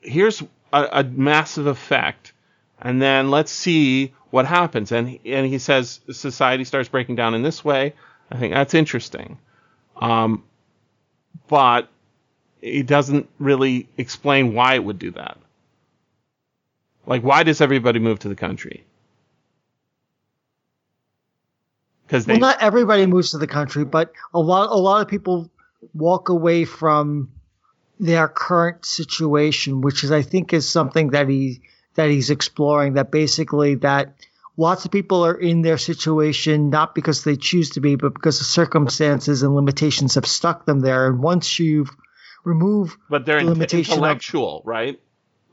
here's 0.00 0.42
a, 0.72 0.88
a 0.92 1.04
massive 1.04 1.66
effect, 1.68 2.32
and 2.80 3.00
then 3.00 3.30
let's 3.30 3.52
see 3.52 4.12
what 4.30 4.44
happens. 4.46 4.90
And 4.90 5.20
and 5.24 5.46
he 5.46 5.58
says 5.58 6.00
society 6.10 6.64
starts 6.64 6.88
breaking 6.88 7.14
down 7.14 7.34
in 7.34 7.42
this 7.42 7.64
way. 7.64 7.94
I 8.30 8.38
think 8.38 8.54
that's 8.54 8.74
interesting. 8.74 9.38
Um, 9.96 10.42
but 11.46 11.88
it 12.64 12.86
doesn't 12.86 13.28
really 13.38 13.90
explain 13.98 14.54
why 14.54 14.74
it 14.74 14.82
would 14.82 14.98
do 14.98 15.10
that. 15.10 15.36
Like, 17.06 17.22
why 17.22 17.42
does 17.42 17.60
everybody 17.60 17.98
move 17.98 18.20
to 18.20 18.28
the 18.28 18.34
country? 18.34 18.84
Because 22.06 22.26
well, 22.26 22.38
not 22.38 22.62
everybody 22.62 23.04
moves 23.04 23.32
to 23.32 23.38
the 23.38 23.46
country, 23.46 23.84
but 23.84 24.12
a 24.32 24.40
lot 24.40 24.70
a 24.70 24.76
lot 24.76 25.02
of 25.02 25.08
people 25.08 25.50
walk 25.92 26.30
away 26.30 26.64
from 26.64 27.32
their 28.00 28.28
current 28.28 28.86
situation, 28.86 29.82
which 29.82 30.02
is 30.02 30.10
I 30.10 30.22
think 30.22 30.54
is 30.54 30.66
something 30.66 31.10
that 31.10 31.28
he 31.28 31.60
that 31.96 32.08
he's 32.08 32.30
exploring. 32.30 32.94
That 32.94 33.10
basically 33.10 33.74
that 33.76 34.14
lots 34.56 34.86
of 34.86 34.90
people 34.90 35.26
are 35.26 35.34
in 35.34 35.60
their 35.60 35.78
situation 35.78 36.70
not 36.70 36.94
because 36.94 37.24
they 37.24 37.36
choose 37.36 37.70
to 37.70 37.80
be, 37.80 37.96
but 37.96 38.14
because 38.14 38.38
the 38.38 38.44
circumstances 38.44 39.42
and 39.42 39.54
limitations 39.54 40.14
have 40.14 40.26
stuck 40.26 40.64
them 40.64 40.80
there. 40.80 41.06
And 41.06 41.22
once 41.22 41.58
you've 41.58 41.90
remove 42.44 42.96
but 43.08 43.26
they're 43.26 43.40
the 43.40 43.46
limitation 43.46 43.92
of- 43.94 43.96
intellectual, 43.96 44.62
right? 44.64 45.00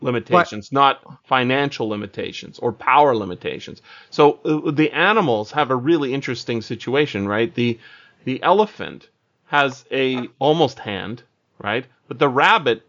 Limitations, 0.02 0.72
not 0.72 1.04
financial 1.26 1.88
limitations 1.88 2.58
or 2.60 2.72
power 2.74 3.16
limitations. 3.16 3.82
So 4.10 4.40
uh, 4.44 4.72
the 4.72 4.92
animals 4.92 5.52
have 5.52 5.70
a 5.70 5.76
really 5.76 6.14
interesting 6.14 6.62
situation, 6.62 7.28
right? 7.28 7.54
The 7.54 7.80
the 8.26 8.42
elephant 8.42 9.10
has 9.48 9.86
a 9.92 10.28
almost 10.40 10.80
hand, 10.80 11.24
right? 11.60 11.86
But 12.08 12.20
the 12.20 12.30
rabbit, 12.30 12.84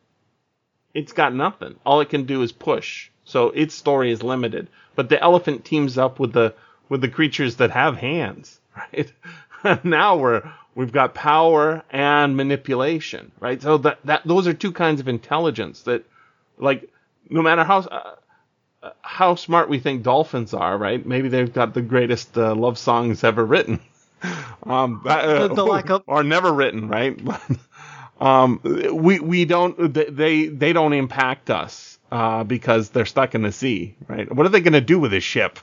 it's 0.94 1.12
got 1.12 1.34
nothing. 1.34 1.74
All 1.84 2.00
it 2.00 2.08
can 2.08 2.24
do 2.24 2.42
is 2.42 2.52
push. 2.52 3.10
So 3.24 3.48
its 3.50 3.74
story 3.74 4.10
is 4.10 4.22
limited. 4.22 4.68
But 4.94 5.08
the 5.08 5.22
elephant 5.22 5.64
teams 5.64 5.98
up 5.98 6.18
with 6.18 6.32
the 6.32 6.54
with 6.88 7.00
the 7.02 7.08
creatures 7.08 7.56
that 7.56 7.70
have 7.70 7.96
hands, 7.96 8.60
right? 8.76 9.12
now 9.84 10.16
we're 10.16 10.50
we've 10.74 10.92
got 10.92 11.14
power 11.14 11.82
and 11.90 12.36
manipulation, 12.36 13.32
right? 13.40 13.60
So 13.62 13.78
that 13.78 13.98
that 14.04 14.22
those 14.26 14.46
are 14.46 14.54
two 14.54 14.72
kinds 14.72 15.00
of 15.00 15.08
intelligence 15.08 15.82
that, 15.82 16.04
like, 16.58 16.90
no 17.30 17.42
matter 17.42 17.64
how 17.64 17.80
uh, 17.80 18.16
uh, 18.82 18.90
how 19.02 19.34
smart 19.36 19.68
we 19.68 19.78
think 19.80 20.02
dolphins 20.02 20.54
are, 20.54 20.76
right? 20.78 21.04
Maybe 21.04 21.28
they've 21.28 21.52
got 21.52 21.74
the 21.74 21.82
greatest 21.82 22.36
uh, 22.38 22.54
love 22.54 22.78
songs 22.78 23.24
ever 23.24 23.44
written, 23.44 23.80
um, 24.66 25.02
uh, 25.06 25.48
The- 25.48 25.54
the 25.54 25.66
lack 25.66 25.90
of- 25.90 26.04
or 26.06 26.24
never 26.24 26.52
written, 26.52 26.88
right? 26.88 27.18
um, 28.20 28.60
we 28.92 29.20
we 29.20 29.44
don't 29.46 29.94
they 29.94 30.46
they 30.48 30.72
don't 30.72 30.92
impact 30.94 31.50
us 31.50 31.98
uh, 32.12 32.44
because 32.44 32.90
they're 32.90 33.06
stuck 33.06 33.34
in 33.34 33.42
the 33.42 33.52
sea, 33.52 33.96
right? 34.08 34.32
What 34.34 34.46
are 34.46 34.50
they 34.50 34.60
going 34.60 34.74
to 34.74 34.80
do 34.80 34.98
with 35.00 35.10
this 35.12 35.24
ship? 35.24 35.58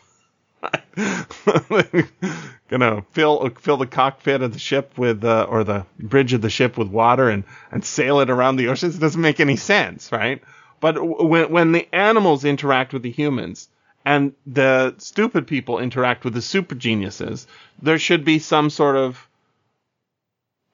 gonna 2.69 3.03
fill 3.11 3.49
fill 3.59 3.77
the 3.77 3.87
cockpit 3.87 4.41
of 4.41 4.53
the 4.53 4.59
ship 4.59 4.97
with 4.97 5.23
uh, 5.23 5.47
or 5.49 5.63
the 5.63 5.85
bridge 5.99 6.33
of 6.33 6.41
the 6.41 6.49
ship 6.49 6.77
with 6.77 6.89
water 6.89 7.29
and 7.29 7.43
and 7.71 7.83
sail 7.85 8.19
it 8.19 8.29
around 8.29 8.57
the 8.57 8.67
oceans. 8.67 8.95
It 8.95 8.99
doesn't 8.99 9.21
make 9.21 9.39
any 9.39 9.55
sense, 9.55 10.11
right? 10.11 10.41
But 10.79 10.95
when 11.01 11.51
when 11.51 11.71
the 11.71 11.87
animals 11.93 12.45
interact 12.45 12.93
with 12.93 13.03
the 13.03 13.11
humans 13.11 13.69
and 14.05 14.33
the 14.45 14.95
stupid 14.97 15.47
people 15.47 15.79
interact 15.79 16.23
with 16.23 16.33
the 16.33 16.41
super 16.41 16.75
geniuses, 16.75 17.47
there 17.81 17.99
should 17.99 18.25
be 18.25 18.39
some 18.39 18.69
sort 18.69 18.95
of 18.95 19.27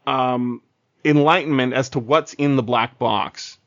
um, 0.07 0.61
enlightenment 1.03 1.73
as 1.73 1.89
to 1.89 1.99
what's 1.99 2.33
in 2.33 2.55
the 2.55 2.63
black 2.63 2.97
box 2.97 3.57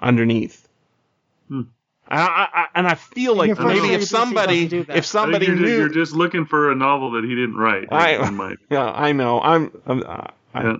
underneath. 0.00 0.68
Hmm. 1.48 1.62
I, 2.08 2.48
I, 2.52 2.66
and 2.74 2.86
I 2.86 2.94
feel 2.94 3.34
like 3.34 3.48
you're 3.48 3.56
maybe 3.66 3.92
if 3.94 4.04
somebody 4.04 4.64
doesn't 4.64 4.78
do 4.78 4.84
that. 4.84 4.96
if 4.98 5.06
somebody 5.06 5.46
you're, 5.46 5.56
knew 5.56 5.76
you're 5.76 5.88
just 5.88 6.12
looking 6.12 6.46
for 6.46 6.70
a 6.70 6.74
novel 6.74 7.12
that 7.12 7.24
he 7.24 7.30
didn't 7.30 7.56
write. 7.56 7.88
I- 7.92 8.26
in 8.28 8.34
my- 8.36 8.54
yeah 8.70 8.90
I 8.90 9.12
know 9.12 9.40
I'm, 9.40 9.72
I'm 9.86 10.02
uh, 10.04 10.26
I, 10.54 10.62
Yeah. 10.62 10.76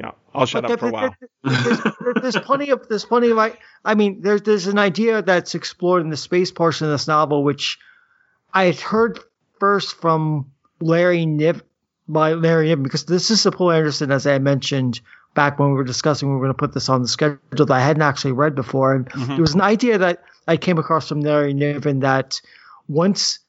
yeah 0.00 0.10
I'll 0.34 0.46
shut 0.46 0.62
But 0.62 0.72
up 0.72 0.80
for 0.80 0.88
a 0.88 0.90
while 0.90 1.14
there- 1.44 1.52
there's, 1.62 2.22
there's 2.22 2.36
plenty 2.44 2.70
of 2.70 2.88
there's 2.88 3.04
plenty 3.04 3.30
of 3.30 3.36
like 3.36 3.60
I 3.84 3.94
mean 3.94 4.22
there's 4.22 4.42
there's 4.42 4.66
an 4.66 4.78
idea 4.78 5.22
that's 5.22 5.54
explored 5.54 6.02
in 6.02 6.10
the 6.10 6.16
space 6.16 6.50
portion 6.50 6.86
of 6.86 6.92
this 6.92 7.06
novel 7.06 7.44
which 7.44 7.78
I 8.52 8.64
had 8.64 8.80
heard 8.80 9.20
first 9.60 9.94
from 10.00 10.50
Larry 10.80 11.26
Niv 11.26 11.62
by 12.08 12.32
Larry 12.34 12.68
Niven 12.68 12.82
because 12.82 13.04
this 13.04 13.30
is 13.30 13.42
the 13.44 13.52
Poul 13.52 13.70
Anderson 13.70 14.10
as 14.10 14.26
I 14.26 14.38
mentioned 14.38 15.00
back 15.34 15.58
when 15.58 15.68
we 15.70 15.74
were 15.76 15.84
discussing 15.84 16.28
we 16.28 16.34
were 16.34 16.40
going 16.40 16.54
to 16.54 16.58
put 16.58 16.72
this 16.74 16.88
on 16.88 17.02
the 17.02 17.08
schedule 17.08 17.38
that 17.52 17.70
I 17.70 17.80
hadn't 17.80 18.02
actually 18.02 18.32
read 18.32 18.54
before 18.54 18.94
and 18.94 19.06
there 19.28 19.40
was 19.40 19.54
an 19.54 19.60
idea 19.60 19.98
that 19.98 20.22
I 20.46 20.56
came 20.56 20.78
across 20.78 21.08
from 21.08 21.20
Larry 21.20 21.54
Niven 21.54 22.00
that 22.00 22.40
once 22.88 23.40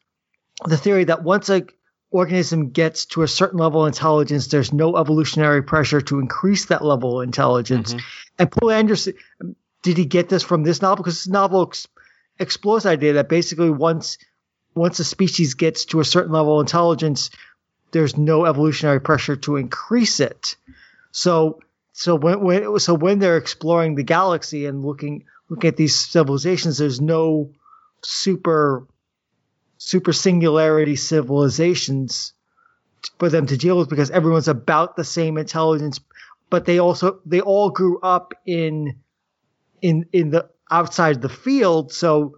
the 0.65 0.77
theory 0.77 1.03
that 1.05 1.23
once 1.23 1.49
a 1.49 1.63
organism 2.09 2.69
gets 2.69 3.05
to 3.05 3.21
a 3.21 3.27
certain 3.27 3.59
level 3.59 3.83
of 3.83 3.87
intelligence, 3.87 4.47
there's 4.47 4.73
no 4.73 4.97
evolutionary 4.97 5.61
pressure 5.61 6.01
to 6.01 6.19
increase 6.19 6.65
that 6.67 6.83
level 6.83 7.19
of 7.19 7.25
intelligence. 7.25 7.93
Mm-hmm. 7.93 8.05
And 8.39 8.51
Poul 8.51 8.71
Anderson, 8.71 9.13
did 9.83 9.97
he 9.97 10.05
get 10.05 10.29
this 10.29 10.43
from 10.43 10.63
this 10.63 10.81
novel? 10.81 11.03
Because 11.03 11.15
this 11.15 11.27
novel 11.27 11.67
ex- 11.67 11.87
explores 12.39 12.83
the 12.83 12.89
idea 12.89 13.13
that 13.13 13.29
basically 13.29 13.69
once 13.69 14.17
once 14.73 14.99
a 14.99 15.03
species 15.03 15.55
gets 15.55 15.85
to 15.85 15.99
a 15.99 16.05
certain 16.05 16.31
level 16.31 16.59
of 16.59 16.63
intelligence, 16.63 17.31
there's 17.91 18.15
no 18.15 18.45
evolutionary 18.45 19.01
pressure 19.01 19.35
to 19.35 19.57
increase 19.57 20.19
it. 20.19 20.55
So 21.11 21.59
so 21.93 22.15
when, 22.15 22.41
when 22.41 22.79
so 22.79 22.93
when 22.93 23.19
they're 23.19 23.37
exploring 23.37 23.95
the 23.95 24.03
galaxy 24.03 24.65
and 24.65 24.85
looking 24.85 25.25
looking 25.49 25.67
at 25.69 25.77
these 25.77 25.95
civilizations, 25.95 26.77
there's 26.77 27.01
no 27.01 27.51
super 28.03 28.87
super 29.77 30.11
singularity 30.11 30.95
civilizations 30.95 32.33
for 33.19 33.29
them 33.29 33.45
to 33.45 33.57
deal 33.57 33.77
with 33.77 33.89
because 33.89 34.09
everyone's 34.09 34.47
about 34.47 34.95
the 34.95 35.03
same 35.03 35.37
intelligence, 35.37 35.99
but 36.49 36.65
they 36.65 36.79
also 36.79 37.19
they 37.25 37.41
all 37.41 37.69
grew 37.69 37.99
up 37.99 38.33
in 38.45 38.97
in 39.81 40.05
in 40.11 40.31
the 40.31 40.49
outside 40.69 41.21
the 41.21 41.29
field, 41.29 41.91
so 41.91 42.37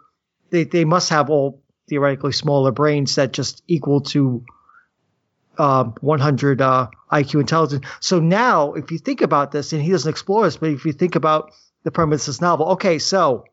they 0.49 0.63
they 0.63 0.85
must 0.85 1.09
have 1.09 1.29
all 1.29 1.61
theoretically 1.87 2.33
smaller 2.33 2.71
brains 2.71 3.15
that 3.15 3.33
just 3.33 3.63
equal 3.67 4.01
to 4.01 4.43
um, 5.57 5.93
100 5.99 6.61
uh, 6.61 6.87
IQ 7.11 7.41
intelligence. 7.41 7.85
So 7.99 8.19
now, 8.19 8.73
if 8.73 8.91
you 8.91 8.99
think 8.99 9.21
about 9.21 9.51
this, 9.51 9.73
and 9.73 9.81
he 9.81 9.91
doesn't 9.91 10.09
explore 10.09 10.45
this, 10.45 10.57
but 10.57 10.69
if 10.69 10.85
you 10.85 10.93
think 10.93 11.15
about 11.15 11.51
the 11.83 11.91
premise 11.91 12.27
of 12.27 12.33
this 12.33 12.41
novel, 12.41 12.69
okay, 12.69 12.99
so 12.99 13.45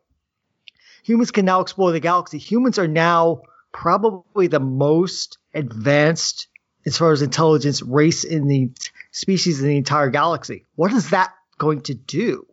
humans 1.03 1.31
can 1.31 1.45
now 1.45 1.61
explore 1.61 1.91
the 1.91 1.99
galaxy. 1.99 2.37
Humans 2.37 2.77
are 2.79 2.87
now 2.87 3.41
probably 3.71 4.47
the 4.47 4.59
most 4.59 5.37
advanced 5.53 6.47
as 6.85 6.97
far 6.97 7.11
as 7.11 7.21
intelligence 7.21 7.81
race 7.81 8.23
in 8.23 8.47
the 8.47 8.71
species 9.11 9.61
in 9.61 9.67
the 9.67 9.77
entire 9.77 10.09
galaxy. 10.09 10.65
What 10.75 10.93
is 10.93 11.09
that 11.09 11.33
going 11.57 11.81
to 11.81 11.93
do? 11.93 12.45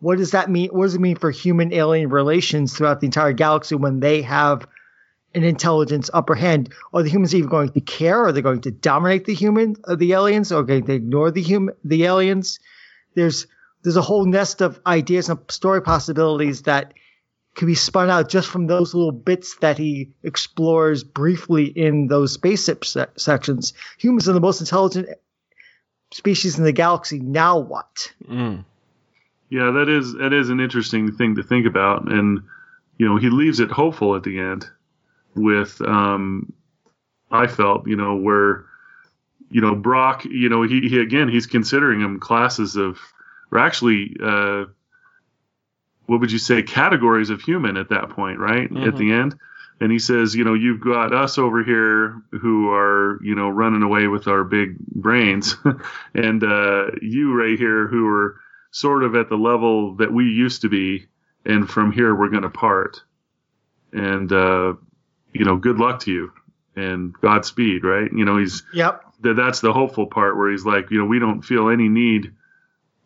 What 0.00 0.18
does 0.18 0.32
that 0.32 0.50
mean? 0.50 0.70
What 0.70 0.84
does 0.84 0.96
it 0.96 1.00
mean 1.00 1.16
for 1.16 1.30
human 1.30 1.72
alien 1.72 2.10
relations 2.10 2.76
throughout 2.76 3.00
the 3.00 3.06
entire 3.06 3.32
galaxy 3.32 3.76
when 3.76 4.00
they 4.00 4.22
have 4.22 4.66
an 5.34 5.44
intelligence 5.44 6.10
upper 6.12 6.34
hand? 6.34 6.72
Are 6.92 7.04
the 7.04 7.08
humans 7.08 7.34
even 7.34 7.48
going 7.48 7.68
to 7.70 7.80
care? 7.80 8.24
Are 8.24 8.32
they 8.32 8.42
going 8.42 8.62
to 8.62 8.72
dominate 8.72 9.26
the 9.26 9.34
human, 9.34 9.76
uh, 9.84 9.94
the 9.94 10.12
aliens? 10.12 10.50
Or 10.50 10.60
are 10.60 10.62
they 10.64 10.80
going 10.80 10.86
to 10.86 10.94
ignore 10.94 11.30
the 11.30 11.42
human, 11.42 11.74
the 11.84 12.04
aliens? 12.04 12.58
There's 13.14 13.46
there's 13.82 13.96
a 13.96 14.02
whole 14.02 14.24
nest 14.24 14.60
of 14.60 14.80
ideas 14.86 15.28
and 15.28 15.38
story 15.48 15.82
possibilities 15.82 16.62
that 16.62 16.94
could 17.54 17.66
be 17.66 17.74
spun 17.74 18.08
out 18.08 18.28
just 18.28 18.48
from 18.48 18.66
those 18.66 18.94
little 18.94 19.12
bits 19.12 19.56
that 19.56 19.76
he 19.76 20.12
explores 20.22 21.04
briefly 21.04 21.66
in 21.66 22.06
those 22.06 22.32
spaceship 22.32 22.84
se- 22.84 23.06
sections. 23.16 23.74
Humans 23.98 24.28
are 24.28 24.32
the 24.32 24.40
most 24.40 24.60
intelligent 24.60 25.08
species 26.12 26.58
in 26.58 26.64
the 26.64 26.72
galaxy. 26.72 27.18
Now 27.18 27.58
what? 27.58 28.12
Mm. 28.26 28.64
Yeah, 29.50 29.72
that 29.72 29.88
is 29.88 30.14
that 30.14 30.32
is 30.32 30.48
an 30.48 30.60
interesting 30.60 31.12
thing 31.12 31.34
to 31.34 31.42
think 31.42 31.66
about, 31.66 32.10
and 32.10 32.42
you 32.96 33.06
know 33.06 33.18
he 33.18 33.28
leaves 33.28 33.60
it 33.60 33.70
hopeful 33.70 34.16
at 34.16 34.22
the 34.22 34.38
end 34.38 34.66
with 35.34 35.78
um, 35.82 36.54
I 37.30 37.46
felt 37.48 37.86
you 37.86 37.96
know 37.96 38.16
where 38.16 38.64
you 39.50 39.60
know 39.60 39.74
Brock 39.74 40.24
you 40.24 40.48
know 40.48 40.62
he, 40.62 40.88
he 40.88 41.00
again 41.00 41.28
he's 41.28 41.46
considering 41.46 42.00
them 42.00 42.18
classes 42.18 42.76
of 42.76 42.98
or 43.52 43.58
actually 43.58 44.16
uh, 44.22 44.64
what 46.06 46.20
would 46.20 46.32
you 46.32 46.38
say 46.38 46.62
categories 46.62 47.30
of 47.30 47.40
human 47.40 47.76
at 47.76 47.90
that 47.90 48.10
point 48.10 48.38
right 48.38 48.68
at 48.88 48.96
the 48.96 49.12
end 49.12 49.36
and 49.80 49.92
he 49.92 49.98
says 49.98 50.34
you 50.34 50.44
know 50.44 50.54
you've 50.54 50.80
got 50.80 51.14
us 51.14 51.38
over 51.38 51.62
here 51.62 52.20
who 52.32 52.70
are 52.70 53.20
you 53.22 53.34
know 53.34 53.48
running 53.48 53.82
away 53.82 54.08
with 54.08 54.26
our 54.26 54.42
big 54.42 54.78
brains 54.78 55.56
and 56.14 56.42
uh, 56.42 56.86
you 57.00 57.32
right 57.32 57.58
here 57.58 57.86
who 57.86 58.08
are 58.08 58.40
sort 58.72 59.04
of 59.04 59.14
at 59.14 59.28
the 59.28 59.36
level 59.36 59.94
that 59.96 60.12
we 60.12 60.24
used 60.24 60.62
to 60.62 60.68
be, 60.68 61.06
and 61.44 61.68
from 61.68 61.92
here 61.92 62.14
we're 62.14 62.30
going 62.30 62.42
to 62.42 62.48
part. 62.50 63.02
And 63.92 64.32
uh, 64.32 64.74
you 65.32 65.44
know, 65.44 65.56
good 65.56 65.78
luck 65.78 66.00
to 66.00 66.10
you 66.10 66.32
and 66.74 67.12
Godspeed, 67.20 67.84
right? 67.84 68.10
You 68.10 68.24
know, 68.24 68.38
he's 68.38 68.62
Yep. 68.72 69.04
that 69.20 69.34
that's 69.36 69.60
the 69.60 69.72
hopeful 69.72 70.06
part 70.06 70.36
where 70.36 70.50
he's 70.50 70.64
like, 70.64 70.90
you 70.90 70.98
know, 70.98 71.04
we 71.04 71.18
don't 71.18 71.42
feel 71.42 71.68
any 71.68 71.88
need 71.88 72.32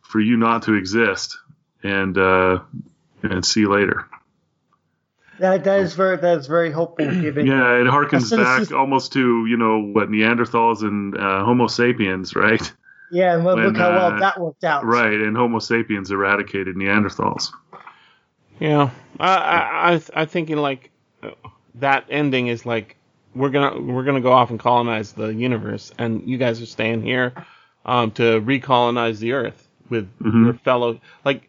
for 0.09 0.21
you 0.21 0.37
not 0.37 0.63
to 0.65 0.75
exist, 0.75 1.39
and 1.83 2.17
uh, 2.17 2.61
and 3.23 3.45
see 3.45 3.61
you 3.61 3.71
later. 3.73 4.09
That 5.39 5.65
that 5.65 5.81
is 5.81 5.95
very 5.95 6.17
that 6.17 6.39
is 6.39 6.47
very 6.47 6.71
hopeful. 6.71 7.05
Given 7.21 7.47
Yeah, 7.47 7.81
it 7.81 7.87
harkens 7.87 8.35
back 8.35 8.63
is- 8.63 8.73
almost 8.73 9.13
to 9.13 9.47
you 9.47 9.57
know 9.57 9.81
what 9.83 10.09
Neanderthals 10.09 10.83
and 10.83 11.17
uh, 11.17 11.45
Homo 11.45 11.67
sapiens, 11.67 12.35
right? 12.35 12.73
yeah, 13.11 13.35
and 13.35 13.45
look, 13.45 13.57
when, 13.57 13.67
look 13.67 13.77
how 13.77 13.91
well 13.91 14.13
uh, 14.15 14.21
that 14.21 14.41
worked 14.41 14.65
out. 14.65 14.85
Right, 14.85 15.13
and 15.21 15.37
Homo 15.37 15.59
sapiens 15.59 16.11
eradicated 16.11 16.77
Neanderthals. 16.77 17.51
Yeah, 18.59 18.91
I, 19.21 19.37
I, 19.37 19.93
I, 19.95 20.01
I'm 20.15 20.27
thinking 20.29 20.57
like 20.57 20.91
uh, 21.23 21.31
that 21.77 22.07
ending 22.09 22.47
is 22.47 22.65
like 22.65 22.97
we're 23.35 23.51
gonna 23.51 23.79
we're 23.79 24.05
gonna 24.05 24.23
go 24.23 24.33
off 24.33 24.49
and 24.49 24.59
colonize 24.59 25.13
the 25.13 25.29
universe, 25.29 25.93
and 25.99 26.27
you 26.27 26.39
guys 26.39 26.63
are 26.63 26.67
staying 26.67 27.03
here 27.03 27.35
um, 27.85 28.11
to 28.13 28.41
recolonize 28.41 29.19
the 29.19 29.33
Earth 29.33 29.66
with 29.91 30.09
Mhm. 30.21 30.45
your 30.45 30.55
fellow. 30.55 31.01
Like, 31.25 31.49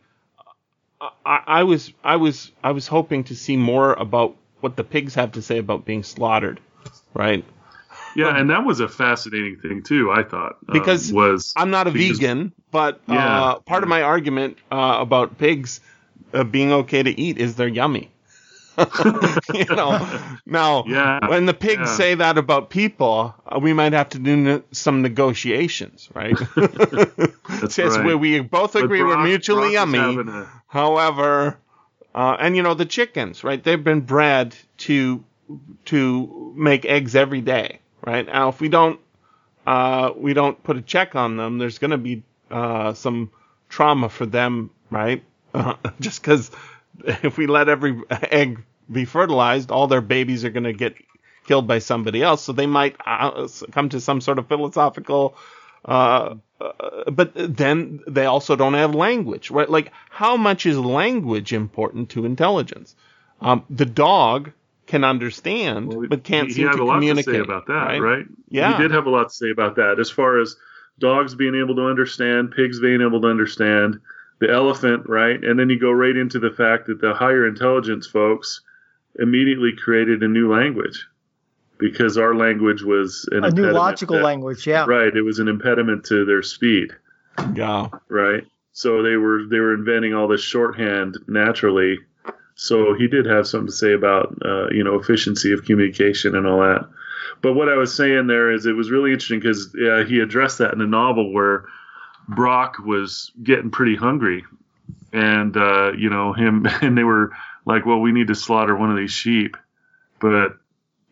I, 1.26 1.42
I 1.48 1.64
was 1.64 1.94
I 2.04 2.16
was 2.16 2.52
I 2.64 2.72
was 2.72 2.88
hoping 2.88 3.24
to 3.26 3.36
see 3.36 3.56
more 3.58 3.94
about 3.94 4.36
what 4.62 4.76
the 4.76 4.84
pigs 4.84 5.14
have 5.16 5.34
to 5.34 5.42
say 5.42 5.60
about 5.60 5.86
being 5.86 6.04
slaughtered, 6.04 6.60
right? 7.14 7.46
Yeah, 8.16 8.36
and 8.36 8.50
that 8.50 8.66
was 8.66 8.80
a 8.80 8.88
fascinating 8.88 9.58
thing 9.58 9.84
too. 9.84 10.12
I 10.12 10.24
thought 10.24 10.58
um, 10.68 10.74
Because 10.74 11.14
was 11.14 11.54
I'm 11.56 11.70
not 11.70 11.86
a 11.88 11.92
because- 11.92 12.18
vegan, 12.18 12.52
but 12.72 13.00
Yeah. 13.08 13.44
uh, 13.44 13.60
part 13.60 13.84
of 13.84 13.90
my 13.90 14.02
argument 14.02 14.58
uh, 14.72 14.98
about 15.00 15.38
pigs 15.38 15.82
uh, 16.34 16.44
being 16.44 16.72
okay 16.72 17.04
to 17.04 17.20
eat 17.20 17.38
is 17.38 17.56
they're 17.56 17.68
yummy. 17.68 18.10
you 19.54 19.66
know, 19.76 20.00
now 20.46 20.86
Yeah, 20.86 21.20
when 21.24 21.46
the 21.46 21.54
pigs 21.54 21.90
yeah. 21.90 21.92
say 21.92 22.16
that 22.16 22.38
about 22.38 22.70
people, 22.70 23.34
uh, 23.46 23.60
we 23.60 23.74
might 23.74 23.94
have 23.94 24.10
to 24.10 24.20
do 24.20 24.64
some 24.72 25.02
negotiations, 25.02 26.10
right? 26.14 26.42
That's 27.62 27.70
Since 27.70 27.98
right. 27.98 28.00
we, 28.00 28.16
we 28.16 28.40
both 28.42 28.76
agree 28.76 29.04
we're 29.04 29.18
mutually 29.18 29.72
Brock 29.74 29.74
yummy. 29.74 30.22
a- 30.28 30.48
However, 30.68 31.58
uh, 32.14 32.38
and 32.40 32.56
you 32.56 32.64
know 32.64 32.74
the 32.74 32.86
chickens, 32.86 33.44
right? 33.44 33.62
They've 33.64 33.84
been 33.84 34.02
bred 34.02 34.56
to 34.80 35.24
to 35.86 36.54
make 36.56 36.86
eggs 36.86 37.16
every 37.16 37.42
day, 37.42 37.80
right? 38.06 38.26
Now, 38.26 38.50
if 38.50 38.60
we 38.60 38.70
don't 38.70 39.00
uh, 39.66 40.12
we 40.16 40.34
don't 40.34 40.62
put 40.64 40.78
a 40.78 40.82
check 40.82 41.16
on 41.16 41.38
them, 41.38 41.58
there's 41.58 41.78
going 41.80 41.92
to 41.92 41.98
be 41.98 42.24
uh, 42.52 42.94
some 42.94 43.32
trauma 43.70 44.10
for 44.10 44.26
them, 44.26 44.70
right? 44.90 45.24
Uh, 45.54 45.76
just 46.00 46.22
because 46.22 46.52
if 47.24 47.38
we 47.38 47.48
let 47.48 47.70
every 47.70 48.02
egg 48.10 48.64
be 48.92 49.06
fertilized, 49.06 49.72
all 49.72 49.88
their 49.88 50.02
babies 50.02 50.46
are 50.46 50.50
going 50.50 50.64
to 50.64 50.74
get 50.74 50.96
killed 51.46 51.68
by 51.68 51.80
somebody 51.80 52.22
else. 52.22 52.44
So 52.44 52.54
they 52.54 52.68
might 52.68 52.96
uh, 53.06 53.48
come 53.72 53.90
to 53.90 54.02
some 54.02 54.22
sort 54.22 54.40
of 54.40 54.48
philosophical 54.48 55.38
uh, 55.86 56.36
uh, 56.60 57.12
but 57.12 57.32
then 57.36 58.02
they 58.08 58.26
also 58.26 58.56
don't 58.56 58.74
have 58.74 58.96
language, 58.96 59.52
right? 59.52 59.70
Like, 59.70 59.92
how 60.10 60.36
much 60.36 60.66
is 60.66 60.78
language 60.78 61.54
important 61.54 62.10
to 62.12 62.26
intelligence? 62.26 62.96
Um, 63.42 63.64
the 63.70 63.86
dog 63.86 64.52
can 64.88 65.04
understand, 65.04 65.94
Well, 65.94 66.08
but 66.08 66.24
can't 66.24 66.48
he, 66.48 66.56
seem 66.56 66.68
he 66.70 66.78
to 66.78 66.84
a 66.84 66.86
lot 66.86 66.94
communicate. 66.96 67.26
to 67.26 67.32
say 67.34 67.40
about 67.40 67.68
that, 67.68 67.74
right? 67.74 68.02
right? 68.02 68.26
Yeah. 68.50 68.76
he 68.76 68.82
did 68.84 68.92
have 68.92 69.06
a 69.06 69.10
lot 69.10 69.30
to 69.30 69.34
say 69.34 69.52
about 69.52 69.76
that. 69.76 70.00
As 70.00 70.10
far 70.10 70.40
as 70.40 70.56
dogs 70.98 71.36
being 71.36 71.56
able 71.56 71.76
to 71.76 71.84
understand, 71.88 72.52
pigs 72.52 72.80
being 72.80 73.02
able 73.02 73.22
to 73.22 73.28
understand, 73.28 74.00
the 74.40 74.52
elephant, 74.52 75.08
right? 75.08 75.44
And 75.44 75.60
then 75.60 75.70
you 75.70 75.80
go 75.80 75.92
right 75.92 76.16
into 76.16 76.40
the 76.40 76.52
fact 76.52 76.88
that 76.88 77.02
the 77.02 77.14
higher 77.14 77.48
intelligence 77.48 78.08
folks 78.08 78.62
immediately 79.20 79.74
created 79.76 80.22
a 80.22 80.28
new 80.28 80.52
language 80.54 81.08
because 81.80 82.18
our 82.18 82.36
language 82.36 82.82
was 82.82 83.28
an 83.32 83.44
a 83.44 83.52
new 83.52 83.72
logical 83.72 84.18
that- 84.18 84.24
language. 84.24 84.68
Yeah. 84.68 84.86
Right, 84.88 85.16
it 85.16 85.22
was 85.22 85.40
an 85.40 85.48
impediment 85.48 86.06
to 86.06 86.26
their 86.26 86.44
speed. 86.44 86.92
Yeah. 87.54 87.88
right? 88.10 88.44
So 88.74 89.02
they 89.02 89.16
were 89.16 89.44
they 89.50 89.60
were 89.60 89.74
inventing 89.74 90.14
all 90.14 90.28
this 90.28 90.42
shorthand 90.42 91.18
naturally. 91.28 91.98
So 92.56 92.94
he 92.96 93.08
did 93.08 93.26
have 93.26 93.48
something 93.48 93.68
to 93.68 93.74
say 93.74 93.94
about 93.94 94.36
uh, 94.44 94.70
you 94.70 94.84
know 94.84 95.00
efficiency 95.00 95.52
of 95.52 95.66
communication 95.66 96.36
and 96.36 96.46
all 96.46 96.60
that. 96.60 96.88
But 97.42 97.54
what 97.54 97.70
I 97.70 97.76
was 97.76 97.94
saying 97.94 98.28
there 98.28 98.52
is 98.52 98.66
it 98.66 98.74
was 98.76 98.90
really 98.90 99.12
interesting 99.12 99.40
because 99.40 99.74
uh, 99.76 100.04
he 100.08 100.20
addressed 100.20 100.58
that 100.60 100.74
in 100.74 100.82
a 100.82 100.88
novel 100.88 101.34
where 101.34 101.66
Brock 102.28 102.78
was 102.80 103.32
getting 103.42 103.72
pretty 103.72 103.96
hungry, 103.96 104.46
and 105.14 105.56
uh, 105.56 105.92
you 105.98 106.10
know 106.10 106.34
him 106.34 106.66
and 106.82 106.98
they 106.98 107.04
were 107.04 107.32
like, 107.66 107.86
well, 107.86 108.00
we 108.00 108.12
need 108.12 108.28
to 108.28 108.36
slaughter 108.36 108.76
one 108.76 108.92
of 108.92 108.98
these 108.98 109.12
sheep, 109.12 109.58
but 110.20 110.58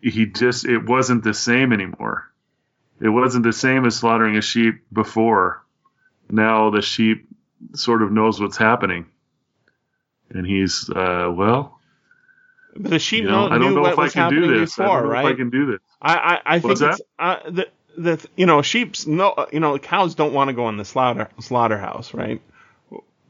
he 0.02 0.26
just 0.26 0.66
it 0.66 0.86
wasn't 0.86 1.24
the 1.24 1.34
same 1.34 1.74
anymore. 1.74 2.32
It 3.02 3.10
wasn't 3.10 3.44
the 3.44 3.54
same 3.54 3.86
as 3.86 3.96
slaughtering 3.96 4.38
a 4.38 4.42
sheep 4.42 4.84
before 4.92 5.66
now 6.30 6.70
the 6.70 6.82
sheep 6.82 7.28
sort 7.74 8.02
of 8.02 8.12
knows 8.12 8.40
what's 8.40 8.58
happening. 8.58 9.08
And 10.30 10.46
he's, 10.46 10.90
uh, 10.90 11.32
well, 11.32 11.80
But 12.76 12.92
the 12.92 13.00
sheep 13.00 13.24
you 13.24 13.30
know, 13.30 13.48
know, 13.48 13.56
I 13.56 13.60
don't 13.60 13.76
know 13.76 13.86
if 13.86 14.00
I 14.00 14.10
can 14.10 14.32
do 14.32 14.60
this. 14.60 14.80
I 14.80 14.86
don't 14.86 15.04
know 15.04 15.10
right? 15.10 15.26
if 15.26 15.34
I 15.34 15.36
can 15.36 15.50
do 15.50 15.66
this. 15.72 15.82
I, 16.02 16.16
I, 16.16 16.42
I 16.56 16.60
think 16.60 16.82
it's, 16.82 17.02
uh, 17.20 17.50
the, 17.50 17.68
the, 17.98 18.26
you 18.36 18.46
know, 18.46 18.62
sheep's 18.62 19.08
no, 19.08 19.48
you 19.52 19.60
know, 19.60 19.78
cows 19.80 20.16
don't 20.16 20.34
want 20.34 20.50
to 20.50 20.54
go 20.54 20.70
in 20.70 20.78
the 20.78 20.86
slaughter 20.86 21.30
slaughterhouse, 21.40 22.14
right? 22.14 22.42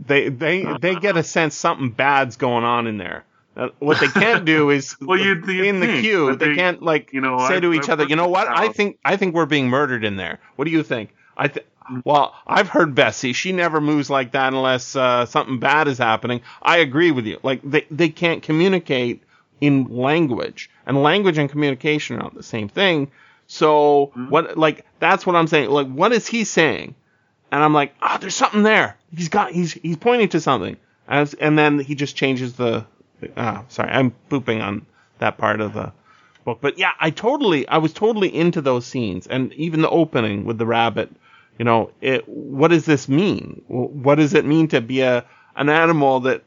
They, 0.06 0.30
they, 0.30 0.66
they 0.82 0.96
get 0.96 1.16
a 1.18 1.24
sense 1.24 1.56
something 1.56 1.90
bad's 1.92 2.36
going 2.36 2.64
on 2.66 2.88
in 2.88 2.98
there. 2.98 3.24
Uh, 3.56 3.70
what 3.80 4.00
they 4.02 4.08
can't 4.10 4.44
do 4.44 4.70
is 4.78 4.98
Well, 5.00 5.18
you'd- 5.18 5.52
you'd 5.54 5.66
in 5.68 5.80
the 5.80 6.02
queue. 6.02 6.36
They, 6.36 6.50
they- 6.50 6.56
can't 6.56 6.82
like 6.84 7.14
you 7.14 7.22
know, 7.22 7.38
say 7.48 7.58
I- 7.58 7.60
to 7.62 7.74
each 7.74 7.88
I 7.90 7.94
other, 7.94 8.04
you 8.06 8.16
know 8.18 8.28
what? 8.28 8.48
I 8.50 8.68
think 8.70 9.00
I 9.06 9.16
think 9.16 9.34
we're 9.34 9.46
being 9.46 9.70
murdered 9.70 10.04
in 10.04 10.18
there. 10.18 10.40
What 10.58 10.66
do 10.66 10.72
you 10.72 10.84
think? 10.84 11.16
I 11.38 11.48
th- 11.48 11.66
well, 12.04 12.34
I've 12.48 12.68
heard 12.68 12.96
Bessie. 12.96 13.32
She 13.34 13.52
never 13.52 13.80
moves 13.80 14.10
like 14.10 14.32
that 14.32 14.54
unless 14.54 14.96
uh, 14.96 15.26
something 15.28 15.60
bad 15.60 15.88
is 15.88 16.00
happening. 16.00 16.42
I 16.62 16.78
agree 16.80 17.12
with 17.12 17.26
you. 17.26 17.40
Like 17.44 17.62
they 17.64 17.86
they 17.92 18.10
can't 18.10 18.42
communicate 18.44 19.24
in 19.62 19.86
language, 19.86 20.70
and 20.86 21.02
language 21.02 21.38
and 21.38 21.50
communication 21.50 22.18
are 22.18 22.20
not 22.20 22.34
the 22.36 22.44
same 22.44 22.68
thing. 22.68 23.12
So 23.48 24.12
what? 24.30 24.58
Like 24.58 24.86
that's 25.00 25.26
what 25.26 25.36
I'm 25.36 25.48
saying. 25.48 25.70
Like 25.70 25.88
what 25.88 26.12
is 26.12 26.28
he 26.28 26.44
saying? 26.44 26.96
And 27.52 27.64
I'm 27.64 27.74
like, 27.74 27.94
ah, 28.02 28.18
there's 28.20 28.36
something 28.36 28.64
there. 28.64 28.98
He's 29.16 29.30
got 29.30 29.52
he's 29.52 29.74
he's 29.74 29.98
pointing 29.98 30.30
to 30.30 30.42
something. 30.42 30.78
As 31.08 31.34
and 31.36 31.58
then 31.58 31.80
he 31.80 31.96
just 31.96 32.16
changes 32.16 32.54
the. 32.54 32.86
Ah, 33.38 33.64
sorry, 33.70 33.90
I'm 33.90 34.12
pooping 34.30 34.62
on 34.62 34.86
that 35.20 35.38
part 35.38 35.62
of 35.62 35.74
the 35.74 35.94
book. 36.44 36.60
But 36.62 36.78
yeah, 36.78 36.92
I 37.00 37.12
totally, 37.12 37.68
I 37.68 37.78
was 37.78 37.94
totally 37.94 38.34
into 38.34 38.62
those 38.62 38.86
scenes, 38.86 39.28
and 39.28 39.54
even 39.54 39.82
the 39.82 39.90
opening 39.90 40.46
with 40.46 40.58
the 40.58 40.66
rabbit. 40.66 41.12
You 41.58 41.66
know, 41.66 41.92
it. 42.02 42.28
What 42.28 42.70
does 42.70 42.86
this 42.86 43.08
mean? 43.08 43.62
What 43.68 44.16
does 44.16 44.34
it 44.34 44.46
mean 44.46 44.68
to 44.70 44.82
be 44.82 45.02
a 45.02 45.26
an 45.56 45.70
animal 45.70 46.22
that 46.22 46.44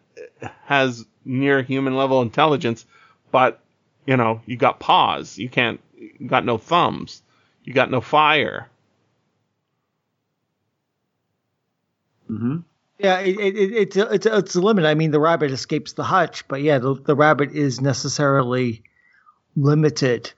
has 0.67 1.07
near 1.25 1.63
human 1.63 1.97
level 1.97 2.23
intelligence, 2.23 2.85
but 3.31 3.61
you 4.07 4.17
know, 4.17 4.41
you 4.47 4.57
got 4.57 4.81
paws, 4.81 5.37
you 5.37 5.49
can't, 5.49 5.81
you 5.99 6.29
got 6.29 6.45
no 6.45 6.59
thumbs, 6.59 7.23
you 7.65 7.73
got 7.75 7.91
no 7.91 8.01
fire. 8.01 8.69
hmm 12.27 12.59
Yeah, 12.99 13.21
it, 13.21 13.39
it, 13.39 13.57
it, 13.57 13.73
it's 13.73 13.97
a, 13.97 14.15
it's 14.15 14.27
a, 14.27 14.39
it's 14.39 14.55
a 14.55 14.61
limit. 14.61 14.85
I 14.85 14.95
mean, 14.95 15.11
the 15.11 15.21
rabbit 15.21 15.51
escapes 15.51 15.93
the 15.93 16.05
hutch, 16.05 16.47
but 16.49 16.63
yeah, 16.63 16.79
the, 16.79 16.95
the 16.95 17.17
rabbit 17.17 17.53
is 17.53 17.81
necessarily 17.81 18.83
limited. 19.57 20.33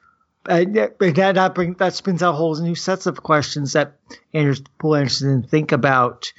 And 0.48 0.74
that, 0.76 0.96
and 1.00 1.14
that, 1.16 1.34
that, 1.34 1.54
bring, 1.54 1.74
that 1.74 1.94
spins 1.94 2.22
out 2.22 2.34
whole 2.34 2.56
new 2.56 2.74
sets 2.74 3.06
of 3.06 3.22
questions 3.22 3.74
that 3.74 3.96
Anders, 4.32 4.62
Poul 4.78 4.96
Anderson 4.96 5.40
didn't 5.40 5.50
think 5.50 5.72
about. 5.72 6.32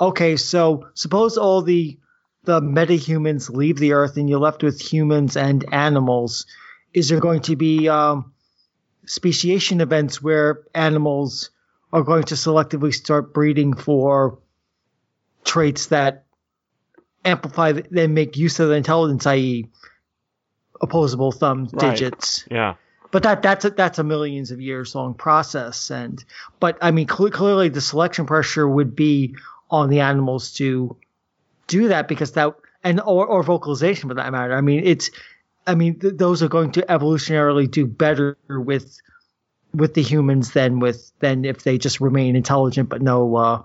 Okay, 0.00 0.36
so 0.36 0.88
suppose 0.94 1.36
all 1.36 1.62
the 1.62 1.98
the 2.44 2.60
metahumans 2.62 3.50
leave 3.50 3.78
the 3.78 3.92
Earth 3.92 4.16
and 4.16 4.30
you're 4.30 4.38
left 4.38 4.62
with 4.62 4.80
humans 4.80 5.36
and 5.36 5.66
animals. 5.74 6.46
Is 6.94 7.08
there 7.10 7.20
going 7.20 7.42
to 7.42 7.56
be 7.56 7.88
um, 7.88 8.32
speciation 9.08 9.80
events 9.80 10.22
where 10.22 10.62
animals 10.74 11.50
are 11.92 12.02
going 12.02 12.24
to 12.24 12.34
selectively 12.34 12.94
start 12.94 13.32
breeding 13.32 13.74
for 13.74 14.38
traits 15.44 15.86
that 15.86 16.24
amplify 17.24 17.72
and 17.96 18.14
make 18.14 18.36
use 18.36 18.60
of 18.60 18.68
the 18.68 18.74
intelligence, 18.74 19.26
i.e., 19.26 19.66
opposable 20.80 21.32
thumb 21.32 21.68
Right. 21.72 21.90
digits. 21.90 22.44
Yeah. 22.50 22.74
But 23.10 23.22
that 23.22 23.42
that's 23.42 23.64
a, 23.64 23.70
that's 23.70 23.98
a 23.98 24.04
millions 24.04 24.50
of 24.50 24.60
years 24.60 24.94
long 24.94 25.14
process, 25.14 25.90
and 25.90 26.22
but 26.60 26.76
I 26.82 26.90
mean 26.90 27.06
cle 27.06 27.30
clearly 27.30 27.70
the 27.70 27.80
selection 27.80 28.26
pressure 28.26 28.68
would 28.68 28.94
be 28.94 29.34
on 29.70 29.88
the 29.88 30.00
animals 30.00 30.52
to 30.54 30.94
do 31.66 31.88
that 31.88 32.06
because 32.06 32.32
that 32.32 32.54
and 32.84 33.00
or, 33.00 33.26
or 33.26 33.42
vocalization 33.42 34.10
for 34.10 34.14
that 34.14 34.30
matter. 34.30 34.54
I 34.54 34.60
mean 34.60 34.82
it's 34.84 35.10
I 35.68 35.74
mean 35.74 36.00
th- 36.00 36.16
those 36.16 36.42
are 36.42 36.48
going 36.48 36.72
to 36.72 36.82
evolutionarily 36.82 37.70
do 37.70 37.86
better 37.86 38.36
with 38.48 38.98
with 39.74 39.94
the 39.94 40.02
humans 40.02 40.52
than 40.52 40.80
with 40.80 41.12
than 41.20 41.44
if 41.44 41.62
they 41.62 41.78
just 41.78 42.00
remain 42.00 42.36
intelligent 42.36 42.88
but 42.88 43.02
no 43.02 43.36
uh, 43.36 43.62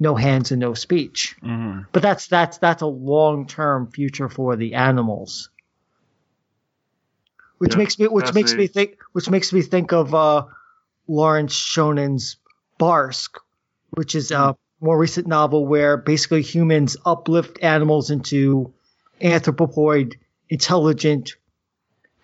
no 0.00 0.14
hands 0.16 0.50
and 0.50 0.60
no 0.60 0.74
speech. 0.74 1.36
Mm-hmm. 1.42 1.82
But 1.92 2.02
that's 2.02 2.26
that's 2.26 2.58
that's 2.58 2.82
a 2.82 2.86
long 2.86 3.46
term 3.46 3.90
future 3.90 4.28
for 4.28 4.56
the 4.56 4.74
animals. 4.74 5.48
Which 7.58 7.74
Yeah, 7.74 7.78
makes 7.78 7.98
me 7.98 8.08
which 8.08 8.34
makes 8.34 8.54
me 8.54 8.66
think 8.66 8.98
which 9.12 9.30
makes 9.30 9.52
me 9.52 9.62
think 9.62 9.92
of 9.92 10.14
uh, 10.14 10.46
Lawrence 11.06 11.54
Schoen's 11.54 12.36
Barsk, 12.80 13.38
which 13.90 14.14
is 14.14 14.30
a 14.32 14.56
more 14.80 14.98
recent 14.98 15.26
novel 15.26 15.66
where 15.66 15.96
basically 15.96 16.42
humans 16.42 16.96
uplift 17.04 17.58
animals 17.62 18.10
into 18.10 18.72
anthropoid 19.20 20.14
intelligent 20.50 21.34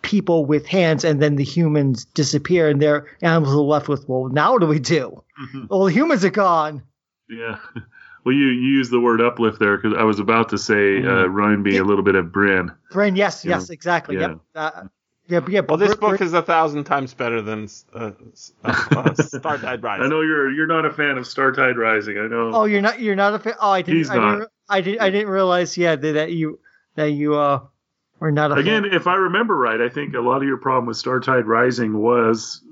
people 0.03 0.45
with 0.45 0.67
hands 0.67 1.03
and 1.05 1.21
then 1.23 1.37
the 1.37 1.45
humans 1.45 2.05
disappear 2.05 2.69
and 2.69 2.81
their 2.83 3.07
animals 3.23 3.55
are 3.55 3.59
left 3.59 3.89
with 3.89 4.07
well 4.09 4.29
now 4.29 4.53
what 4.53 4.61
do 4.61 4.67
we 4.67 4.79
do? 4.79 5.23
Well 5.69 5.85
the 5.85 5.93
humans 5.93 6.25
are 6.25 6.31
gone. 6.31 6.83
Yeah. 7.29 7.59
Well, 8.25 8.35
you, 8.35 8.47
you 8.47 8.71
used 8.79 8.91
the 8.91 9.01
word 9.01 9.21
uplift 9.21 9.59
there 9.59 9.77
because 9.77 9.93
I 9.99 10.03
was 10.05 10.19
about 10.19 10.49
to 10.49 10.57
say 10.57 10.97
uh, 11.05 11.27
remind 11.27 11.63
me 11.63 11.77
a 11.77 11.85
little 11.85 12.03
bit 12.03 12.15
of 12.15 12.33
Brin. 12.33 12.73
Brin, 12.91 13.17
yes, 13.17 13.45
Yeah. 13.45 13.57
yes, 13.57 13.69
exactly. 13.69 14.17
Yeah. 14.17 14.29
Yep. 14.29 14.39
Uh, 14.55 14.71
yeah, 15.27 15.41
yeah. 15.47 15.61
Well, 15.61 15.77
this 15.77 15.95
Br- 15.95 16.01
Br- 16.01 16.11
book 16.13 16.21
is 16.23 16.33
a 16.33 16.41
thousand 16.41 16.85
times 16.85 17.13
better 17.13 17.43
than 17.43 17.69
uh, 17.93 18.13
uh, 18.65 18.73
Startide 19.15 19.83
Rising. 19.83 20.07
I 20.07 20.09
know 20.09 20.23
you're 20.23 20.51
you're 20.51 20.67
not 20.67 20.87
a 20.87 20.91
fan 20.91 21.19
of 21.19 21.25
Startide 21.25 21.77
Rising. 21.77 22.17
I 22.17 22.27
know. 22.27 22.51
Oh, 22.55 22.65
you're 22.65 22.81
not. 22.81 22.99
You're 22.99 23.15
not 23.15 23.35
a 23.35 23.39
fan. 23.39 23.57
Oh, 23.61 23.71
I 23.73 23.83
didn't. 23.83 23.99
He's 23.99 24.11
I 24.11 24.15
didn't. 24.15 24.49
I 24.71 24.81
didn't. 24.81 25.01
I 25.03 25.11
didn't 25.11 25.29
realize. 25.29 25.77
Yeah, 25.77 25.95
that, 25.97 26.13
that 26.13 26.33
you 26.33 26.61
that 26.95 27.11
you 27.11 27.35
uh 27.35 27.61
were 28.25 28.33
not 28.33 28.51
a 28.53 28.55
Again, 28.55 28.83
fan. 28.85 28.93
if 28.95 29.07
I 29.07 29.15
remember 29.17 29.57
right, 29.57 29.81
I 29.81 29.89
think 29.89 30.15
a 30.15 30.21
lot 30.21 30.39
of 30.39 30.45
your 30.45 30.57
problem 30.57 30.87
with 30.87 30.97
Startide 30.97 31.47
Rising 31.47 31.97
was 31.99 32.63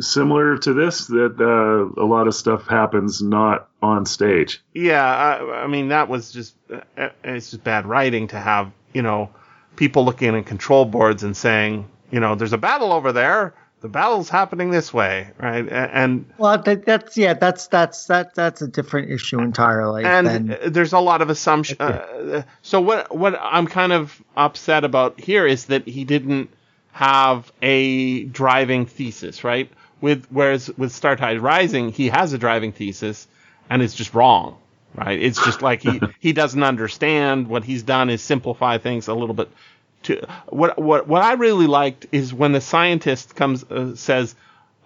similar 0.00 0.56
to 0.56 0.72
this 0.72 1.06
that 1.08 1.36
uh, 1.38 2.00
a 2.02 2.06
lot 2.06 2.26
of 2.26 2.34
stuff 2.34 2.66
happens 2.66 3.20
not 3.22 3.68
on 3.82 4.06
stage. 4.06 4.62
Yeah, 4.74 5.04
I, 5.04 5.64
I 5.64 5.66
mean 5.66 5.88
that 5.88 6.08
was 6.08 6.32
just 6.32 6.54
uh, 6.72 7.10
it's 7.22 7.50
just 7.50 7.62
bad 7.62 7.86
writing 7.86 8.28
to 8.28 8.38
have 8.38 8.72
you 8.94 9.02
know 9.02 9.28
people 9.76 10.04
looking 10.04 10.34
at 10.34 10.46
control 10.46 10.84
boards 10.86 11.22
and 11.22 11.36
saying 11.36 11.88
you 12.10 12.20
know 12.20 12.34
there's 12.34 12.54
a 12.54 12.58
battle 12.58 12.90
over 12.92 13.12
there, 13.12 13.54
the 13.82 13.88
battle's 13.88 14.28
happening 14.28 14.70
this 14.70 14.94
way, 14.94 15.28
right? 15.38 15.68
And 15.68 16.24
Well, 16.38 16.56
that, 16.62 16.86
that's 16.86 17.16
yeah. 17.16 17.34
That's 17.34 17.66
that's 17.66 18.06
that 18.06 18.34
that's 18.34 18.62
a 18.62 18.68
different 18.68 19.10
issue 19.10 19.40
entirely. 19.40 20.04
and 20.04 20.26
than- 20.26 20.72
there's 20.72 20.92
a 20.92 21.00
lot 21.00 21.20
of 21.20 21.28
assumption. 21.30 21.76
Uh, 21.80 22.44
so 22.62 22.80
what 22.80 23.14
what 23.14 23.38
I'm 23.42 23.66
kind 23.66 23.92
of 23.92 24.22
upset 24.36 24.84
about 24.84 25.20
here 25.20 25.46
is 25.46 25.66
that 25.66 25.86
he 25.86 26.04
didn't 26.04 26.48
have 26.92 27.52
a 27.60 28.24
driving 28.24 28.86
thesis, 28.86 29.42
right? 29.42 29.68
With 30.00 30.26
whereas 30.30 30.70
with 30.78 30.92
Startide 30.92 31.42
Rising, 31.42 31.90
he 31.90 32.08
has 32.08 32.32
a 32.32 32.38
driving 32.38 32.70
thesis, 32.70 33.26
and 33.68 33.82
it's 33.82 33.94
just 33.94 34.14
wrong, 34.14 34.58
right? 34.94 35.20
It's 35.20 35.44
just 35.44 35.60
like 35.60 35.82
he 35.82 36.00
he 36.20 36.32
doesn't 36.32 36.62
understand. 36.62 37.48
What 37.48 37.64
he's 37.64 37.82
done 37.82 38.10
is 38.10 38.22
simplify 38.22 38.78
things 38.78 39.08
a 39.08 39.14
little 39.14 39.34
bit. 39.34 39.50
To 40.04 40.26
what 40.48 40.78
what 40.78 41.06
what 41.06 41.22
I 41.22 41.34
really 41.34 41.66
liked 41.66 42.06
is 42.12 42.34
when 42.34 42.52
the 42.52 42.60
scientist 42.60 43.36
comes 43.36 43.64
uh, 43.64 43.94
says 43.96 44.34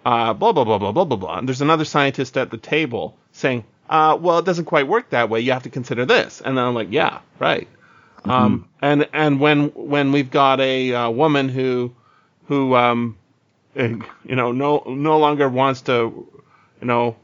uh, 0.05 0.33
blah 0.33 0.51
blah 0.51 0.63
blah 0.63 0.77
blah 0.77 0.91
blah 0.91 1.05
blah 1.05 1.17
blah. 1.17 1.37
And 1.37 1.47
there's 1.47 1.61
another 1.61 1.85
scientist 1.85 2.37
at 2.37 2.51
the 2.51 2.57
table 2.57 3.17
saying, 3.31 3.63
uh, 3.89 4.17
well, 4.19 4.39
it 4.39 4.45
doesn't 4.45 4.65
quite 4.65 4.87
work 4.87 5.09
that 5.11 5.29
way. 5.29 5.39
You 5.41 5.51
have 5.51 5.63
to 5.63 5.69
consider 5.69 6.05
this. 6.05 6.41
And 6.41 6.57
then 6.57 6.63
I'm 6.63 6.73
like, 6.73 6.91
yeah, 6.91 7.19
right. 7.39 7.67
Um, 8.25 8.67
and 8.81 9.07
and 9.13 9.39
when 9.39 9.67
when 9.69 10.11
we've 10.11 10.29
got 10.29 10.59
a 10.59 10.93
uh, 10.93 11.09
woman 11.09 11.49
who 11.49 11.93
who 12.47 12.75
um, 12.75 13.17
eh, 13.75 13.95
you 14.25 14.35
know 14.35 14.51
no 14.51 14.83
no 14.87 15.17
longer 15.17 15.47
wants 15.47 15.81
to 15.83 16.27
you 16.81 16.87
know 16.87 17.15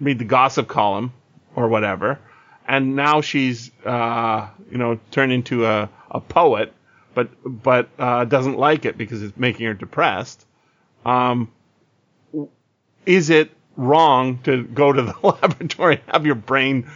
read 0.00 0.18
the 0.18 0.24
gossip 0.24 0.66
column 0.68 1.12
or 1.54 1.68
whatever, 1.68 2.18
and 2.66 2.96
now 2.96 3.20
she's 3.20 3.70
uh, 3.84 4.48
you 4.70 4.78
know 4.78 4.98
turned 5.12 5.32
into 5.32 5.66
a, 5.66 5.88
a 6.10 6.20
poet, 6.20 6.72
but 7.14 7.28
but 7.44 7.88
uh, 7.98 8.24
doesn't 8.24 8.58
like 8.58 8.84
it 8.84 8.96
because 8.96 9.22
it's 9.22 9.36
making 9.36 9.66
her 9.66 9.74
depressed. 9.74 10.46
Um, 11.04 11.50
is 13.06 13.30
it 13.30 13.50
wrong 13.76 14.38
to 14.44 14.64
go 14.64 14.92
to 14.92 15.02
the 15.02 15.14
laboratory 15.22 15.96
and 15.96 16.04
have 16.08 16.26
your 16.26 16.34
brain 16.34 16.90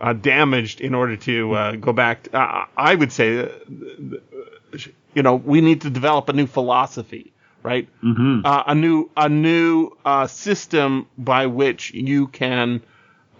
uh, 0.00 0.12
damaged 0.12 0.80
in 0.80 0.94
order 0.94 1.16
to 1.16 1.52
uh, 1.54 1.72
go 1.72 1.92
back? 1.92 2.24
To, 2.24 2.38
uh, 2.38 2.66
I 2.76 2.94
would 2.94 3.12
say, 3.12 3.38
uh, 3.38 3.48
you 5.14 5.22
know, 5.22 5.36
we 5.36 5.60
need 5.60 5.82
to 5.82 5.90
develop 5.90 6.28
a 6.28 6.32
new 6.32 6.46
philosophy, 6.46 7.32
right? 7.62 7.88
Mm-hmm. 8.02 8.44
Uh, 8.44 8.62
a 8.66 8.74
new 8.74 9.10
a 9.16 9.28
new 9.28 9.90
uh, 10.04 10.26
system 10.26 11.06
by 11.16 11.46
which 11.46 11.92
you 11.92 12.28
can 12.28 12.82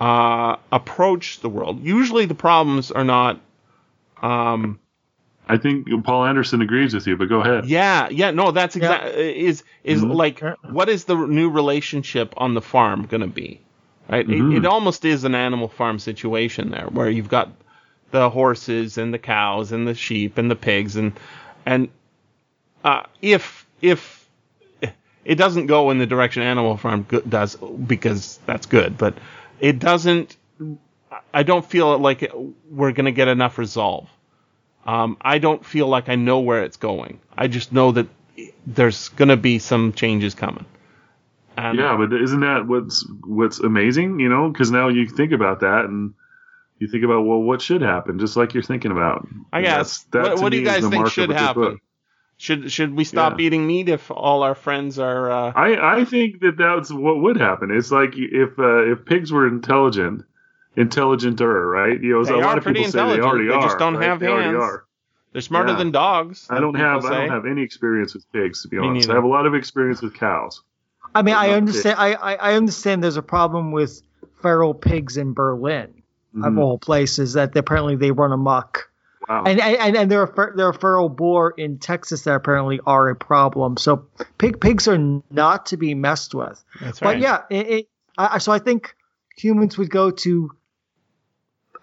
uh, 0.01 0.57
approach 0.70 1.41
the 1.41 1.49
world. 1.49 1.83
Usually, 1.83 2.26
the 2.26 2.35
problems 2.35 2.91
are 2.91 3.05
not. 3.05 3.41
Um, 4.22 4.78
I 5.49 5.57
think 5.59 5.88
Poul 6.05 6.24
Anderson 6.24 6.62
agrees 6.62 6.95
with 6.95 7.07
you, 7.07 7.16
but 7.16 7.28
go 7.28 7.40
ahead. 7.40 7.66
yeah, 7.66 8.09
yeah, 8.11 8.30
no, 8.30 8.53
that's 8.53 8.76
Yeah. 8.76 8.82
exactly 8.95 9.45
is 9.47 9.64
is 9.84 10.03
Mhm. 10.03 10.14
like 10.14 10.40
what 10.70 10.88
is 10.88 11.05
the 11.05 11.16
new 11.16 11.51
relationship 11.51 12.32
on 12.36 12.55
the 12.55 12.62
farm 12.62 13.07
going 13.07 13.20
to 13.22 13.26
be? 13.26 13.61
Right? 14.09 14.26
Mhm. 14.26 14.53
It, 14.53 14.59
it 14.59 14.66
almost 14.66 15.05
is 15.05 15.24
an 15.24 15.34
animal 15.34 15.68
farm 15.68 15.99
situation 15.99 16.70
there, 16.70 16.86
where 16.90 17.11
you've 17.11 17.28
got 17.28 17.51
the 18.12 18.28
horses 18.30 18.99
and 18.99 19.12
the 19.12 19.18
cows 19.18 19.72
and 19.72 19.86
the 19.88 19.95
sheep 19.95 20.38
and 20.38 20.51
the 20.51 20.55
pigs 20.57 20.97
and 20.97 21.12
and 21.66 21.88
uh, 22.84 23.03
if 23.20 23.66
if 23.80 24.20
it 25.24 25.36
doesn't 25.36 25.66
go 25.66 25.90
in 25.90 25.99
the 25.99 26.07
direction 26.07 26.43
Animal 26.43 26.76
Farm 26.76 27.07
does 27.28 27.55
because 27.57 28.38
that's 28.47 28.66
good, 28.66 28.99
but 28.99 29.14
it 29.61 29.78
doesn't. 29.78 30.36
I 31.32 31.43
don't 31.45 31.64
feel 31.64 31.97
like 31.99 32.22
it, 32.24 32.32
we're 32.70 32.93
going 32.93 33.05
to 33.07 33.12
get 33.12 33.28
enough 33.28 33.57
resolve. 33.59 34.09
Um, 34.87 35.16
I 35.20 35.39
don't 35.39 35.64
feel 35.64 35.87
like 35.89 36.09
I 36.09 36.16
know 36.16 36.41
where 36.41 36.62
it's 36.64 36.76
going. 36.76 37.20
I 37.37 37.49
just 37.49 37.72
know 37.72 37.93
that 37.93 38.07
there's 38.66 39.09
going 39.11 39.28
to 39.28 39.37
be 39.37 39.59
some 39.59 39.93
changes 39.93 40.35
coming. 40.35 40.64
And 41.57 41.78
Yeah, 41.78 41.97
but 41.97 42.12
isn't 42.12 42.41
that 42.41 42.66
what's 42.66 43.07
what's 43.24 43.61
amazing? 43.61 44.20
You 44.20 44.28
know, 44.28 44.49
because 44.51 44.70
now 44.70 44.89
you 44.89 45.07
think 45.09 45.33
about 45.33 45.61
that 45.61 45.85
and 45.85 46.14
you 46.78 46.89
think 46.89 47.05
about 47.05 47.22
well, 47.22 47.41
what 47.41 47.62
should 47.62 47.83
happen, 47.83 48.18
just 48.18 48.37
like 48.37 48.55
you're 48.55 48.62
thinking 48.62 48.91
about. 48.91 49.26
I 49.53 49.62
guess. 49.62 50.03
that 50.12 50.22
What, 50.22 50.39
what 50.41 50.51
do 50.51 50.59
you 50.59 50.64
guys 50.64 50.87
think 50.87 51.09
should 51.09 51.30
happen? 51.30 51.80
Should 52.39 52.72
should 52.72 52.97
we 52.97 53.05
stop 53.05 53.39
Yeah. 53.39 53.47
eating 53.47 53.66
meat 53.66 53.89
if 53.89 54.11
all 54.11 54.43
our 54.43 54.55
friends 54.57 54.99
are? 54.99 55.30
Uh, 55.30 55.53
I 55.55 55.99
I 56.01 56.05
think 56.05 56.41
that 56.41 56.57
that's 56.57 56.91
what 56.91 57.20
would 57.20 57.37
happen. 57.37 57.70
It's 57.70 57.93
like 57.93 58.14
if 58.16 58.59
uh, 58.59 58.91
if 58.93 59.05
pigs 59.05 59.30
were 59.30 59.47
intelligent, 59.47 60.24
intelligenter, 60.77 61.70
right? 61.70 62.01
You 62.01 62.12
know, 62.14 62.25
They 62.25 62.33
a 62.35 62.37
lot 62.39 62.59
of 62.59 62.64
people 62.64 62.85
say 62.85 62.91
they 62.93 63.20
already 63.20 63.49
They 63.49 63.55
are. 63.55 63.61
They 63.61 63.66
just 63.66 63.79
don't 63.79 63.97
right? 63.97 64.09
have 64.09 64.20
They 64.20 64.27
already 64.29 64.49
hands. 64.51 64.62
are. 64.62 64.85
they're 65.33 65.41
smarter 65.43 65.73
Yeah. 65.73 65.79
than 65.79 65.91
dogs. 65.91 66.47
I 66.51 66.61
don't 66.61 66.73
people 66.75 66.87
have 66.87 67.05
I 67.05 67.18
don't 67.20 67.31
have 67.31 67.47
any 67.47 67.62
experience 67.62 68.14
with 68.14 68.31
pigs 68.33 68.62
to 68.62 68.68
be 68.68 68.79
Me 68.79 68.87
honest. 68.89 69.09
neither. 69.09 69.12
I 69.12 69.16
have 69.23 69.25
a 69.25 69.29
lot 69.33 69.47
of 69.47 69.55
experience 69.55 70.03
with 70.03 70.14
cows. 70.14 70.62
I 71.14 71.23
mean, 71.23 71.35
I 71.35 71.51
understand. 71.51 71.97
I, 71.99 72.14
I 72.14 72.35
I 72.35 72.55
understand. 72.55 73.03
There's 73.03 73.16
a 73.18 73.23
problem 73.23 73.70
with 73.73 74.03
feral 74.41 74.73
pigs 74.75 75.16
in 75.16 75.35
Berlin, 75.35 76.03
of 76.43 76.53
Mhm. 76.55 76.59
all 76.59 76.79
places, 76.79 77.35
that 77.35 77.55
apparently 77.57 77.97
they 77.97 78.11
run 78.11 78.33
amok. 78.33 78.89
Wow. 79.29 79.45
And 79.45 79.61
and 79.61 79.97
and 79.97 80.11
there 80.11 80.23
are 80.23 80.53
there 80.57 80.66
are 80.68 80.73
feral 80.73 81.09
boar 81.11 81.53
in 81.57 81.79
Texas 81.79 82.23
that 82.23 82.35
apparently 82.35 82.81
are 82.87 83.09
a 83.11 83.14
problem. 83.14 83.77
So 83.77 84.07
pig 84.39 84.59
pigs 84.61 84.89
are 84.89 84.99
not 85.31 85.66
to 85.66 85.77
be 85.77 85.95
messed 85.95 86.35
with. 86.35 86.62
That's 86.81 87.01
right. 87.03 87.12
But 87.14 87.18
yeah, 87.20 87.43
it, 87.51 87.66
it, 87.70 87.89
I, 88.18 88.35
I- 88.35 88.39
so 88.39 88.51
I 88.53 88.59
think 88.59 88.95
humans 89.37 89.77
would 89.79 89.91
go 89.91 90.11
to 90.11 90.51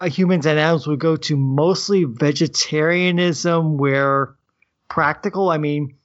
humans 0.08 0.46
and 0.46 0.58
animals 0.58 0.86
would 0.86 1.00
go 1.00 1.16
to 1.16 1.36
mostly 1.36 2.04
vegetarianism 2.04 3.76
where 3.78 4.34
practical. 4.88 5.50
I 5.50 5.58
mean, 5.58 5.96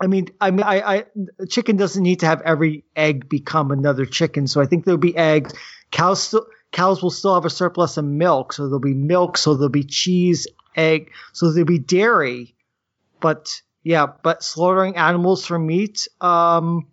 I 0.00 0.06
mean, 0.06 0.28
I 0.40 0.50
mean, 0.50 0.64
I, 0.64 0.80
I 0.80 1.04
a 1.38 1.46
chicken 1.46 1.76
doesn't 1.76 2.02
need 2.02 2.20
to 2.20 2.26
have 2.26 2.40
every 2.42 2.84
egg 2.96 3.28
become 3.28 3.70
another 3.70 4.06
chicken. 4.06 4.46
So 4.46 4.60
I 4.60 4.66
think 4.66 4.84
there'll 4.84 4.98
be 4.98 5.16
eggs. 5.16 5.52
Cows 5.90 6.22
still 6.22 6.46
cows 6.72 7.02
will 7.02 7.10
still 7.10 7.34
have 7.34 7.44
a 7.44 7.50
surplus 7.50 7.96
of 7.96 8.04
milk, 8.04 8.52
so 8.52 8.64
there'll 8.64 8.78
be 8.78 8.94
milk, 8.94 9.36
so 9.36 9.54
there'll 9.54 9.68
be 9.68 9.84
cheese, 9.84 10.46
egg, 10.76 11.10
so 11.32 11.50
there'll 11.52 11.66
be 11.66 11.78
dairy. 11.78 12.54
But 13.20 13.60
yeah, 13.82 14.06
but 14.22 14.42
slaughtering 14.42 14.96
animals 14.96 15.44
for 15.44 15.58
meat, 15.58 16.06
um, 16.20 16.86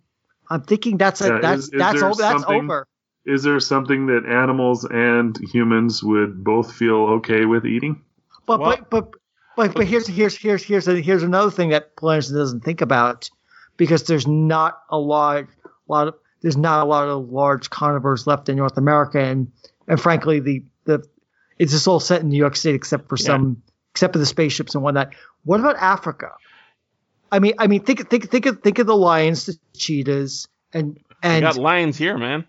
I'm 0.50 0.62
thinking 0.62 0.98
that's 0.98 1.20
a, 1.20 1.28
Yeah, 1.28 1.38
that's 1.40 1.62
is- 1.62 1.68
is 1.68 1.78
that's 1.78 2.02
over. 2.02 2.22
That's 2.22 2.44
over. 2.44 2.86
Is 3.26 3.42
there 3.42 3.60
something 3.60 4.06
that 4.06 4.24
animals 4.26 4.84
and 4.84 5.36
humans 5.52 6.02
would 6.02 6.42
both 6.44 6.72
feel 6.72 6.96
okay 7.18 7.44
with 7.44 7.66
eating? 7.66 8.02
But 8.46 8.60
Well- 8.60 8.76
but 8.76 8.90
but 8.90 9.10
but 9.56 9.74
but 9.74 9.86
here's 9.86 10.06
here's 10.06 10.36
here's 10.36 10.62
here's 10.62 10.86
here's 10.86 11.22
another 11.22 11.50
thing 11.50 11.70
that 11.70 11.96
Polanski 11.96 12.32
doesn't 12.34 12.64
think 12.64 12.80
about 12.80 13.28
because 13.76 14.04
there's 14.04 14.26
not 14.26 14.80
a 14.88 14.98
lot 14.98 15.44
lot 15.88 16.08
of 16.08 16.14
there's 16.40 16.56
not 16.56 16.82
a 16.82 16.88
lot 16.88 17.08
of 17.08 17.28
large 17.30 17.68
carnivores 17.70 18.26
left 18.26 18.48
in 18.48 18.56
North 18.56 18.78
America 18.78 19.20
and 19.20 19.50
and 19.88 20.00
frankly 20.00 20.40
the 20.40 20.62
the 20.84 21.04
it's 21.58 21.72
just 21.72 21.88
all 21.88 21.98
set 22.00 22.20
in 22.22 22.28
New 22.28 22.36
York 22.38 22.54
State 22.56 22.76
except 22.76 23.08
for 23.08 23.16
Yeah. 23.18 23.26
some 23.26 23.62
except 23.92 24.12
for 24.12 24.20
the 24.20 24.26
spaceships 24.26 24.74
and 24.76 24.84
whatnot. 24.84 25.12
What 25.44 25.58
about 25.60 25.76
Africa? 25.76 26.30
I 27.32 27.40
mean 27.40 27.54
I 27.58 27.66
mean 27.66 27.82
think 27.82 28.08
think 28.08 28.30
think 28.30 28.46
of 28.46 28.62
think 28.62 28.78
of 28.78 28.86
the 28.86 28.96
lions, 28.96 29.46
the 29.46 29.58
cheetahs, 29.76 30.46
and 30.72 30.94
we 30.94 31.04
and 31.22 31.42
got 31.42 31.56
lions 31.56 31.98
here, 31.98 32.16
man. 32.16 32.46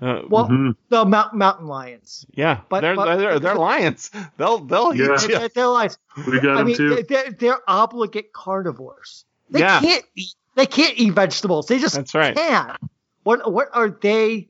Uh, 0.00 0.20
well 0.28 0.46
Mhm. 0.48 0.76
the 0.90 1.04
mountain 1.06 1.38
mountain 1.38 1.66
lions. 1.66 2.26
yeah, 2.34 2.60
but- 2.68 2.80
they're, 2.82 2.94
but- 2.96 3.16
they're 3.16 3.38
they're 3.40 3.54
lions. 3.70 4.10
They'll 4.36 4.58
they'll 4.58 4.94
Yeah. 4.94 5.14
eat 5.14 5.22
you. 5.22 5.38
They're, 5.38 5.48
they're 5.48 5.66
lions. 5.68 5.98
We 6.26 6.38
got 6.40 6.50
I 6.52 6.56
them 6.58 6.66
mean, 6.66 6.76
too. 6.76 6.88
they're, 6.96 7.02
they're, 7.02 7.30
they're 7.32 7.60
obligate 7.66 8.32
carnivores. 8.32 9.24
They 9.50 9.60
Yeah. 9.60 9.80
can't 9.80 10.04
eat. 10.14 10.34
They 10.54 10.66
can't 10.66 10.98
eat 10.98 11.10
vegetables. 11.14 11.66
They 11.66 11.78
just 11.78 11.94
That's 11.94 12.14
right. 12.14 12.34
can't. 12.36 12.76
What 13.22 13.50
what 13.50 13.68
are 13.72 13.88
they? 13.90 14.48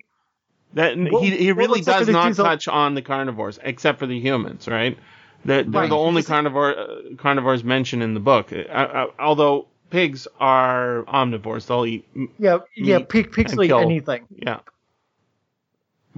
That 0.75 0.99
What- 0.99 1.23
he 1.23 1.31
he 1.37 1.53
really 1.53 1.79
looks 1.81 1.87
like 1.87 1.99
does 2.01 2.09
not 2.09 2.29
do 2.35 2.43
touch 2.43 2.67
on 2.69 2.95
the 2.95 3.03
carnivores 3.03 3.59
except 3.63 3.99
for 4.01 4.07
the 4.07 4.19
humans, 4.19 4.67
right? 4.69 4.99
They're, 5.45 5.63
they're 5.63 5.83
Right. 5.83 5.89
the 5.89 5.97
only 5.97 6.23
Because- 6.23 6.29
carnivore 6.29 6.77
uh, 6.79 6.87
carnivores 7.19 7.63
mentioned 7.63 8.03
in 8.03 8.15
the 8.15 8.21
book. 8.21 8.53
Uh, 8.53 8.57
uh, 8.69 9.07
although 9.21 9.69
pigs 9.91 10.27
are 10.41 11.05
omnivores, 11.05 11.67
they'll 11.67 11.87
eat. 11.87 12.05
Yeah, 12.39 12.59
yeah. 12.77 12.99
Meat 12.99 13.09
Pig, 13.09 13.33
pigs 13.33 13.55
will 13.55 13.63
eat 13.65 13.69
kill. 13.69 13.79
anything. 13.79 14.27
Yeah. 14.35 14.59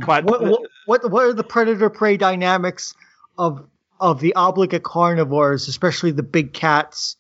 But 0.07 0.24
What, 0.24 0.42
what 0.42 0.62
what 0.86 1.11
what 1.11 1.24
are 1.24 1.32
the 1.32 1.44
predator 1.44 1.90
prey 1.90 2.16
dynamics 2.16 2.94
of 3.36 3.66
of 4.01 4.20
the 4.20 4.34
obligate 4.34 4.84
carnivores, 4.84 5.68
especially 5.68 6.12
the 6.12 6.22
big 6.22 6.53
cats? 6.53 7.16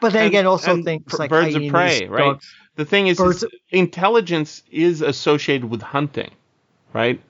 But 0.00 0.12
then 0.12 0.22
And- 0.22 0.28
again, 0.28 0.46
also 0.46 0.82
things 0.82 1.12
like 1.18 1.30
birds 1.30 1.54
of 1.54 1.62
prey, 1.68 2.06
right? 2.08 2.18
dogs. 2.32 2.54
the 2.76 2.84
thing 2.84 3.06
is, 3.06 3.20
is 3.20 3.44
intelligence 3.70 4.62
is 4.70 5.02
associated 5.02 5.68
with 5.70 5.82
hunting, 5.82 6.30
right? 6.92 7.20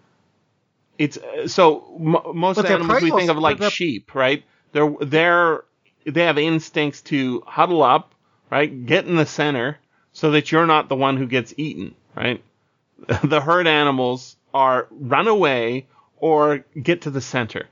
It's 0.98 1.16
uh, 1.16 1.48
so 1.48 1.96
m- 1.98 2.36
most 2.36 2.64
animals 2.64 3.02
we 3.02 3.10
think 3.10 3.30
of 3.30 3.38
like 3.38 3.62
sheep, 3.64 4.14
right? 4.14 4.44
They're 4.72 4.94
they're 5.00 5.64
they 6.06 6.22
have 6.24 6.38
instincts 6.38 7.00
to 7.02 7.42
huddle 7.46 7.82
up, 7.82 8.14
right? 8.50 8.86
Get 8.86 9.06
in 9.06 9.16
the 9.16 9.26
center 9.26 9.78
so 10.12 10.30
that 10.30 10.52
you're 10.52 10.66
not 10.66 10.88
the 10.88 10.96
one 10.96 11.16
who 11.16 11.26
gets 11.26 11.52
eaten, 11.56 11.94
right? 12.14 12.42
the 13.24 13.40
herd 13.40 13.66
animals 13.66 14.36
are 14.54 14.86
run 14.90 15.28
away 15.28 15.86
or 16.18 16.64
get 16.80 17.02
to 17.02 17.10
the 17.10 17.20
center. 17.20 17.66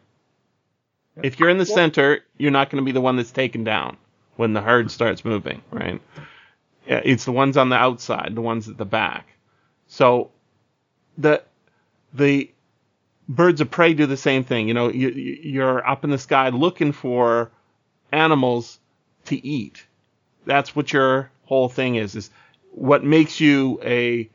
If 1.22 1.38
you're 1.40 1.50
in 1.50 1.58
the 1.58 1.66
center, 1.66 2.20
you're 2.38 2.50
not 2.50 2.70
going 2.70 2.82
to 2.82 2.86
be 2.86 2.92
the 2.92 3.00
one 3.00 3.16
that's 3.16 3.30
taken 3.32 3.64
down 3.64 3.96
when 4.36 4.52
the 4.54 4.60
herd 4.60 4.90
starts 4.90 5.24
moving, 5.24 5.62
right? 5.70 6.00
It's 6.86 7.24
the 7.24 7.32
ones 7.32 7.56
on 7.56 7.68
the 7.68 7.76
outside, 7.76 8.34
the 8.34 8.40
ones 8.40 8.68
at 8.68 8.78
the 8.78 8.84
back. 8.86 9.28
So 9.88 10.30
the 11.18 11.42
the 12.14 12.50
birds 13.28 13.60
of 13.60 13.70
prey 13.70 13.94
do 13.94 14.06
the 14.06 14.16
same 14.16 14.44
thing. 14.44 14.68
You 14.68 14.74
know, 14.74 14.88
you, 14.90 15.10
you- 15.10 15.38
you're 15.42 15.86
up 15.86 16.04
in 16.04 16.10
the 16.10 16.18
sky 16.18 16.48
looking 16.50 16.92
for 16.92 17.50
animals 18.12 18.78
to 19.26 19.46
eat. 19.46 19.84
That's 20.46 20.74
what 20.74 20.92
your 20.92 21.30
whole 21.44 21.68
thing 21.68 21.96
is. 21.96 22.16
Is 22.16 22.30
what 22.72 23.04
makes 23.04 23.40
you 23.40 23.80
a 23.84 24.30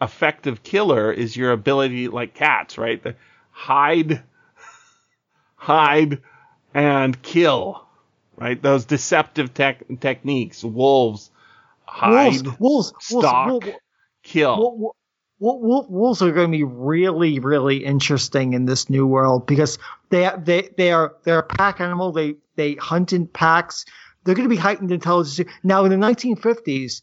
effective 0.00 0.62
killer 0.62 1.12
is 1.12 1.36
your 1.36 1.52
ability, 1.52 2.08
like 2.08 2.34
cats, 2.34 2.78
right? 2.78 3.02
To 3.02 3.14
hide, 3.50 4.22
hide, 5.54 6.22
and 6.74 7.20
kill. 7.22 7.86
Right? 8.36 8.60
Those 8.60 8.86
deceptive 8.86 9.52
tech 9.52 9.82
techniques. 10.00 10.64
Wolves 10.64 11.30
hide, 11.84 12.46
wolves, 12.46 12.58
wolves, 12.58 12.92
wolves, 13.10 13.26
stalk, 13.26 13.48
wolves, 13.48 13.68
kill. 14.22 14.94
Wo- 15.38 15.58
wo- 15.58 15.86
wolves 15.88 16.22
are 16.22 16.32
going 16.32 16.50
to 16.50 16.56
be 16.56 16.64
really, 16.64 17.38
really 17.38 17.84
interesting 17.84 18.52
in 18.52 18.66
this 18.66 18.88
new 18.88 19.06
world 19.06 19.46
because 19.46 19.78
they 20.10 20.30
they 20.42 20.68
they 20.76 20.92
are 20.92 21.16
they're 21.24 21.40
a 21.40 21.42
pack 21.42 21.80
animal. 21.80 22.12
They 22.12 22.36
they 22.56 22.74
hunt 22.74 23.12
in 23.12 23.26
packs. 23.26 23.84
They're 24.24 24.34
going 24.34 24.48
to 24.48 24.54
be 24.54 24.60
heightened 24.60 24.92
intelligence. 24.92 25.50
Now, 25.62 25.84
in 25.84 25.90
the 25.90 26.06
1950s, 26.06 27.02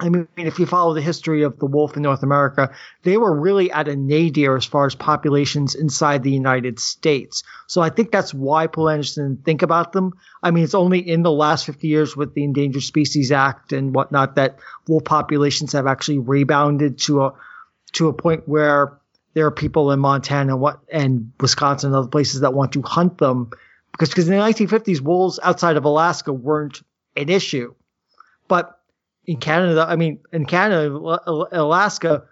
I 0.00 0.08
mean, 0.08 0.26
if 0.36 0.58
you 0.58 0.66
follow 0.66 0.92
the 0.92 1.00
history 1.00 1.42
of 1.42 1.58
the 1.58 1.66
wolf 1.66 1.96
in 1.96 2.02
North 2.02 2.22
America, 2.22 2.74
they 3.04 3.16
were 3.16 3.32
really 3.38 3.70
at 3.70 3.86
a 3.86 3.94
nadir 3.94 4.56
as 4.56 4.64
far 4.64 4.86
as 4.86 4.94
populations 4.94 5.74
inside 5.74 6.22
the 6.22 6.32
United 6.32 6.80
States. 6.80 7.44
So 7.68 7.80
I 7.80 7.90
think 7.90 8.10
that's 8.10 8.34
why 8.34 8.66
Poul 8.66 8.88
Anderson 8.88 9.40
think 9.44 9.62
about 9.62 9.92
them. 9.92 10.12
I 10.42 10.50
mean, 10.50 10.64
it's 10.64 10.74
only 10.74 10.98
in 10.98 11.22
the 11.22 11.30
last 11.30 11.66
50 11.66 11.86
years 11.86 12.16
with 12.16 12.34
the 12.34 12.42
Endangered 12.42 12.82
Species 12.82 13.30
Act 13.30 13.72
and 13.72 13.94
whatnot 13.94 14.34
that 14.34 14.58
wolf 14.88 15.04
populations 15.04 15.72
have 15.72 15.86
actually 15.86 16.18
rebounded 16.18 16.98
to 17.00 17.24
a 17.24 17.34
to 17.92 18.08
a 18.08 18.12
point 18.12 18.48
where 18.48 18.98
there 19.34 19.46
are 19.46 19.52
people 19.52 19.92
in 19.92 20.00
Montana 20.00 20.54
and 20.54 20.60
what 20.60 20.80
and 20.90 21.32
Wisconsin 21.40 21.88
and 21.88 21.96
other 21.96 22.08
places 22.08 22.40
that 22.40 22.52
want 22.52 22.72
to 22.72 22.82
hunt 22.82 23.18
them 23.18 23.50
because 23.92 24.08
because 24.08 24.28
in 24.28 24.34
the 24.34 24.42
1950s 24.42 25.00
wolves 25.00 25.38
outside 25.42 25.76
of 25.76 25.84
Alaska 25.84 26.32
weren't 26.32 26.82
an 27.16 27.28
issue, 27.28 27.74
but 28.48 28.80
in 29.26 29.38
Canada, 29.38 29.86
I 29.88 29.96
mean, 29.96 30.20
in 30.32 30.46
Canada, 30.46 30.88
Alaska, 31.52 32.24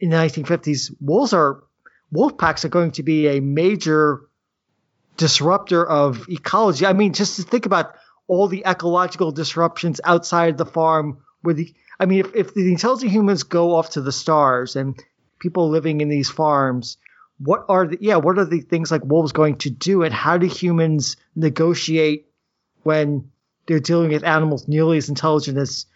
in 0.00 0.10
the 0.10 0.16
1950s, 0.16 0.94
wolves 1.00 1.32
are 1.32 1.62
wolf 2.10 2.36
packs 2.36 2.64
are 2.64 2.68
going 2.68 2.92
to 2.92 3.02
be 3.02 3.28
a 3.28 3.40
major 3.40 4.22
disruptor 5.16 5.86
of 5.86 6.28
ecology. 6.28 6.86
I 6.86 6.92
mean, 6.92 7.12
just 7.12 7.36
to 7.36 7.42
think 7.42 7.66
about 7.66 7.94
all 8.26 8.48
the 8.48 8.64
ecological 8.66 9.32
disruptions 9.32 10.00
outside 10.04 10.58
the 10.58 10.66
farm, 10.66 11.18
where 11.42 11.54
the 11.54 11.74
I 12.00 12.06
mean, 12.06 12.20
if, 12.20 12.34
if 12.34 12.54
the 12.54 12.70
intelligent 12.70 13.12
humans 13.12 13.44
go 13.44 13.76
off 13.76 13.90
to 13.90 14.00
the 14.00 14.12
stars 14.12 14.74
and 14.74 15.00
people 15.38 15.68
living 15.68 16.00
in 16.00 16.08
these 16.08 16.30
farms, 16.30 16.96
what 17.38 17.64
are 17.68 17.86
the 17.86 17.98
yeah, 18.00 18.16
what 18.16 18.38
are 18.38 18.44
the 18.44 18.60
things 18.60 18.90
like 18.90 19.04
wolves 19.04 19.32
going 19.32 19.56
to 19.58 19.70
do, 19.70 20.02
and 20.02 20.12
how 20.12 20.38
do 20.38 20.46
humans 20.46 21.16
negotiate 21.36 22.26
when 22.82 23.30
they're 23.66 23.80
dealing 23.80 24.10
with 24.10 24.24
animals 24.24 24.66
nearly 24.66 24.98
as 24.98 25.08
intelligent 25.08 25.58
as 25.58 25.86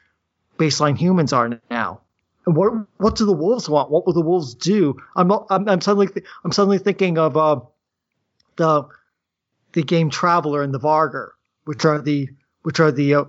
baseline 0.58 0.96
humans 0.96 1.32
are 1.32 1.60
now. 1.70 2.00
And 2.46 2.56
what 2.56 2.72
what 2.98 3.16
do 3.16 3.26
the 3.26 3.32
wolves 3.32 3.68
want? 3.68 3.90
What 3.90 4.06
will 4.06 4.12
the 4.12 4.20
wolves 4.20 4.54
do? 4.54 4.96
I'm 5.16 5.30
I'm, 5.50 5.68
I'm 5.68 5.80
suddenly 5.80 6.08
I'm 6.44 6.52
suddenly 6.52 6.78
thinking 6.78 7.18
of 7.18 7.36
uh, 7.36 7.60
the 8.56 8.84
the 9.72 9.82
game 9.82 10.10
Traveller 10.10 10.62
and 10.62 10.72
the 10.72 10.80
Vargr, 10.80 11.30
which 11.64 11.84
are 11.84 12.00
the 12.00 12.28
which 12.62 12.80
are 12.80 12.92
the 12.92 13.14
uh, 13.14 13.24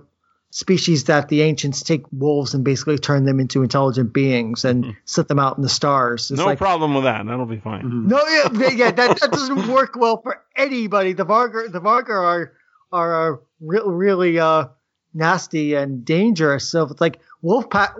species 0.50 1.04
that 1.04 1.28
the 1.28 1.42
ancients 1.42 1.82
take 1.82 2.02
wolves 2.10 2.54
and 2.54 2.64
basically 2.64 2.96
turn 2.96 3.24
them 3.24 3.38
into 3.40 3.62
intelligent 3.62 4.12
beings 4.12 4.64
and 4.64 4.84
mm-hmm. 4.84 4.92
set 5.04 5.28
them 5.28 5.38
out 5.38 5.56
in 5.56 5.62
the 5.62 5.68
stars. 5.68 6.30
It's 6.30 6.38
no 6.38 6.46
like, 6.46 6.58
problem 6.58 6.94
with 6.94 7.04
that. 7.04 7.26
That'll 7.26 7.46
be 7.46 7.58
fine. 7.58 7.82
Mm-hmm. 7.82 8.08
No, 8.08 8.26
yeah, 8.26 8.70
yeah, 8.70 8.90
that, 8.90 9.20
that 9.20 9.32
doesn't 9.32 9.68
work 9.68 9.94
well 9.96 10.22
for 10.22 10.42
anybody. 10.56 11.12
The 11.12 11.26
Vargr, 11.26 11.70
the 11.70 11.80
Vargr 11.80 12.10
are 12.10 12.52
are 12.90 13.34
uh, 13.34 13.36
re- 13.60 13.82
really 13.84 14.38
uh, 14.38 14.68
nasty 15.14 15.74
and 15.74 16.04
dangerous. 16.04 16.68
So 16.68 16.84
it's 16.84 17.00
like 17.00 17.20
wolf 17.42 17.70
pack, 17.70 17.94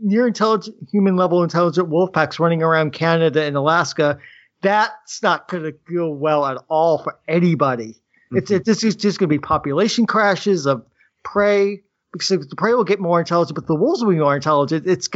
near 0.00 0.26
intelligent, 0.26 0.76
human 0.90 1.16
level 1.16 1.42
intelligent 1.42 1.88
wolf 1.88 2.12
packs 2.12 2.38
running 2.38 2.62
around 2.62 2.92
Canada 2.92 3.42
and 3.42 3.56
Alaska. 3.56 4.18
That's 4.62 5.22
not 5.22 5.48
going 5.48 5.64
to 5.64 5.72
go 5.72 6.10
well 6.10 6.44
at 6.44 6.58
all 6.68 6.98
for 7.02 7.18
anybody. 7.26 7.92
Mm-hmm. 8.32 8.38
It's, 8.38 8.50
it's 8.50 8.80
just, 8.80 8.98
just 9.00 9.18
going 9.18 9.28
to 9.28 9.34
be 9.34 9.38
population 9.38 10.06
crashes 10.06 10.66
of 10.66 10.84
prey 11.22 11.82
because 12.12 12.28
the 12.28 12.56
prey 12.56 12.74
will 12.74 12.84
get 12.84 13.00
more 13.00 13.20
intelligent, 13.20 13.54
but 13.54 13.66
the 13.66 13.74
wolves 13.74 14.02
will 14.02 14.10
be 14.10 14.18
more 14.18 14.34
intelligent. 14.34 14.86
It's 14.86 15.08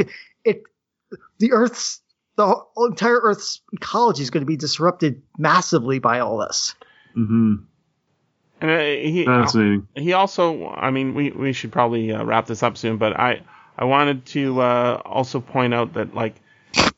it 0.43 0.63
the 1.39 1.51
Earth's 1.51 2.01
the 2.37 2.55
entire 2.77 3.19
Earth's 3.19 3.61
ecology 3.73 4.23
is 4.23 4.29
going 4.29 4.41
to 4.41 4.47
be 4.47 4.57
disrupted 4.57 5.21
massively 5.37 5.99
by 5.99 6.19
all 6.19 6.37
this. 6.37 6.75
Mm-hmm. 7.17 7.55
And 8.65 8.71
uh, 8.71 8.83
he 8.83 9.25
Fascinating. 9.25 9.87
he 9.93 10.13
also, 10.13 10.67
I 10.69 10.89
mean, 10.89 11.13
we 11.13 11.29
we 11.29 11.53
should 11.53 11.71
probably 11.71 12.11
uh, 12.11 12.23
wrap 12.23 12.47
this 12.47 12.63
up 12.63 12.77
soon, 12.77 12.97
but 12.97 13.19
I 13.19 13.41
I 13.77 13.85
wanted 13.85 14.25
to 14.27 14.59
uh, 14.59 15.01
also 15.05 15.39
point 15.39 15.73
out 15.73 15.93
that 15.93 16.15
like 16.15 16.35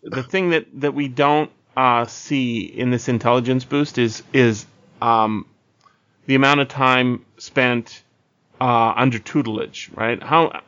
the 0.01 0.23
thing 0.23 0.51
that 0.51 0.67
that 0.79 0.93
we 0.93 1.09
don't 1.09 1.51
uh, 1.75 2.05
see 2.05 2.61
in 2.61 2.89
this 2.89 3.09
intelligence 3.09 3.65
boost 3.65 3.97
is 3.97 4.23
is 4.31 4.65
um, 5.01 5.45
the 6.25 6.35
amount 6.35 6.61
of 6.61 6.69
time 6.69 7.25
spent 7.37 8.01
uh, 8.61 8.93
under 8.95 9.19
tutelage, 9.19 9.91
right? 9.93 10.23
How 10.23 10.61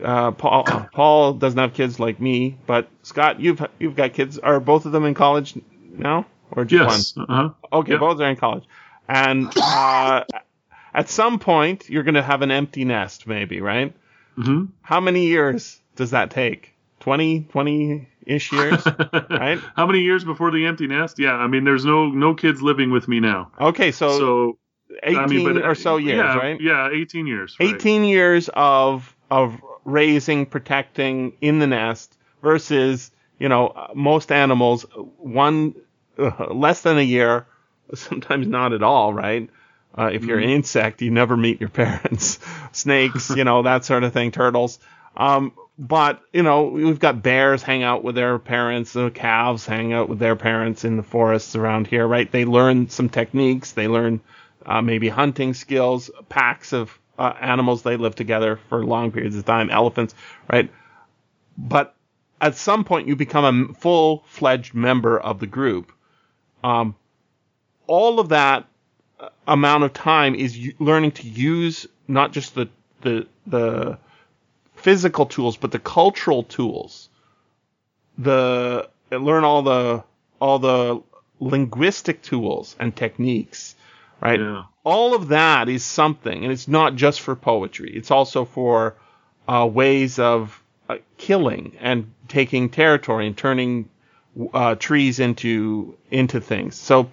uh, 0.00 0.30
Paul 0.30 0.62
Paul 0.92 1.32
doesn't 1.32 1.58
have 1.58 1.74
kids 1.74 1.98
like 1.98 2.20
me, 2.20 2.56
but 2.66 2.88
Scott, 3.02 3.40
you've 3.40 3.66
you've 3.80 3.96
got 3.96 4.12
kids. 4.12 4.38
Are 4.38 4.60
both 4.60 4.86
of 4.86 4.92
them 4.92 5.04
in 5.04 5.14
college 5.14 5.58
now, 5.90 6.24
or 6.52 6.64
just 6.64 7.16
yes. 7.16 7.16
one? 7.16 7.26
Uh-huh. 7.28 7.78
Okay, 7.78 7.96
both 7.96 8.20
are 8.20 8.30
in 8.30 8.36
college 8.36 8.64
and 9.08 9.52
uh, 9.56 10.24
at 10.94 11.08
some 11.08 11.38
point 11.38 11.88
you're 11.88 12.02
going 12.02 12.14
to 12.14 12.22
have 12.22 12.42
an 12.42 12.50
empty 12.50 12.84
nest, 12.84 13.26
maybe, 13.26 13.60
right? 13.60 13.94
Mm-hmm. 14.38 14.66
How 14.82 15.00
many 15.00 15.26
years 15.26 15.80
does 15.94 16.10
that 16.10 16.30
take? 16.30 16.72
20, 17.00 17.44
20 17.50 18.08
ish 18.26 18.52
years, 18.52 18.84
right? 19.30 19.60
How 19.76 19.86
many 19.86 20.00
years 20.00 20.24
before 20.24 20.50
the 20.50 20.66
empty 20.66 20.86
nest? 20.86 21.18
Yeah, 21.18 21.34
I 21.34 21.46
mean, 21.46 21.64
there's 21.64 21.84
no 21.84 22.08
no 22.08 22.34
kids 22.34 22.60
living 22.60 22.90
with 22.90 23.06
me 23.08 23.20
now. 23.20 23.52
Okay, 23.60 23.92
so 23.92 24.18
so 24.18 24.58
18 25.02 25.18
I 25.18 25.26
mean, 25.26 25.54
but, 25.54 25.64
or 25.64 25.74
so 25.74 25.96
years, 25.96 26.18
yeah, 26.18 26.36
right? 26.36 26.60
Yeah, 26.60 26.90
18 26.92 27.26
years. 27.26 27.56
Right. 27.60 27.74
18 27.74 28.04
years 28.04 28.50
of 28.52 29.14
of 29.30 29.60
raising, 29.84 30.46
protecting 30.46 31.32
in 31.40 31.58
the 31.58 31.66
nest 31.66 32.16
versus 32.42 33.10
you 33.38 33.48
know 33.48 33.90
most 33.94 34.32
animals 34.32 34.84
one 35.18 35.74
uh, 36.18 36.46
less 36.52 36.82
than 36.82 36.98
a 36.98 37.02
year 37.02 37.46
sometimes 37.94 38.46
not 38.46 38.72
at 38.72 38.82
all, 38.82 39.12
right? 39.12 39.48
Uh, 39.96 40.10
if 40.12 40.24
you're 40.24 40.38
an 40.38 40.44
mm-hmm. 40.44 40.56
insect, 40.56 41.00
you 41.00 41.10
never 41.10 41.36
meet 41.36 41.60
your 41.60 41.70
parents. 41.70 42.38
Snakes, 42.72 43.30
you 43.30 43.44
know, 43.44 43.62
that 43.62 43.84
sort 43.84 44.04
of 44.04 44.12
thing, 44.12 44.30
turtles. 44.30 44.78
Um, 45.16 45.52
but, 45.78 46.22
you 46.32 46.42
know, 46.42 46.64
we've 46.64 46.98
got 46.98 47.22
bears 47.22 47.62
hang 47.62 47.82
out 47.82 48.02
with 48.02 48.14
their 48.14 48.38
parents, 48.38 48.92
the 48.92 49.10
calves 49.10 49.66
hang 49.66 49.92
out 49.92 50.08
with 50.08 50.18
their 50.18 50.36
parents 50.36 50.84
in 50.84 50.96
the 50.96 51.02
forests 51.02 51.54
around 51.54 51.86
here, 51.86 52.06
right? 52.06 52.30
They 52.30 52.44
learn 52.44 52.88
some 52.88 53.08
techniques, 53.08 53.72
they 53.72 53.88
learn 53.88 54.20
uh, 54.64 54.82
maybe 54.82 55.08
hunting 55.08 55.54
skills, 55.54 56.10
packs 56.28 56.72
of 56.72 56.98
uh, 57.18 57.32
animals, 57.40 57.82
they 57.82 57.96
live 57.96 58.14
together 58.14 58.58
for 58.68 58.84
long 58.84 59.12
periods 59.12 59.36
of 59.36 59.44
time, 59.44 59.70
elephants, 59.70 60.14
right? 60.50 60.70
But 61.56 61.94
at 62.40 62.56
some 62.56 62.84
point, 62.84 63.08
you 63.08 63.16
become 63.16 63.70
a 63.70 63.74
full 63.74 64.24
fledged 64.26 64.74
member 64.74 65.18
of 65.18 65.40
the 65.40 65.46
group. 65.46 65.92
Um, 66.62 66.94
all 67.86 68.20
of 68.20 68.30
that 68.30 68.66
amount 69.46 69.84
of 69.84 69.92
time 69.92 70.34
is 70.34 70.58
learning 70.78 71.12
to 71.12 71.26
use 71.28 71.86
not 72.08 72.32
just 72.32 72.54
the 72.54 72.68
the 73.02 73.26
the 73.46 73.98
physical 74.74 75.26
tools 75.26 75.56
but 75.56 75.70
the 75.72 75.78
cultural 75.78 76.42
tools. 76.42 77.08
The 78.18 78.88
learn 79.10 79.44
all 79.44 79.62
the 79.62 80.04
all 80.40 80.58
the 80.58 81.02
linguistic 81.40 82.22
tools 82.22 82.76
and 82.78 82.94
techniques 82.94 83.74
right? 84.20 84.40
Yeah. 84.40 84.64
all 84.84 85.14
of 85.14 85.28
that 85.28 85.68
is 85.68 85.84
something 85.84 86.42
and 86.44 86.52
it's 86.52 86.68
not 86.68 86.94
just 86.94 87.20
for 87.20 87.36
poetry. 87.36 87.92
It's 87.94 88.10
also 88.10 88.44
for 88.44 88.94
uh, 89.48 89.68
ways 89.70 90.18
of 90.18 90.62
uh, 90.88 90.96
killing 91.18 91.76
and 91.80 92.12
taking 92.28 92.68
territory 92.70 93.26
and 93.26 93.36
turning 93.36 93.88
uh, 94.52 94.74
trees 94.76 95.20
into 95.20 95.96
into 96.10 96.40
things. 96.40 96.76
So 96.76 97.10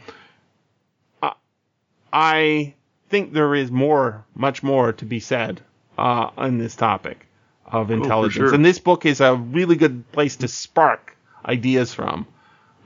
I 2.14 2.76
think 3.09 3.34
there 3.34 3.55
is 3.55 3.72
more, 3.72 4.24
much 4.36 4.61
more 4.61 4.93
to 4.93 5.05
be 5.05 5.20
said 5.20 5.61
uh, 5.97 6.30
on 6.38 6.59
this 6.59 6.76
topic 6.76 7.28
of 7.66 7.89
oh, 7.89 7.93
intelligence. 7.93 8.43
Oh, 8.43 8.47
sure. 8.47 8.53
And 8.53 8.64
this 8.64 8.78
book 8.80 9.05
is 9.05 9.20
a 9.20 9.36
really 9.36 9.76
good 9.76 10.09
place 10.11 10.36
to 10.38 10.47
spark 10.47 11.18
ideas 11.43 11.93
from. 11.93 12.28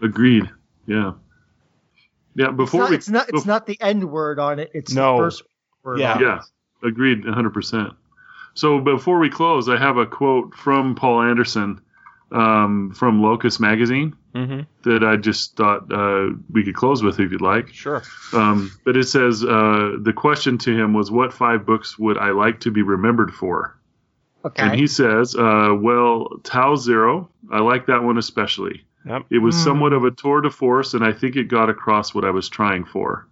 Agreed. 0.01 0.49
Yeah. 0.85 1.13
Yeah. 2.35 2.51
Before 2.51 2.83
it's 2.83 2.83
not, 2.83 2.89
we, 2.89 2.95
it's 2.95 3.09
not, 3.09 3.29
it's 3.29 3.45
not 3.45 3.65
the 3.67 3.77
end 3.81 4.09
word 4.09 4.39
on 4.39 4.59
it. 4.59 4.71
It's 4.73 4.93
no. 4.93 5.17
the 5.17 5.23
first 5.23 5.43
word. 5.83 5.99
Yeah. 5.99 6.19
Yeah. 6.19 6.41
Agreed. 6.83 7.23
100%. 7.23 7.95
So 8.53 8.79
before 8.79 9.19
we 9.19 9.29
close, 9.29 9.67
I 9.67 9.77
have 9.77 9.97
a 9.97 10.05
quote 10.05 10.55
from 10.55 10.95
Poul 10.95 11.21
Anderson 11.21 11.81
um, 12.31 12.93
from 12.95 13.21
Locus 13.21 13.59
Magazine 13.59 14.15
mm-hmm. 14.37 14.89
that 14.89 15.03
I 15.03 15.15
just 15.15 15.55
thought 15.55 15.91
uh, 15.91 16.35
we 16.51 16.63
could 16.63 16.75
close 16.75 17.01
with 17.01 17.19
if 17.19 17.31
you'd 17.31 17.41
like. 17.41 17.73
Sure. 17.73 18.03
Um, 18.33 18.71
but 18.85 18.95
it 18.95 19.05
says 19.05 19.43
uh, 19.43 19.97
the 20.01 20.13
question 20.15 20.57
to 20.59 20.77
him 20.77 20.93
was, 20.93 21.09
"What 21.09 21.33
five 21.33 21.65
books 21.65 21.97
would 21.97 22.17
I 22.17 22.31
like 22.31 22.61
to 22.61 22.71
be 22.71 22.81
remembered 22.81 23.33
for?" 23.33 23.79
Okay. 24.45 24.63
And 24.63 24.79
he 24.79 24.87
says, 24.87 25.35
uh, 25.35 25.75
"Well, 25.79 26.39
Tau 26.43 26.75
Zero. 26.75 27.29
I 27.51 27.59
like 27.59 27.87
that 27.87 28.03
one 28.03 28.17
especially. 28.17 28.85
Yep. 29.05 29.23
It 29.31 29.39
was 29.39 29.55
mm. 29.55 29.63
somewhat 29.63 29.93
of 29.93 30.03
a 30.03 30.11
tour 30.11 30.41
de 30.41 30.49
force, 30.49 30.93
and 30.93 31.03
I 31.03 31.13
think 31.13 31.35
it 31.35 31.45
got 31.45 31.69
across 31.69 32.13
what 32.13 32.25
I 32.25 32.31
was 32.31 32.49
trying 32.49 32.85
for." 32.85 33.27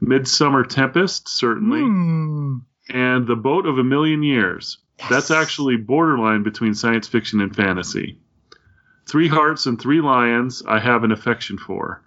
Midsummer 0.00 0.64
Tempest, 0.64 1.28
certainly. 1.28 1.80
Mm. 1.80 2.62
and 2.90 3.26
The 3.26 3.36
Boat 3.36 3.66
of 3.66 3.78
a 3.78 3.84
Million 3.84 4.22
Years. 4.22 4.78
That's 5.10 5.30
actually 5.30 5.76
borderline 5.76 6.42
between 6.42 6.74
science 6.74 7.08
fiction 7.08 7.40
and 7.40 7.54
fantasy. 7.54 8.18
Three 9.06 9.28
Hearts 9.28 9.66
and 9.66 9.80
Three 9.80 10.00
Lions, 10.00 10.62
I 10.66 10.78
have 10.78 11.04
an 11.04 11.12
affection 11.12 11.58
for. 11.58 12.02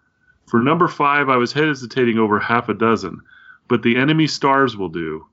For 0.48 0.62
number 0.62 0.88
five, 0.88 1.30
I 1.30 1.38
was 1.38 1.54
hesitating 1.54 2.18
over 2.18 2.39
half 2.39 2.70
a 2.70 2.74
dozen, 2.74 3.22
but 3.68 3.84
The 3.84 3.98
Enemy 3.98 4.28
Stars 4.28 4.76
will 4.78 4.89
do. 4.89 5.26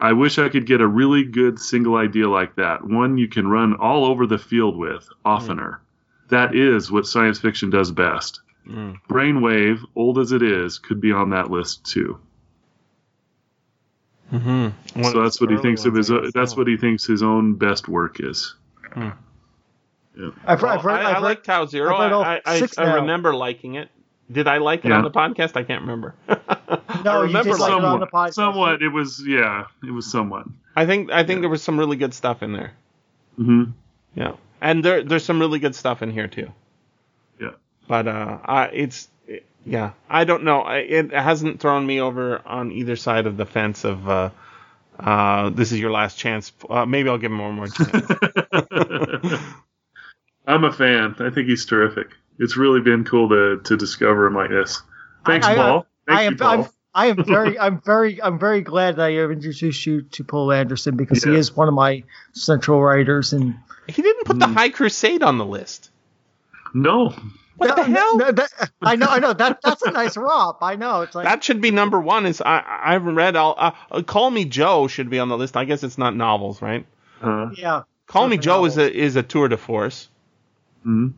I 0.00 0.12
wish 0.12 0.38
I 0.38 0.48
could 0.48 0.66
get 0.66 0.80
a 0.80 0.86
really 0.86 1.24
good 1.24 1.58
single 1.58 1.96
idea 1.96 2.28
like 2.28 2.56
that, 2.56 2.84
one 2.86 3.18
you 3.18 3.28
can 3.28 3.48
run 3.48 3.74
all 3.74 4.04
over 4.04 4.26
the 4.26 4.38
field 4.38 4.76
with, 4.76 5.08
oftener. 5.24 5.80
That 6.28 6.54
is 6.54 6.90
what 6.90 7.06
science 7.06 7.38
fiction 7.38 7.70
does 7.70 7.90
best. 7.90 8.40
Mm. 8.68 8.96
Brainwave, 9.08 9.84
old 9.96 10.18
as 10.18 10.32
it 10.32 10.42
is, 10.42 10.78
could 10.78 11.00
be 11.00 11.10
on 11.10 11.30
that 11.30 11.50
list 11.50 11.84
too. 11.84 12.18
Mm-hmm. 14.32 15.02
so 15.04 15.22
that's 15.22 15.40
what 15.40 15.50
he 15.50 15.56
thinks 15.56 15.86
of 15.86 15.94
his. 15.94 16.12
That's 16.34 16.54
what 16.54 16.66
he 16.66 16.76
thinks 16.76 17.06
his 17.06 17.22
own 17.22 17.54
best 17.54 17.88
work 17.88 18.18
is. 18.20 18.54
I've, 20.18 20.34
I've 20.46 20.62
Well, 20.62 20.94
I, 20.94 21.00
I've 21.00 21.04
I 21.06 21.12
heard- 21.14 21.22
like 21.22 21.44
Tau 21.44 21.66
Zero. 21.66 21.94
I've 21.94 22.00
read 22.00 22.12
all 22.12 22.22
I, 22.24 22.40
I, 22.44 22.68
I 22.78 22.94
remember 22.96 23.34
liking 23.34 23.74
it. 23.76 23.88
Did 24.30 24.46
I 24.46 24.58
like 24.58 24.84
it 24.84 24.88
Yeah. 24.88 24.96
on 24.98 25.04
the 25.04 25.10
podcast? 25.10 25.56
I 25.56 25.62
can't 25.62 25.82
remember. 25.82 26.14
No, 27.04 27.20
I 27.20 27.22
you 27.22 27.26
did 27.28 27.36
remember 27.36 27.56
like 27.58 27.72
it 27.78 27.84
on 27.84 28.00
the 28.00 28.06
podcast. 28.08 28.34
somewhat. 28.34 28.82
It 28.82 28.88
was 28.88 29.22
yeah. 29.24 29.66
It 29.86 29.90
was 29.92 30.10
somewhat. 30.10 30.46
I 30.74 30.84
think 30.84 31.12
I 31.12 31.22
think 31.22 31.42
there 31.42 31.48
was 31.50 31.62
some 31.62 31.78
really 31.78 31.96
good 31.96 32.12
stuff 32.12 32.42
in 32.42 32.52
there. 32.52 32.72
hmm 33.36 33.64
Yeah, 34.16 34.32
and 34.60 34.84
there 34.84 35.04
there's 35.04 35.24
some 35.24 35.38
really 35.38 35.60
good 35.60 35.76
stuff 35.76 36.02
in 36.02 36.10
here 36.10 36.26
too. 36.26 36.50
Yeah. 37.40 37.50
But 37.86 38.08
uh, 38.08 38.38
I, 38.44 38.64
it's 38.72 39.08
yeah, 39.64 39.92
I 40.10 40.24
don't 40.24 40.42
know. 40.42 40.60
I, 40.62 40.78
it 40.78 41.12
hasn't 41.12 41.60
thrown 41.60 41.86
me 41.86 42.00
over 42.00 42.42
on 42.44 42.72
either 42.72 42.96
side 42.96 43.26
of 43.26 43.36
the 43.36 43.46
fence 43.46 43.84
of 43.84 44.08
uh, 44.08 44.30
uh, 44.98 45.50
this 45.50 45.70
is 45.70 45.78
your 45.78 45.92
last 45.92 46.18
chance. 46.18 46.52
Uh, 46.68 46.84
maybe 46.84 47.08
I'll 47.10 47.18
give 47.18 47.30
him 47.30 47.38
one 47.38 47.54
more 47.54 47.68
chance. 47.68 48.10
I'm 50.48 50.64
a 50.64 50.72
fan. 50.72 51.14
I 51.20 51.30
think 51.30 51.46
he's 51.48 51.64
terrific. 51.66 52.08
It's 52.40 52.56
really 52.56 52.80
been 52.80 53.04
cool 53.04 53.28
to 53.28 53.60
to 53.64 53.76
discover 53.76 54.26
him 54.26 54.34
like 54.34 54.50
this. 54.50 54.82
Thanks, 55.24 55.46
I- 55.46 55.52
I- 55.52 55.56
Paul. 55.56 55.86
Thank 56.06 56.18
I 56.18 56.22
you, 56.22 56.28
am, 56.28 56.36
Paul. 56.38 56.50
I'm, 56.62 56.68
I 56.94 57.06
am 57.08 57.24
very, 57.26 57.58
I'm 57.58 57.80
very, 57.82 58.22
I'm 58.22 58.38
very 58.38 58.62
glad 58.62 58.96
that 58.96 59.02
I 59.04 59.12
have 59.12 59.30
introduced 59.30 59.84
you 59.86 60.02
to 60.02 60.24
Poul 60.24 60.50
Anderson 60.52 60.96
because 60.96 61.22
he 61.22 61.34
is 61.34 61.54
one 61.54 61.68
of 61.68 61.74
my 61.74 62.02
central 62.32 62.80
writers. 62.82 63.32
And 63.34 63.54
he 63.86 64.00
didn't 64.02 64.24
put 64.24 64.38
the 64.38 64.46
High 64.48 64.70
Crusade 64.70 65.22
on 65.22 65.36
the 65.38 65.44
list. 65.44 65.90
no, 66.74 67.14
What 67.56 67.76
the 67.76 67.82
hell? 67.84 68.16
no, 68.16 68.32
that- 68.32 68.70
I 68.80 68.96
know, 68.96 69.06
I 69.06 69.18
know 69.18 69.32
that 69.34 69.60
that's 69.62 69.82
a 69.82 69.90
nice 69.90 70.16
romp. 70.16 70.58
I 70.62 70.76
know 70.76 71.02
it's 71.02 71.14
like 71.14 71.24
That 71.26 71.44
should 71.44 71.60
be 71.60 71.70
number 71.70 72.00
one. 72.00 72.24
Is 72.24 72.40
I 72.40 72.62
I've 72.84 73.04
read 73.04 73.36
all. 73.36 73.54
Uh, 73.58 73.72
uh, 73.90 74.02
Call 74.02 74.30
Me 74.30 74.44
Joe 74.46 74.88
should 74.88 75.10
be 75.10 75.18
on 75.18 75.28
the 75.28 75.36
list. 75.36 75.56
I 75.58 75.64
guess 75.66 75.82
it's 75.82 75.98
not 75.98 76.16
novels, 76.16 76.62
right? 76.62 76.86
uh, 77.20 77.50
yeah. 77.54 77.82
Call 78.06 78.28
Me 78.28 78.36
Nothing 78.36 78.40
Joe 78.42 78.64
is 78.64 78.78
a 78.78 78.90
is 78.90 79.16
a 79.16 79.22
tour 79.22 79.48
de 79.48 79.56
force, 79.58 80.08
mhm. 80.86 81.14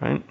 right? 0.00 0.22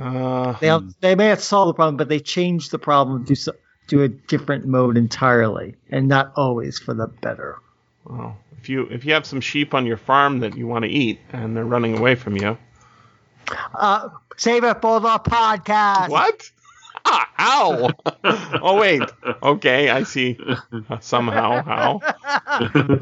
Uh, 0.00 0.54
They 0.60 0.78
they 1.00 1.14
may 1.14 1.28
not 1.28 1.40
solve 1.42 1.66
the 1.66 1.74
problem, 1.74 1.98
but 1.98 2.08
they 2.08 2.20
change 2.20 2.70
the 2.70 2.78
problem 2.78 3.26
to 3.26 3.36
so- 3.36 3.52
to 3.88 4.02
a 4.02 4.08
different 4.08 4.64
mode 4.64 4.96
entirely, 4.96 5.74
and 5.90 6.08
not 6.08 6.32
always 6.36 6.78
for 6.78 6.94
the 6.94 7.08
better. 7.08 7.58
Well, 8.04 8.36
if 8.60 8.68
you 8.68 8.82
if 8.90 9.04
you 9.04 9.12
have 9.14 9.26
some 9.26 9.40
sheep 9.40 9.74
on 9.74 9.86
your 9.86 9.96
farm 9.96 10.40
that 10.40 10.56
you 10.56 10.66
want 10.66 10.84
to 10.84 10.90
eat 10.90 11.18
and 11.32 11.56
they're 11.56 11.64
running 11.64 11.98
away 11.98 12.14
from 12.14 12.36
you, 12.36 12.56
Uh, 13.74 14.08
save 14.36 14.64
it 14.64 14.80
for 14.80 15.00
the 15.00 15.18
podcast. 15.18 16.08
what? 16.08 16.50
Ah, 17.04 17.28
ow! 17.40 17.90
oh 18.62 18.78
wait. 18.78 19.02
Okay, 19.42 19.90
I 19.90 20.04
see. 20.04 20.38
Somehow, 21.00 21.62
how? 21.62 22.00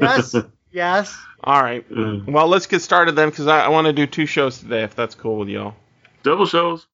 Yes, 0.01 0.35
yes. 0.71 1.17
All 1.43 1.61
right. 1.61 1.85
uh, 1.95 2.19
Well, 2.27 2.47
let's 2.47 2.65
get 2.65 2.81
started 2.81 3.15
then, 3.15 3.29
because 3.29 3.47
I, 3.47 3.65
I 3.65 3.67
want 3.69 3.85
to 3.87 3.93
do 3.93 4.07
two 4.07 4.25
shows 4.25 4.59
today, 4.59 4.83
if 4.83 4.95
that's 4.95 5.13
cool 5.15 5.37
with 5.37 5.49
y'all. 5.49 5.75
double 6.23 6.45
shows. 6.47 6.87